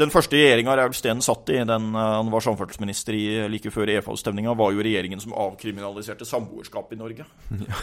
den 0.00 0.12
første 0.12 0.38
regjeringa 0.38 0.76
Raul 0.78 0.94
Steen 0.94 1.18
satt 1.24 1.50
i, 1.50 1.58
den, 1.66 1.88
eh, 1.98 2.12
han 2.14 2.30
var 2.30 2.44
samferdselsminister 2.44 3.16
i 3.16 3.24
like 3.50 3.72
før 3.74 3.90
EFA-avstemninga, 3.96 4.54
var 4.54 4.70
jo 4.72 4.84
regjeringen 4.86 5.20
som 5.20 5.34
avkriminaliserte 5.34 6.28
samboerskap 6.28 6.94
i 6.94 7.00
Norge. 7.00 7.26
Ja. 7.50 7.80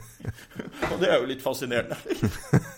og 0.90 0.98
det 0.98 1.08
er 1.08 1.20
jo 1.20 1.30
litt 1.30 1.44
fascinerende. 1.44 1.98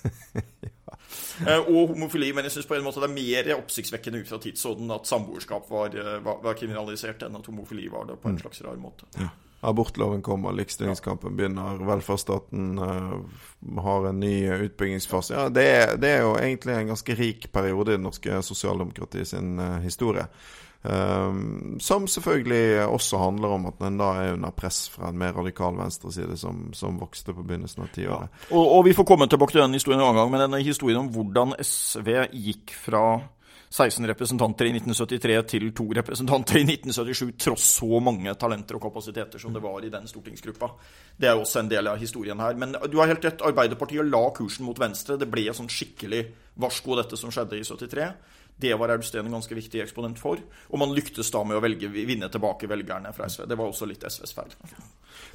Eh, 1.49 1.69
og 1.69 1.93
homofili. 1.95 2.33
Men 2.33 2.47
jeg 2.49 2.57
syns 2.57 2.69
på 2.71 2.77
en 2.79 2.85
måte 2.87 3.03
det 3.03 3.11
er 3.11 3.15
mer 3.17 3.53
oppsiktsvekkende 3.59 4.23
ut 4.23 4.33
fra 4.33 4.41
tidsånden 4.43 4.91
at 4.95 5.09
samboerskap 5.11 5.71
var, 5.71 5.95
eh, 5.97 6.19
var, 6.25 6.43
var, 6.45 6.59
kriminalisert, 6.59 7.25
enn 7.27 7.39
at 7.39 7.49
homofili 7.51 7.89
var 7.93 8.09
det 8.11 8.19
på 8.23 8.31
en 8.31 8.39
mm. 8.39 8.45
slags 8.45 8.63
rar 8.67 8.79
måte. 8.81 9.09
Ja. 9.21 9.31
Abortloven 9.63 10.25
kommer, 10.27 10.51
likestillingskampen 10.59 11.37
begynner, 11.39 11.79
velferdsstaten 11.87 12.81
uh, 12.83 13.21
har 13.79 14.09
en 14.09 14.19
ny 14.19 14.35
utbyggingsfase. 14.67 15.37
Ja, 15.37 15.45
det 15.55 15.67
er, 15.71 15.93
det 16.03 16.11
er, 16.17 16.25
jo 16.25 16.33
egentlig 16.35 16.75
en 16.75 16.91
ganske 16.91 17.15
rik 17.15 17.47
periode 17.55 17.93
i 17.93 17.95
det 17.95 18.03
norske 18.03 18.41
sosialdemokratiet 18.43 19.31
sin 19.31 19.61
uh, 19.63 19.79
historie. 19.85 20.27
Um, 20.83 21.77
som 21.81 22.09
selvfølgelig 22.11 22.87
også 22.91 23.19
handler 23.19 23.53
om 23.55 23.69
at 23.71 23.83
en 23.87 24.01
da 24.01 24.09
er 24.19 24.33
under 24.35 24.51
press 24.51 24.89
fra 24.91 25.13
en 25.13 25.19
mer 25.21 25.37
radikal 25.37 25.77
venstreside 25.79 26.35
som, 26.41 26.73
som 26.75 26.99
vokste 26.99 27.31
på 27.37 27.45
begynnelsen 27.47 27.85
av 27.85 27.93
tiåret. 27.95 28.33
Ja. 28.49 28.49
Og, 28.51 28.65
og, 28.65 28.81
vi 28.89 28.97
får 28.99 29.07
komme 29.07 29.29
tilbake 29.31 29.55
til 29.55 29.63
den 29.63 29.79
historien 29.79 30.03
en 30.03 30.09
annen 30.09 30.25
gang, 30.25 30.33
men 30.35 30.43
denne 30.43 30.63
historien 30.67 30.99
om 31.05 31.13
hvordan 31.15 31.55
SV 31.63 32.11
gikk 32.35 32.75
fra 32.75 33.05
16 33.73 34.07
representanter 34.11 34.69
i 34.69 34.73
1973 34.75 35.39
til 35.49 35.71
to 35.73 35.87
representanter 35.97 36.59
i 36.59 36.65
1977, 36.67 37.31
tross 37.41 37.71
så 37.79 38.03
mange 38.05 38.35
talenter 38.37 38.77
og 38.77 38.83
kapasiteter 38.85 39.41
som 39.41 39.55
det 39.55 39.63
var 39.65 39.87
i 39.87 39.93
den 39.93 40.11
stortingsgruppa. 40.11 40.69
Det 41.17 41.31
er 41.31 41.39
også 41.39 41.63
en 41.63 41.71
del 41.71 41.89
av 41.89 42.03
historien 42.03 42.43
her. 42.43 42.59
Men 42.59 42.75
du 42.75 42.99
har 43.01 43.09
helt 43.09 43.25
rett, 43.25 43.41
Arbeiderpartiet 43.41 44.11
la 44.11 44.27
kursen 44.37 44.67
mot 44.69 44.83
venstre. 44.83 45.17
Det 45.17 45.31
ble 45.31 45.47
sånn 45.57 45.71
skikkelig 45.73 46.27
varsko, 46.61 46.99
dette 47.01 47.17
som 47.17 47.33
skjedde 47.33 47.63
i 47.63 47.65
73. 47.65 48.11
Det 48.63 48.75
var 48.79 48.95
Austen 48.95 49.27
en 49.27 49.33
ganske 49.33 49.55
viktig 49.55 49.81
eksponent 49.83 50.21
for. 50.23 50.39
Og 50.71 50.79
man 50.79 50.93
lyktes 50.95 51.31
da 51.35 51.43
med 51.43 51.59
å 51.59 51.63
velge, 51.65 51.89
vinne 51.91 52.29
tilbake 52.31 52.69
velgerne 52.71 53.11
fra 53.17 53.27
SV. 53.27 53.49
Det 53.51 53.59
var 53.59 53.71
også 53.73 53.89
litt 53.91 54.05
SVs 54.07 54.35
feil. 54.37 54.55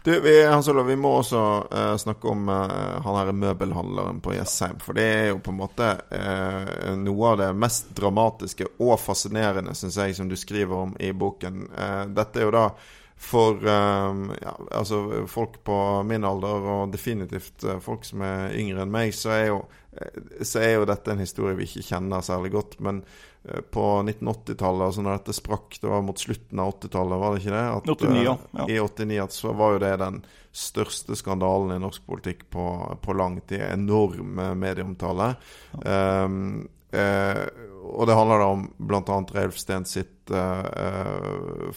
Du, 0.05 0.13
vi, 0.23 0.33
Hansolo, 0.47 0.85
vi 0.87 0.95
må 0.95 1.11
også 1.19 1.41
uh, 1.67 1.95
snakke 1.99 2.31
om 2.31 2.47
uh, 2.47 3.01
han 3.03 3.17
her 3.19 3.33
møbelhandleren 3.35 4.21
på 4.23 4.37
Jessheim. 4.37 4.79
For 4.79 4.95
det 4.95 5.07
er 5.11 5.27
jo 5.33 5.41
på 5.43 5.51
en 5.51 5.59
måte 5.59 5.89
uh, 6.07 6.93
noe 6.95 7.33
av 7.33 7.41
det 7.41 7.49
mest 7.59 7.91
dramatiske 7.97 8.69
og 8.77 8.95
fascinerende, 9.03 9.75
syns 9.75 9.99
jeg, 9.99 10.15
som 10.15 10.31
du 10.31 10.37
skriver 10.39 10.87
om 10.87 10.95
i 11.03 11.11
boken. 11.11 11.67
dette 12.15 12.39
er 12.39 12.47
jo 12.47 12.55
da 12.55 12.69
for 13.17 13.63
ja, 13.65 14.51
altså 14.77 15.25
folk 15.27 15.55
på 15.65 15.75
min 16.05 16.23
alder, 16.27 16.67
og 16.69 16.91
definitivt 16.93 17.65
folk 17.81 18.05
som 18.05 18.21
er 18.21 18.53
yngre 18.55 18.83
enn 18.85 18.93
meg, 18.93 19.15
så 19.17 19.31
er 19.33 19.45
jo 19.47 19.57
Eh, 20.01 20.41
så 20.41 20.59
er 20.59 20.77
jo 20.77 20.85
dette 20.87 21.11
en 21.11 21.21
historie 21.21 21.57
vi 21.57 21.67
ikke 21.67 21.85
kjenner 21.89 22.25
særlig 22.25 22.53
godt. 22.55 22.77
Men 22.83 23.01
eh, 23.43 23.61
på 23.61 23.85
1980-tallet, 24.03 24.85
altså 24.89 25.05
når 25.05 25.19
dette 25.19 25.37
sprakk, 25.37 25.79
det 25.81 25.91
var 25.91 26.05
mot 26.05 26.21
slutten 26.21 26.63
av 26.63 26.73
80-tallet, 26.75 27.21
var 27.21 27.33
det 27.33 27.43
ikke 27.43 27.55
det? 27.55 27.65
At, 27.77 27.91
89, 27.93 28.23
ja. 28.25 28.37
Eh, 28.65 28.73
I 28.75 28.79
89 28.83 29.39
så 29.39 29.53
var 29.57 29.75
jo 29.75 29.83
det 29.85 29.93
den 30.03 30.21
største 30.57 31.17
skandalen 31.17 31.75
i 31.75 31.81
norsk 31.81 32.05
politikk 32.09 32.47
på, 32.53 32.65
på 33.01 33.17
lang 33.17 33.39
tid. 33.45 33.61
Enorm 33.69 34.39
medieomtale. 34.57 35.35
Ja. 35.83 35.97
Um, 36.25 36.63
uh, 36.95 37.43
og 37.87 38.07
det 38.09 38.15
handler 38.17 38.41
da 38.41 38.47
om 38.55 38.63
bl.a. 38.89 39.17
Reilf 39.35 39.59
Steen 39.61 39.85
sitt 39.85 40.16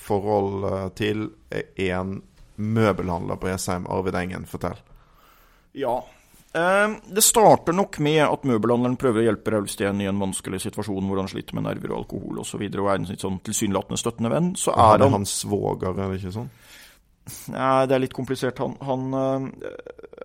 forhold 0.00 0.94
til 0.98 1.28
en 1.90 2.16
møbelhandler 2.60 3.40
på 3.40 3.48
Jessheim, 3.50 3.86
Arvid 3.88 4.16
Engen. 4.20 4.46
Fortell. 4.50 4.80
Ja, 5.76 5.98
det 6.52 7.22
starter 7.22 7.72
nok 7.72 7.98
med 8.02 8.24
at 8.24 8.46
møbelhandleren 8.48 8.96
prøver 8.98 9.22
å 9.22 9.26
hjelpe 9.28 9.52
Raulsten 9.54 10.00
i 10.02 10.08
en 10.10 10.18
vanskelig 10.18 10.58
situasjon 10.64 11.06
hvor 11.06 11.20
han 11.22 11.30
sliter 11.30 11.54
med 11.54 11.68
nerver 11.68 11.92
og 11.92 12.00
alkohol 12.02 12.40
osv. 12.40 12.42
Og, 12.42 12.48
så 12.48 12.58
videre, 12.62 12.82
og 12.82 12.90
er 12.90 12.98
en 12.98 13.20
sånn 13.22 13.38
tilsynelatende 13.46 14.00
støttende 14.00 14.32
venn. 14.32 14.48
Så 14.58 14.74
er 14.74 15.04
han, 15.04 15.14
hans 15.14 15.36
svoger, 15.44 15.94
er 15.94 16.10
det 16.10 16.18
ikke 16.18 16.34
sånn? 16.40 16.50
Nei, 17.54 17.86
det 17.86 17.94
er 17.94 18.02
litt 18.02 18.16
komplisert. 18.16 18.58
Han, 18.58 18.74
han, 18.82 19.52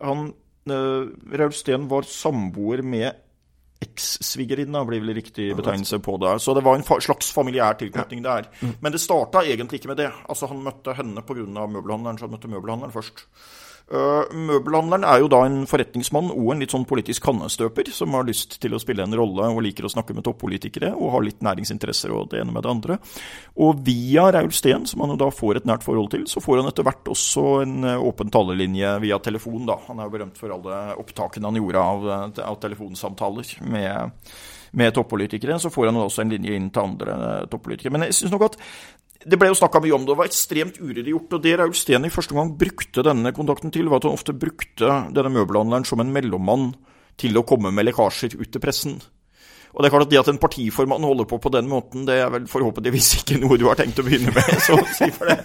han 0.01 0.25
Raulsten 0.65 1.85
var 1.91 2.09
samboer 2.09 2.81
med 2.81 3.21
eks-svigerinna, 3.83 4.85
blir 4.87 5.03
vel 5.03 5.15
riktig 5.17 5.49
betegnelse 5.57 5.99
på 5.99 6.15
det. 6.21 6.39
Så 6.39 6.53
det 6.55 6.63
var 6.63 6.77
en 6.77 6.85
slags 7.01 7.31
familiær 7.35 7.77
tilknytning 7.79 8.23
der. 8.23 8.47
Mm. 8.61 8.73
Men 8.81 8.95
det 8.95 9.01
starta 9.03 9.43
egentlig 9.43 9.81
ikke 9.81 9.91
med 9.91 9.99
det. 10.03 10.11
Altså 10.29 10.47
Han 10.47 10.63
møtte 10.63 10.95
henne 10.95 11.21
pga. 11.21 11.67
møbelhandleren, 11.67 12.17
så 12.17 12.27
han 12.27 12.35
møtte 12.37 12.51
møbelhandleren 12.51 12.95
først. 12.95 13.25
Uh, 13.85 14.25
møbelhandleren 14.33 15.03
er 15.05 15.19
jo 15.21 15.27
da 15.29 15.43
en 15.45 15.59
forretningsmann 15.69 16.31
og 16.33 16.47
en 16.49 16.63
litt 16.63 16.73
sånn 16.73 16.87
politisk 16.89 17.21
kannestøper, 17.27 17.91
som 17.93 18.15
har 18.17 18.25
lyst 18.25 18.57
til 18.63 18.73
å 18.73 18.79
spille 18.81 19.05
en 19.05 19.13
rolle 19.13 19.45
og 19.45 19.61
liker 19.61 19.85
å 19.85 19.91
snakke 19.93 20.15
med 20.17 20.25
toppolitikere 20.25 20.89
og 20.95 21.11
har 21.13 21.25
litt 21.27 21.45
næringsinteresser 21.45 22.15
og 22.15 22.31
det 22.31 22.41
ene 22.41 22.55
med 22.55 22.65
det 22.65 22.71
andre. 22.71 22.97
Og 23.61 23.83
via 23.85 24.25
Raul 24.33 24.49
Steen, 24.57 24.87
som 24.89 25.05
han 25.05 25.13
jo 25.13 25.19
da 25.21 25.29
får 25.29 25.61
et 25.61 25.69
nært 25.69 25.85
forhold 25.85 26.09
til, 26.15 26.25
så 26.31 26.41
får 26.41 26.63
han 26.63 26.71
etter 26.71 26.87
hvert 26.87 27.13
også 27.13 27.45
en 27.61 27.77
eh, 27.85 28.07
åpen 28.09 28.33
talelinje 28.33 28.95
via 29.05 29.21
telefon, 29.21 29.69
da. 29.69 29.77
Han 29.85 30.01
er 30.01 30.09
jo 30.09 30.17
berømt 30.17 30.41
for 30.41 30.57
alle 30.57 30.81
opptakene 31.05 31.51
han 31.51 31.61
gjorde 31.61 31.87
av, 31.93 32.09
eh, 32.09 32.43
av 32.49 32.59
telefonsamtaler 32.65 33.53
med 33.69 34.27
med 34.75 34.93
toppolitikere, 34.93 35.59
så 35.59 35.69
får 35.71 35.85
han 35.85 35.99
også 36.01 36.23
en 36.23 36.33
linje 36.35 36.55
inn 36.55 36.67
til 36.73 36.83
andre 36.83 37.15
toppolitikere. 37.51 37.93
Men 37.95 38.07
jeg 38.07 38.17
synes 38.17 38.33
nok 38.35 38.49
at 38.49 38.57
det 39.23 39.39
ble 39.39 39.49
jo 39.49 39.57
snakka 39.57 39.79
mye 39.81 39.95
om 39.95 40.03
det, 40.03 40.11
det 40.11 40.19
var 40.19 40.29
ekstremt 40.29 40.79
uryddig 40.81 41.13
gjort. 41.13 41.37
Og 41.37 41.43
det 41.45 41.55
Raul 41.59 41.75
Steen 41.77 42.09
første 42.13 42.35
gang 42.37 42.51
brukte 42.59 43.05
denne 43.05 43.31
kontakten 43.35 43.73
til, 43.73 43.89
var 43.89 44.01
at 44.01 44.09
han 44.09 44.17
ofte 44.17 44.35
brukte 44.37 44.99
denne 45.15 45.33
møbelhandleren 45.37 45.87
som 45.87 46.03
en 46.03 46.13
mellommann 46.13 46.73
til 47.21 47.37
å 47.39 47.45
komme 47.47 47.71
med 47.71 47.87
lekkasjer 47.87 48.35
ut 48.35 48.51
til 48.51 48.63
pressen. 48.63 48.97
Og 49.75 49.83
det 49.83 49.89
er 49.89 49.91
klart 49.91 50.05
at 50.07 50.11
det 50.13 50.19
at 50.21 50.29
en 50.31 50.39
partiformann 50.39 51.03
holder 51.03 51.27
på 51.27 51.39
på 51.43 51.51
den 51.51 51.67
måten, 51.67 52.05
det 52.07 52.15
er 52.23 52.29
vel 52.31 52.45
forhåpentligvis 52.47 53.09
ikke 53.19 53.39
noe 53.41 53.57
du 53.59 53.65
har 53.67 53.75
tenkt 53.79 53.99
å 53.99 54.05
begynne 54.07 54.31
med. 54.31 54.51
så 54.63 54.77
si 54.95 55.09
for 55.11 55.27
det. 55.27 55.41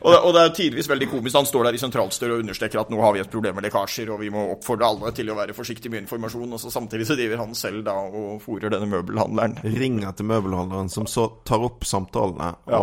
og, 0.00 0.08
det 0.14 0.20
og 0.22 0.32
det 0.32 0.44
er 0.44 0.54
tidvis 0.56 0.88
veldig 0.88 1.10
komisk. 1.12 1.36
Han 1.36 1.50
står 1.50 1.68
der 1.68 1.76
i 1.76 1.82
sentralstyret 1.82 2.38
og 2.38 2.44
understreker 2.46 2.80
at 2.80 2.92
nå 2.92 3.02
har 3.04 3.12
vi 3.14 3.22
et 3.22 3.30
problem 3.32 3.58
med 3.58 3.68
lekkasjer, 3.68 4.08
og 4.14 4.22
vi 4.24 4.32
må 4.32 4.46
oppfordre 4.54 4.88
alle 4.88 5.12
til 5.16 5.28
å 5.28 5.36
være 5.36 5.56
forsiktige 5.56 5.92
med 5.92 6.06
informasjon. 6.06 6.56
Og 6.56 6.62
så 6.62 6.72
samtidig 6.72 7.08
så 7.10 7.18
driver 7.18 7.44
han 7.44 7.56
selv 7.58 7.84
da 7.86 7.98
og 8.08 8.40
fòrer 8.44 8.72
denne 8.72 8.88
møbelhandleren. 8.96 9.60
Ringer 9.76 10.16
til 10.16 10.32
møbelhandleren, 10.32 10.92
som 10.92 11.08
så 11.10 11.28
tar 11.44 11.68
opp 11.68 11.84
samtalene 11.88 12.54
ja. 12.64 12.80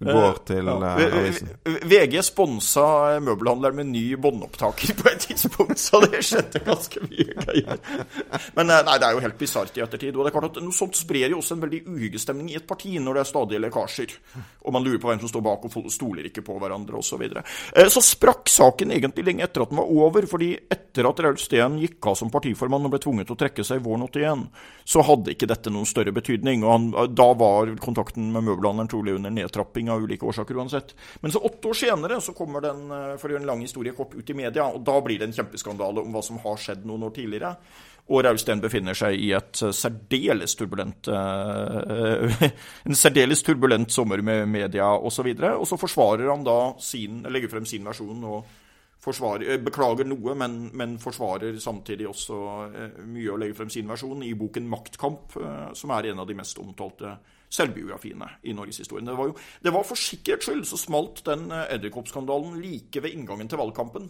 Går 0.00 0.40
til 0.48 0.68
uh, 0.68 0.84
avisen. 0.84 1.50
VG 1.64 2.18
sponsa 2.26 2.86
møbelhandleren 3.24 3.78
med 3.78 3.90
ny 3.92 4.04
båndopptaker 4.20 4.94
på 5.00 5.08
et 5.10 5.26
tidspunkt, 5.28 5.80
så 5.80 6.00
det 6.04 6.22
skjedde 6.26 6.62
ganske 6.66 7.02
mye 7.06 7.36
greier. 7.38 7.80
Men 8.58 8.72
eh, 8.72 8.82
nei, 8.86 8.96
det 9.00 9.08
er 9.08 9.16
jo 9.16 9.24
helt 9.24 9.38
bisart 9.40 9.76
i 9.78 9.84
ettertid. 9.84 10.14
Og 10.14 10.24
det 10.24 10.32
er 10.32 10.36
klart 10.38 10.50
at 10.50 10.62
noe 10.64 10.76
sånt 10.76 10.98
sprer 10.98 11.32
jo 11.32 11.40
også 11.40 11.56
en 11.56 11.64
veldig 11.64 11.82
uhyggestemning 11.94 12.52
i 12.52 12.58
et 12.58 12.68
parti 12.68 12.96
når 12.98 13.18
det 13.18 13.24
er 13.24 13.30
stadige 13.30 13.62
lekkasjer, 13.64 14.16
og 14.64 14.76
man 14.76 14.86
lurer 14.86 15.00
på 15.02 15.10
hvem 15.10 15.22
som 15.22 15.32
står 15.32 15.46
bak 15.46 15.68
og 15.68 15.92
stoler 15.92 16.30
ikke 16.30 16.44
på 16.46 16.58
hverandre 16.60 16.98
osv. 17.00 17.14
Så, 17.14 17.20
videre. 17.20 17.44
Eh, 17.76 17.86
så 17.92 18.02
sprakk 18.02 18.50
saken 18.50 18.90
egentlig 18.96 19.22
lenge 19.28 19.46
etter 19.46 19.62
at 19.62 19.70
den 19.70 19.78
var 19.78 19.92
over, 19.94 20.26
fordi 20.26 20.50
etter 20.58 20.83
at 21.02 21.20
Raul 21.24 21.38
Steen 21.42 21.80
gikk 21.82 22.06
av 22.06 22.14
som 22.14 22.30
partiformann 22.30 22.86
og 22.86 22.92
ble 22.92 23.00
tvunget 23.02 23.26
til 23.26 23.34
å 23.34 23.40
trekke 23.40 23.64
seg 23.66 23.82
våren 23.82 24.06
81, 24.06 24.44
så 24.86 25.02
hadde 25.02 25.32
ikke 25.34 25.48
dette 25.50 25.72
noen 25.74 25.88
større 25.90 26.14
betydning. 26.14 26.62
og 26.62 26.70
han, 26.70 27.14
Da 27.18 27.26
var 27.34 27.72
kontakten 27.82 28.30
med 28.30 28.46
møbelhandleren 28.46 28.92
trolig 28.92 29.16
under 29.16 29.34
nedtrapping 29.34 29.90
av 29.90 30.04
ulike 30.06 30.28
årsaker 30.30 30.54
uansett. 30.54 30.94
Men 31.20 31.34
så 31.34 31.42
åtte 31.42 31.72
år 31.72 31.74
senere 31.74 32.20
så 32.20 32.36
kommer 32.36 32.62
den, 32.62 32.86
eh, 32.90 33.16
for 33.18 33.28
å 33.28 33.34
gjøre 33.34 33.42
en 33.42 33.50
lang 33.50 33.60
historie 33.66 33.92
kort, 33.92 34.14
ut 34.14 34.30
i 34.30 34.34
media, 34.34 34.68
og 34.70 34.84
da 34.84 35.00
blir 35.00 35.18
det 35.18 35.28
en 35.28 35.44
kjempeskandale 35.44 36.04
om 36.04 36.12
hva 36.12 36.22
som 36.22 36.38
har 36.38 36.56
skjedd 36.56 36.86
noen 36.86 37.02
år 37.02 37.14
tidligere. 37.18 37.56
Og 38.12 38.20
Rausten 38.24 38.60
befinner 38.60 38.92
seg 38.92 39.16
i 39.16 39.32
et 39.32 39.62
eh, 39.64 39.72
særdeles 39.72 40.54
turbulent 40.54 41.08
uh, 41.08 42.42
en 42.86 42.94
særdeles 42.94 43.42
turbulent 43.42 43.90
sommer 43.90 44.20
med 44.20 44.46
media 44.48 44.90
osv. 44.98 45.30
Og, 45.32 45.40
så 45.40 45.54
og 45.56 45.66
så 45.66 45.78
forsvarer 45.80 46.28
han 46.28 46.44
da 46.44 46.74
sin, 46.78 47.22
legger 47.24 47.48
frem 47.48 47.64
sin 47.64 47.84
versjon 47.84 48.20
og 48.28 48.44
forsvarer, 49.04 49.60
beklager 49.64 50.08
noe, 50.08 50.34
men, 50.38 50.58
men, 50.76 50.96
forsvarer 51.02 51.58
samtidig 51.62 52.08
også 52.08 52.40
uh, 52.72 52.98
mye 53.10 53.32
å 53.32 53.38
legge 53.40 53.58
frem 53.58 53.72
sin 53.72 53.88
versjon 53.90 54.24
i 54.24 54.32
boken 54.38 54.68
'Maktkamp', 54.70 55.36
uh, 55.40 55.70
som 55.76 55.92
er 55.94 56.10
en 56.10 56.22
av 56.22 56.28
de 56.30 56.36
mest 56.38 56.60
omtalte 56.62 57.16
selvbiografiene 57.54 58.28
i 58.48 58.54
norgeshistorien. 58.56 59.06
Det 59.06 59.14
det 59.62 59.72
var 59.74 59.86
for 59.86 60.00
sikkerhets 60.00 60.48
skyld 60.48 60.64
så 60.66 60.78
smalt 60.80 61.20
den 61.28 61.44
eh, 61.54 61.68
edderkoppskandalen 61.76 62.56
like 62.58 62.98
ved 63.04 63.14
inngangen 63.14 63.46
til 63.46 63.60
valgkampen. 63.60 64.08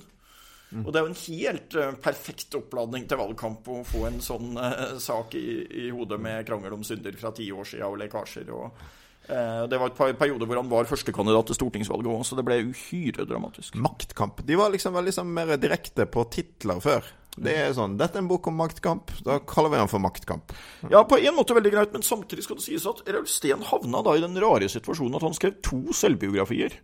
Mm. 0.71 0.87
Og 0.87 0.89
det 0.89 0.97
er 0.97 1.05
jo 1.05 1.11
en 1.11 1.21
helt 1.27 1.77
perfekt 2.01 2.57
oppladning 2.57 3.05
til 3.11 3.21
valgkamp 3.21 3.69
å 3.69 3.83
få 3.85 4.07
en 4.09 4.17
sånn 4.25 4.57
sak 5.03 5.37
i, 5.37 5.45
i, 5.85 5.91
hodet 5.93 6.17
med 6.25 6.47
krangel 6.49 6.79
om 6.79 6.87
synder 6.87 7.19
fra 7.21 7.35
ti 7.37 7.51
år 7.53 7.69
siden 7.69 7.91
og 7.91 8.01
lekkasjer. 8.01 8.49
og 8.57 8.81
Det 9.25 9.79
var 9.81 9.89
et 9.89 10.19
periode 10.21 10.45
hvor 10.45 10.59
han 10.61 10.69
var 10.69 10.89
førstekandidat 10.89 11.49
til 11.49 11.57
stortingsvalget 11.57 12.11
òg, 12.13 12.25
så 12.29 12.37
det 12.37 12.45
ble 12.45 12.59
uhyre 12.69 13.25
dramatisk. 13.25 13.79
Maktkamp. 13.81 14.43
De 14.45 14.59
var 14.61 14.73
liksom 14.75 14.93
veldig 14.93 15.13
liksom, 15.15 15.31
mer 15.33 15.55
direkte 15.61 16.05
på 16.05 16.27
titler 16.35 16.83
før. 16.85 17.09
Det 17.35 17.55
er 17.59 17.73
sånn, 17.75 17.97
Dette 17.99 18.19
er 18.19 18.23
en 18.23 18.31
bok 18.31 18.47
om 18.47 18.55
maktkamp. 18.61 19.11
Da 19.27 19.41
kaller 19.49 19.73
vi 19.73 19.81
den 19.81 19.91
for 19.91 20.03
Maktkamp. 20.03 20.53
Ja, 20.91 21.03
på 21.09 21.19
en 21.19 21.35
måte 21.35 21.57
veldig 21.57 21.73
greit, 21.73 21.95
men 21.95 22.05
samtidig 22.07 22.45
skal 22.47 22.61
det 22.61 22.67
sies 22.67 22.87
at 22.87 23.03
Raul 23.11 23.27
Steen 23.31 23.65
havna 23.67 24.05
da 24.07 24.15
i 24.15 24.23
den 24.23 24.39
rare 24.43 24.69
situasjonen 24.71 25.19
at 25.19 25.27
han 25.27 25.35
skrev 25.35 25.59
to 25.65 25.81
selvbiografier 25.97 26.79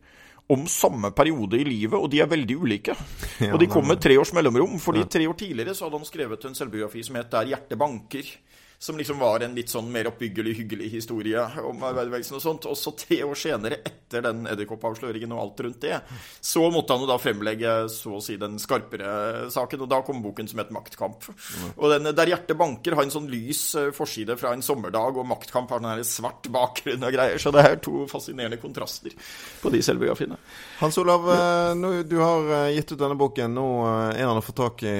om 0.50 0.64
samme 0.66 1.12
periode 1.14 1.60
i 1.60 1.66
livet, 1.68 1.94
og 1.94 2.08
de 2.10 2.18
er 2.24 2.30
veldig 2.30 2.56
ulike. 2.58 2.96
Ja, 3.40 3.54
og 3.54 3.62
de 3.62 3.70
kom 3.70 3.86
med 3.88 4.02
tre 4.02 4.18
års 4.20 4.34
mellomrom, 4.36 4.74
fordi 4.82 5.06
tre 5.08 5.24
år 5.30 5.36
tidligere 5.38 5.72
så 5.72 5.86
hadde 5.86 5.96
han 6.02 6.08
skrevet 6.08 6.42
en 6.44 6.56
selvbiografi 6.58 7.00
som 7.06 7.16
het 7.16 7.30
'Der 7.30 7.54
hjertet 7.54 7.78
banker' 7.78 8.32
som 8.82 8.96
liksom 8.96 9.18
var 9.20 9.42
en 9.44 9.52
litt 9.52 9.68
sånn 9.68 9.90
mer 9.92 10.08
oppbyggelig, 10.08 10.54
hyggelig 10.56 10.86
historie 10.94 11.42
om 11.68 11.82
arbeiderbevegelsen 11.84 12.38
og 12.38 12.40
sånt. 12.40 12.66
Og 12.70 12.78
så 12.80 12.94
tre 12.96 13.18
år 13.26 13.36
senere, 13.36 13.76
etter 13.84 14.24
den 14.24 14.46
edderkoppavsløringen 14.48 15.34
og 15.36 15.42
alt 15.42 15.60
rundt 15.66 15.82
det, 15.84 15.98
så 16.40 16.62
måtte 16.72 16.96
han 16.96 17.04
jo 17.04 17.10
da 17.10 17.18
fremlegge 17.20 17.74
så 17.92 18.14
å 18.16 18.22
si 18.24 18.38
den 18.40 18.56
skarpere 18.62 19.50
saken, 19.52 19.84
og 19.84 19.90
da 19.92 19.98
kom 20.06 20.22
boken 20.24 20.48
som 20.48 20.62
het 20.62 20.72
Maktkamp. 20.72 21.28
Og 21.76 21.92
den 21.92 22.08
Der 22.16 22.32
hjertet 22.32 22.56
banker 22.56 22.96
har 22.96 23.04
en 23.04 23.12
sånn 23.12 23.28
lys 23.28 23.60
eh, 23.76 23.90
forside 23.92 24.38
fra 24.40 24.54
en 24.56 24.64
sommerdag, 24.64 25.20
og 25.20 25.28
Maktkamp 25.28 25.68
har 25.76 25.84
den 25.84 25.90
her 25.92 26.02
svart 26.08 26.48
bakgrunn 26.48 27.04
og 27.04 27.12
greier, 27.12 27.36
så 27.36 27.52
det 27.52 27.66
er 27.66 27.78
to 27.84 28.06
fascinerende 28.08 28.56
kontraster 28.64 29.12
på 29.60 29.74
de 29.76 29.82
selvbiografiene. 29.84 30.40
Hans 30.80 30.96
Olav, 31.02 31.28
nå, 31.76 31.92
du 32.08 32.16
har 32.22 32.48
eh, 32.62 32.72
gitt 32.78 32.96
ut 32.96 33.04
denne 33.04 33.20
boken. 33.20 33.60
Nå 33.60 33.68
er 34.16 34.24
den 34.24 34.40
å 34.40 34.48
få 34.48 34.56
tak 34.56 34.88
i, 34.88 34.96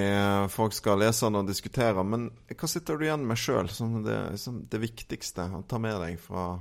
folk 0.53 0.77
skal 0.77 1.01
lese 1.01 1.25
den 1.31 1.41
og 1.41 1.49
diskutere. 1.49 2.05
Men 2.05 2.29
hva 2.53 2.69
sitter 2.69 3.01
du 3.01 3.09
igjen 3.09 3.25
med 3.25 3.41
sjøl? 3.41 3.70
Som 3.77 4.01
det, 4.05 4.19
som 4.41 4.61
det, 4.71 4.81
viktigste 4.83 5.47
å 5.57 5.63
ta 5.69 5.81
med 5.83 5.99
deg 6.03 6.21
fra 6.23 6.53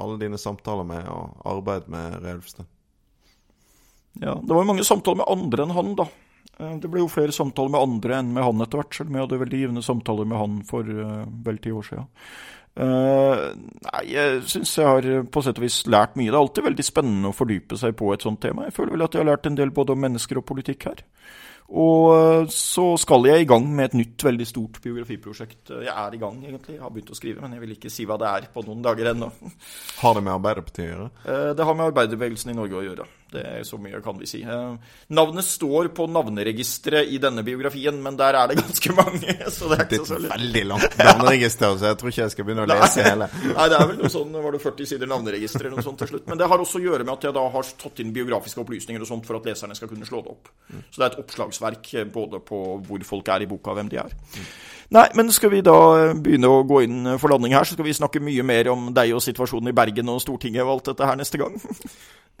alle 0.00 0.18
dine 0.20 0.40
samtaler 0.40 0.86
med 0.88 1.08
og 1.12 1.40
arbeid 1.48 1.90
med 1.92 2.18
Realfstad? 2.24 2.68
Ja, 4.22 4.36
det 4.38 4.50
var 4.52 4.62
jo 4.62 4.70
mange 4.70 4.86
samtaler 4.86 5.20
med 5.22 5.30
andre 5.30 5.66
enn 5.66 5.74
han, 5.74 5.94
da. 5.98 6.06
Eh, 6.58 6.74
det 6.80 6.90
ble 6.90 7.02
jo 7.02 7.10
flere 7.10 7.34
samtaler 7.34 7.72
med 7.74 7.82
andre 7.82 8.18
enn 8.20 8.34
med 8.34 8.46
han 8.46 8.62
etter 8.62 8.80
hvert, 8.80 8.96
selv 8.96 9.10
om 9.10 9.18
jeg 9.18 9.26
hadde 9.26 9.40
veldig 9.42 9.62
givende 9.62 9.84
samtaler 9.84 10.28
med 10.30 10.40
han 10.40 10.60
for 10.68 10.90
uh, 10.90 11.24
vel 11.46 11.58
ti 11.62 11.72
år 11.74 11.88
siden. 11.88 12.10
Uh, 12.74 13.54
nei, 13.86 14.02
jeg 14.10 14.42
syns 14.50 14.72
jeg 14.80 14.88
har 14.88 15.08
på 15.30 15.42
sett 15.46 15.58
og 15.60 15.66
vis 15.66 15.82
lært 15.86 16.16
mye. 16.18 16.30
Det 16.30 16.34
er 16.34 16.40
alltid 16.42 16.68
veldig 16.68 16.86
spennende 16.86 17.30
å 17.30 17.36
fordype 17.36 17.78
seg 17.78 17.94
på 17.98 18.10
et 18.14 18.26
sånt 18.26 18.42
tema. 18.42 18.68
Jeg 18.68 18.76
føler 18.78 18.96
vel 18.96 19.06
at 19.06 19.14
jeg 19.14 19.22
har 19.22 19.30
lært 19.30 19.50
en 19.50 19.58
del 19.58 19.74
både 19.74 19.94
om 19.94 20.02
mennesker 20.06 20.40
og 20.40 20.46
politikk 20.48 20.88
her. 20.90 21.04
Og 21.72 22.10
eh, 22.12 22.50
så 22.52 22.90
skal 23.00 23.24
jeg 23.30 23.44
i 23.44 23.48
gang 23.48 23.64
med 23.72 23.88
et 23.88 23.96
nytt, 23.96 24.24
veldig 24.26 24.46
stort 24.46 24.80
biografiprosjekt. 24.84 25.72
Jeg 25.86 25.92
er 25.92 26.16
i 26.16 26.20
gang, 26.20 26.36
egentlig. 26.44 26.76
Jeg 26.76 26.84
har 26.84 26.92
begynt 26.92 27.14
å 27.14 27.16
skrive, 27.16 27.40
men 27.40 27.56
jeg 27.56 27.64
vil 27.64 27.72
ikke 27.78 27.92
si 27.92 28.04
hva 28.08 28.18
det 28.20 28.28
er 28.28 28.48
på 28.52 28.64
noen 28.66 28.84
dager 28.84 29.12
ennå. 29.14 29.30
Har 30.02 30.18
det 30.18 30.24
med 30.26 30.34
Arbeiderpartiet 30.36 30.84
å 30.84 30.90
gjøre? 30.90 31.10
Eh, 31.24 31.50
det 31.56 31.68
har 31.68 31.78
med 31.78 31.88
arbeiderbevegelsen 31.88 32.52
i 32.52 32.58
Norge 32.58 32.80
å 32.80 32.84
gjøre. 32.84 33.08
Det 33.34 33.44
er 33.44 33.64
så 33.66 33.78
mye 33.80 34.00
kan 34.04 34.18
vi 34.20 34.28
si. 34.28 34.40
Eh, 34.42 34.94
navnet 35.16 35.46
står 35.46 35.90
på 35.96 36.06
navneregisteret 36.10 37.10
i 37.10 37.18
denne 37.22 37.44
biografien, 37.46 37.96
men 38.02 38.18
der 38.18 38.38
er 38.38 38.50
det 38.50 38.58
ganske 38.62 38.94
mange. 38.96 39.36
Så 39.50 39.70
det 39.70 39.80
er 39.80 39.86
ikke 39.98 40.10
så 40.12 40.20
veldig 40.22 40.64
langt 40.70 40.98
navneregister, 41.00 41.78
så 41.80 41.90
jeg 41.90 42.00
tror 42.00 42.12
ikke 42.12 42.22
jeg 42.22 42.34
skal 42.36 42.48
begynne 42.48 42.66
å 42.66 42.70
lese 42.70 43.06
hele. 43.06 43.30
Nei, 43.56 43.68
det 43.72 43.80
er 43.80 43.90
vel 43.90 44.00
noe 44.02 44.12
sånn, 44.12 44.36
var 44.46 44.56
det 44.56 44.62
40 44.64 44.92
sider 44.92 45.10
navneregister 45.10 45.66
eller 45.66 45.80
noe 45.80 45.86
sånt 45.86 46.02
til 46.04 46.12
slutt. 46.14 46.28
Men 46.30 46.40
det 46.40 46.50
har 46.50 46.64
også 46.66 46.80
å 46.80 46.84
gjøre 46.84 47.06
med 47.06 47.14
at 47.16 47.28
jeg 47.28 47.36
da 47.38 47.46
har 47.56 47.72
tatt 47.84 48.04
inn 48.04 48.14
biografiske 48.14 48.62
opplysninger 48.64 49.04
og 49.04 49.10
sånt 49.10 49.28
for 49.28 49.40
at 49.40 49.50
leserne 49.50 49.76
skal 49.78 49.90
kunne 49.90 50.08
slå 50.08 50.22
det 50.24 50.34
opp. 50.34 50.52
Så 50.90 51.00
det 51.00 51.06
er 51.06 51.10
et 51.10 51.20
oppslagsverk 51.24 51.92
eh, 51.98 52.08
både 52.14 52.40
på 52.44 52.62
hvor 52.84 53.08
folk 53.08 53.34
er 53.34 53.44
i 53.44 53.50
boka, 53.50 53.74
og 53.74 53.80
hvem 53.80 53.92
de 53.92 54.00
er. 54.04 54.16
Nei, 54.94 55.08
men 55.18 55.32
skal 55.34 55.50
vi 55.50 55.62
da 55.64 55.78
eh, 55.98 56.12
begynne 56.14 56.50
å 56.50 56.62
gå 56.66 56.84
inn 56.86 57.14
for 57.18 57.32
landing 57.32 57.56
her, 57.56 57.66
så 57.66 57.74
skal 57.74 57.88
vi 57.88 57.96
snakke 57.96 58.22
mye 58.22 58.44
mer 58.46 58.70
om 58.70 58.92
deg 58.94 59.14
og 59.16 59.24
situasjonen 59.24 59.72
i 59.72 59.74
Bergen 59.74 60.12
og 60.12 60.20
Stortinget 60.22 60.62
og 60.62 60.76
alt 60.76 60.92
dette 60.92 61.08
her 61.08 61.18
neste 61.18 61.40
gang. 61.40 61.56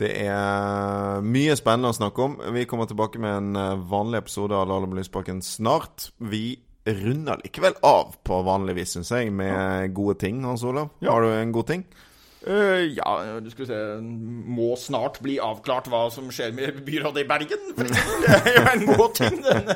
Det 0.00 0.10
er 0.24 1.20
mye 1.22 1.54
spennende 1.54 1.92
å 1.92 1.94
snakke 1.94 2.22
om. 2.24 2.32
Vi 2.56 2.64
kommer 2.66 2.88
tilbake 2.90 3.20
med 3.22 3.34
en 3.38 3.58
eh, 3.58 3.82
vanlig 3.90 4.24
episode 4.24 4.56
av 4.58 4.66
Lahlum 4.70 4.96
Lysbakken 4.98 5.42
snart. 5.42 6.08
Vi 6.18 6.56
runder 6.84 7.38
likevel 7.42 7.78
av 7.86 8.16
på 8.26 8.40
vanlig 8.46 8.74
vis, 8.80 8.96
syns 8.96 9.12
jeg, 9.14 9.30
med 9.34 9.94
gode 9.96 10.18
ting. 10.22 10.42
Hans 10.46 10.66
Olav, 10.66 10.90
ja. 10.98 11.14
har 11.14 11.22
du 11.24 11.30
en 11.34 11.54
god 11.54 11.70
ting? 11.70 11.86
Uh, 12.44 12.84
ja, 12.92 13.40
du 13.40 13.50
skulle 13.50 13.68
se 13.68 13.78
Må 14.04 14.74
snart 14.76 15.20
bli 15.24 15.38
avklart 15.40 15.88
hva 15.88 16.02
som 16.12 16.28
skjer 16.32 16.52
med 16.56 16.82
byrådet 16.84 17.24
i 17.24 17.28
Bergen. 17.28 17.62
Det 18.24 18.40
er 18.40 18.58
jo 18.58 18.64
en 18.72 18.86
god 18.90 19.14
ting, 19.16 19.38
den, 19.44 19.70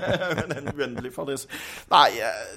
den 0.53 0.71
uendelige 0.75 1.15
fades. 1.15 1.47
Nei, 1.93 2.09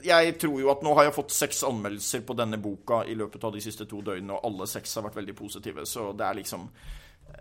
jeg 0.05 0.35
tror 0.41 0.59
jo 0.61 0.71
at 0.73 0.83
nå 0.83 0.95
har 0.97 1.07
jeg 1.07 1.15
fått 1.15 1.35
seks 1.35 1.63
anmeldelser 1.67 2.25
på 2.27 2.35
denne 2.37 2.59
boka 2.61 3.03
i 3.07 3.15
løpet 3.17 3.43
av 3.47 3.55
de 3.55 3.63
siste 3.63 3.87
to 3.89 4.01
døgnene, 4.05 4.35
og 4.37 4.49
alle 4.51 4.67
seks 4.69 4.97
har 4.97 5.07
vært 5.07 5.21
veldig 5.21 5.37
positive, 5.37 5.87
så 5.87 6.11
det 6.17 6.27
er 6.27 6.39
liksom 6.41 6.67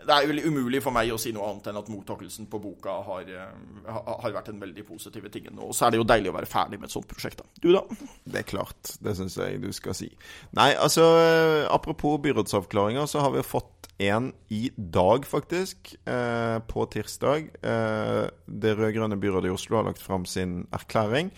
det 0.06 0.14
er 0.14 0.28
veldig 0.30 0.46
umulig 0.48 0.80
for 0.84 0.94
meg 0.94 1.10
å 1.12 1.18
si 1.20 1.32
noe 1.34 1.48
annet 1.50 1.70
enn 1.70 1.78
at 1.80 1.90
mottakelsen 1.92 2.48
på 2.50 2.60
boka 2.62 2.96
har, 3.06 3.28
eh, 3.30 3.90
har 3.90 4.34
vært 4.36 4.50
en 4.52 4.60
veldig 4.62 4.84
positiv 4.88 5.28
ting. 5.32 5.48
Og 5.58 5.74
så 5.76 5.86
er 5.86 5.94
det 5.94 6.00
jo 6.00 6.08
deilig 6.08 6.32
å 6.32 6.36
være 6.36 6.50
ferdig 6.50 6.80
med 6.80 6.88
et 6.88 6.94
sånt 6.94 7.08
prosjekt. 7.10 7.42
da. 7.42 7.48
Du, 7.60 7.72
da? 7.72 7.82
Det 8.24 8.42
er 8.42 8.48
klart. 8.48 8.94
Det 9.02 9.16
syns 9.16 9.36
jeg 9.40 9.60
du 9.62 9.70
skal 9.76 9.96
si. 9.96 10.10
Nei, 10.56 10.72
altså 10.74 11.06
eh, 11.20 11.68
Apropos 11.70 12.18
byrådsavklaringer, 12.24 13.06
så 13.06 13.24
har 13.24 13.34
vi 13.34 13.46
fått 13.46 13.90
en 14.00 14.32
i 14.48 14.70
dag, 14.76 15.26
faktisk. 15.28 15.94
Eh, 16.08 16.58
på 16.70 16.86
tirsdag. 16.92 17.50
Eh, 17.62 18.28
det 18.46 18.76
rød-grønne 18.78 19.20
byrådet 19.20 19.50
i 19.50 19.54
Oslo 19.54 19.80
har 19.80 19.90
lagt 19.90 20.02
fram 20.02 20.26
sin 20.26 20.66
erklæring. 20.72 21.32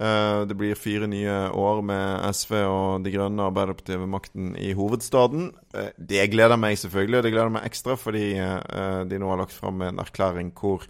Eh, 0.00 0.40
det 0.46 0.56
blir 0.58 0.76
fire 0.76 1.08
nye 1.08 1.34
år 1.56 1.82
med 1.86 2.24
SV 2.36 2.54
og 2.68 3.04
De 3.04 3.12
Grønne 3.14 3.48
Arbeiderpartiet 3.48 4.00
ved 4.02 4.12
makten 4.12 4.54
i 4.60 4.74
hovedstaden. 4.76 5.50
Eh, 5.72 5.92
det 5.96 6.28
gleder 6.32 6.60
meg 6.60 6.76
selvfølgelig, 6.80 7.18
og 7.18 7.26
det 7.26 7.34
gleder 7.34 7.52
meg 7.56 7.68
ekstra 7.68 7.96
fordi 8.00 8.26
eh, 8.36 9.04
de 9.08 9.20
nå 9.20 9.30
har 9.32 9.40
lagt 9.40 9.56
fram 9.56 9.84
en 9.86 10.02
erklæring 10.02 10.52
hvor 10.56 10.84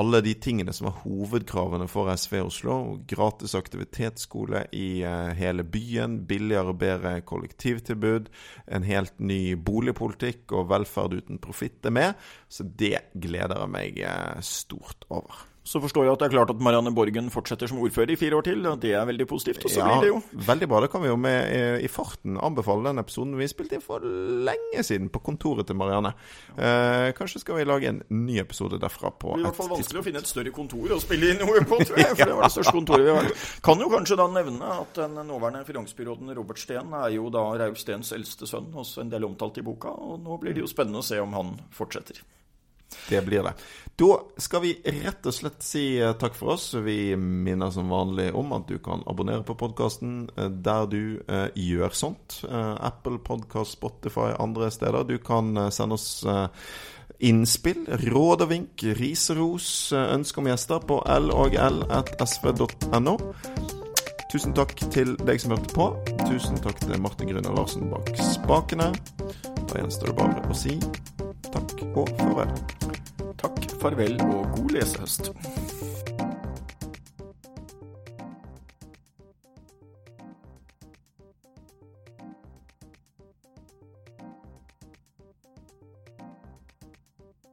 alle 0.00 0.20
de 0.24 0.32
tingene 0.38 0.72
som 0.72 0.86
var 0.86 1.00
hovedkravene 1.02 1.88
for 1.90 2.08
SV 2.14 2.38
i 2.38 2.44
Oslo, 2.46 2.76
gratis 3.10 3.56
aktivitetsskole 3.58 4.62
i 4.72 5.02
hele 5.36 5.66
byen, 5.66 6.20
billigere 6.30 6.72
og 6.72 6.78
bedre 6.80 7.16
kollektivtilbud, 7.26 8.30
en 8.70 8.86
helt 8.86 9.18
ny 9.18 9.58
boligpolitikk 9.58 10.54
og 10.54 10.70
velferd 10.70 11.18
uten 11.18 11.42
profitt 11.42 11.90
er 11.90 11.98
med. 11.98 12.26
Så 12.48 12.64
det 12.64 13.10
gleder 13.18 13.66
jeg 13.66 13.74
meg 13.74 14.02
stort 14.46 15.10
over. 15.10 15.49
Så 15.70 15.78
forstår 15.78 16.08
jeg 16.08 16.16
at 16.16 16.22
det 16.22 16.26
er 16.26 16.32
klart 16.34 16.50
at 16.50 16.62
Marianne 16.66 16.90
Borgen 16.90 17.28
fortsetter 17.30 17.68
som 17.70 17.78
ordfører 17.78 18.10
i 18.10 18.18
fire 18.18 18.34
år 18.40 18.46
til, 18.48 18.64
og 18.66 18.80
det 18.82 18.90
er 18.98 19.04
veldig 19.06 19.26
positivt. 19.30 19.62
Og 19.68 19.70
så 19.70 19.78
Ja, 19.78 19.86
blir 19.86 20.00
det 20.02 20.08
jo 20.10 20.46
veldig 20.48 20.68
bra. 20.72 20.80
Det 20.82 20.88
kan 20.90 21.04
vi 21.04 21.10
jo 21.12 21.18
med 21.20 21.36
eh, 21.54 21.84
i 21.86 21.90
farten 21.90 22.38
anbefale 22.42 22.88
den 22.88 22.98
episoden 22.98 23.36
vi 23.38 23.46
spilte 23.46 23.78
inn 23.78 23.84
for 23.84 24.02
lenge 24.02 24.82
siden 24.86 25.06
på 25.14 25.22
kontoret 25.22 25.68
til 25.70 25.78
Marianne. 25.78 26.10
Eh, 26.58 27.12
kanskje 27.14 27.44
skal 27.44 27.60
vi 27.60 27.68
lage 27.68 27.86
en 27.92 28.02
ny 28.10 28.40
episode 28.42 28.80
derfra 28.82 29.12
på 29.14 29.36
et 29.36 29.38
tidspunkt. 29.38 29.38
Det 29.38 29.38
blir 29.38 29.44
i 29.44 29.46
hvert 29.46 29.60
fall 29.60 29.70
vanskelig 29.76 30.02
å 30.02 30.06
finne 30.08 30.24
et 30.24 30.32
større 30.32 30.54
kontor 30.58 30.96
å 30.96 31.00
spille 31.04 31.30
inn 31.30 31.40
noe 31.44 31.62
på, 31.62 31.78
tror 31.86 32.02
jeg. 32.02 32.10
For 32.16 32.24
det 32.32 32.38
var 32.40 32.48
det 32.48 32.52
største 32.56 32.74
kontoret 32.80 33.06
vi 33.06 33.14
har. 33.14 33.30
vært 33.30 33.62
Kan 33.70 33.86
jo 33.86 33.92
kanskje 33.94 34.18
da 34.18 34.28
nevne 34.34 34.72
at 34.80 35.00
den 35.04 35.22
nåværende 35.30 35.62
finansbyråden 35.70 36.34
Robert 36.40 36.58
Steen 36.58 36.90
er 37.04 37.14
jo 37.14 37.30
da 37.30 37.46
Raul 37.62 37.78
Steens 37.78 38.10
eldste 38.16 38.50
sønn, 38.50 38.72
også 38.74 39.04
en 39.04 39.14
del 39.14 39.28
omtalt 39.30 39.62
i 39.62 39.66
boka. 39.70 39.94
Og 39.94 40.18
nå 40.26 40.42
blir 40.42 40.56
det 40.58 40.66
jo 40.66 40.70
spennende 40.74 41.04
å 41.04 41.06
se 41.06 41.22
om 41.22 41.38
han 41.38 41.54
fortsetter. 41.70 42.18
Det 43.08 43.22
blir 43.26 43.42
det. 43.46 43.54
Da 44.00 44.16
skal 44.40 44.62
vi 44.64 44.70
rett 44.84 45.26
og 45.28 45.34
slett 45.36 45.60
si 45.64 45.84
eh, 46.00 46.14
takk 46.16 46.36
for 46.38 46.54
oss. 46.54 46.70
Vi 46.80 47.16
minner 47.20 47.70
som 47.74 47.90
vanlig 47.92 48.30
om 48.34 48.54
at 48.56 48.64
du 48.70 48.78
kan 48.80 49.02
abonnere 49.10 49.44
på 49.44 49.58
podkasten 49.60 50.30
der 50.36 50.86
du 50.88 51.02
eh, 51.26 51.48
gjør 51.54 51.92
sånt. 51.92 52.40
Eh, 52.48 52.74
Apple 52.88 53.18
Podcast, 53.24 53.76
Spotify, 53.76 54.32
andre 54.40 54.70
steder. 54.72 55.04
Du 55.04 55.18
kan 55.20 55.52
eh, 55.56 55.68
sende 55.74 55.98
oss 56.00 56.24
eh, 56.24 56.48
innspill, 57.28 57.84
råd 58.08 58.46
og 58.46 58.50
vink, 58.54 58.86
ris 58.96 59.28
og 59.34 59.42
ros, 59.42 59.68
eh, 59.92 60.14
ønske 60.16 60.40
om 60.40 60.48
gjester 60.48 60.80
på 60.88 61.02
logl.sv.no. 61.28 63.16
Tusen 64.30 64.54
takk 64.54 64.76
til 64.94 65.16
deg 65.26 65.40
som 65.42 65.56
hørte 65.56 65.74
på. 65.74 65.90
Tusen 66.22 66.60
takk 66.62 66.78
til 66.84 67.00
Martin 67.02 67.32
Grüner 67.34 67.52
Larsen 67.56 67.90
bak 67.90 68.14
spakene. 68.16 68.92
Da 69.66 69.82
gjenstår 69.82 70.14
det 70.14 70.20
bare 70.22 70.46
å 70.46 70.56
si 70.56 70.78
takk 71.54 71.84
og 71.94 72.08
farvel. 72.18 72.54
Takk, 73.40 73.62
farvel 73.80 74.20
og 74.28 74.50
god 74.56 74.76
lesehøst. 74.76 75.32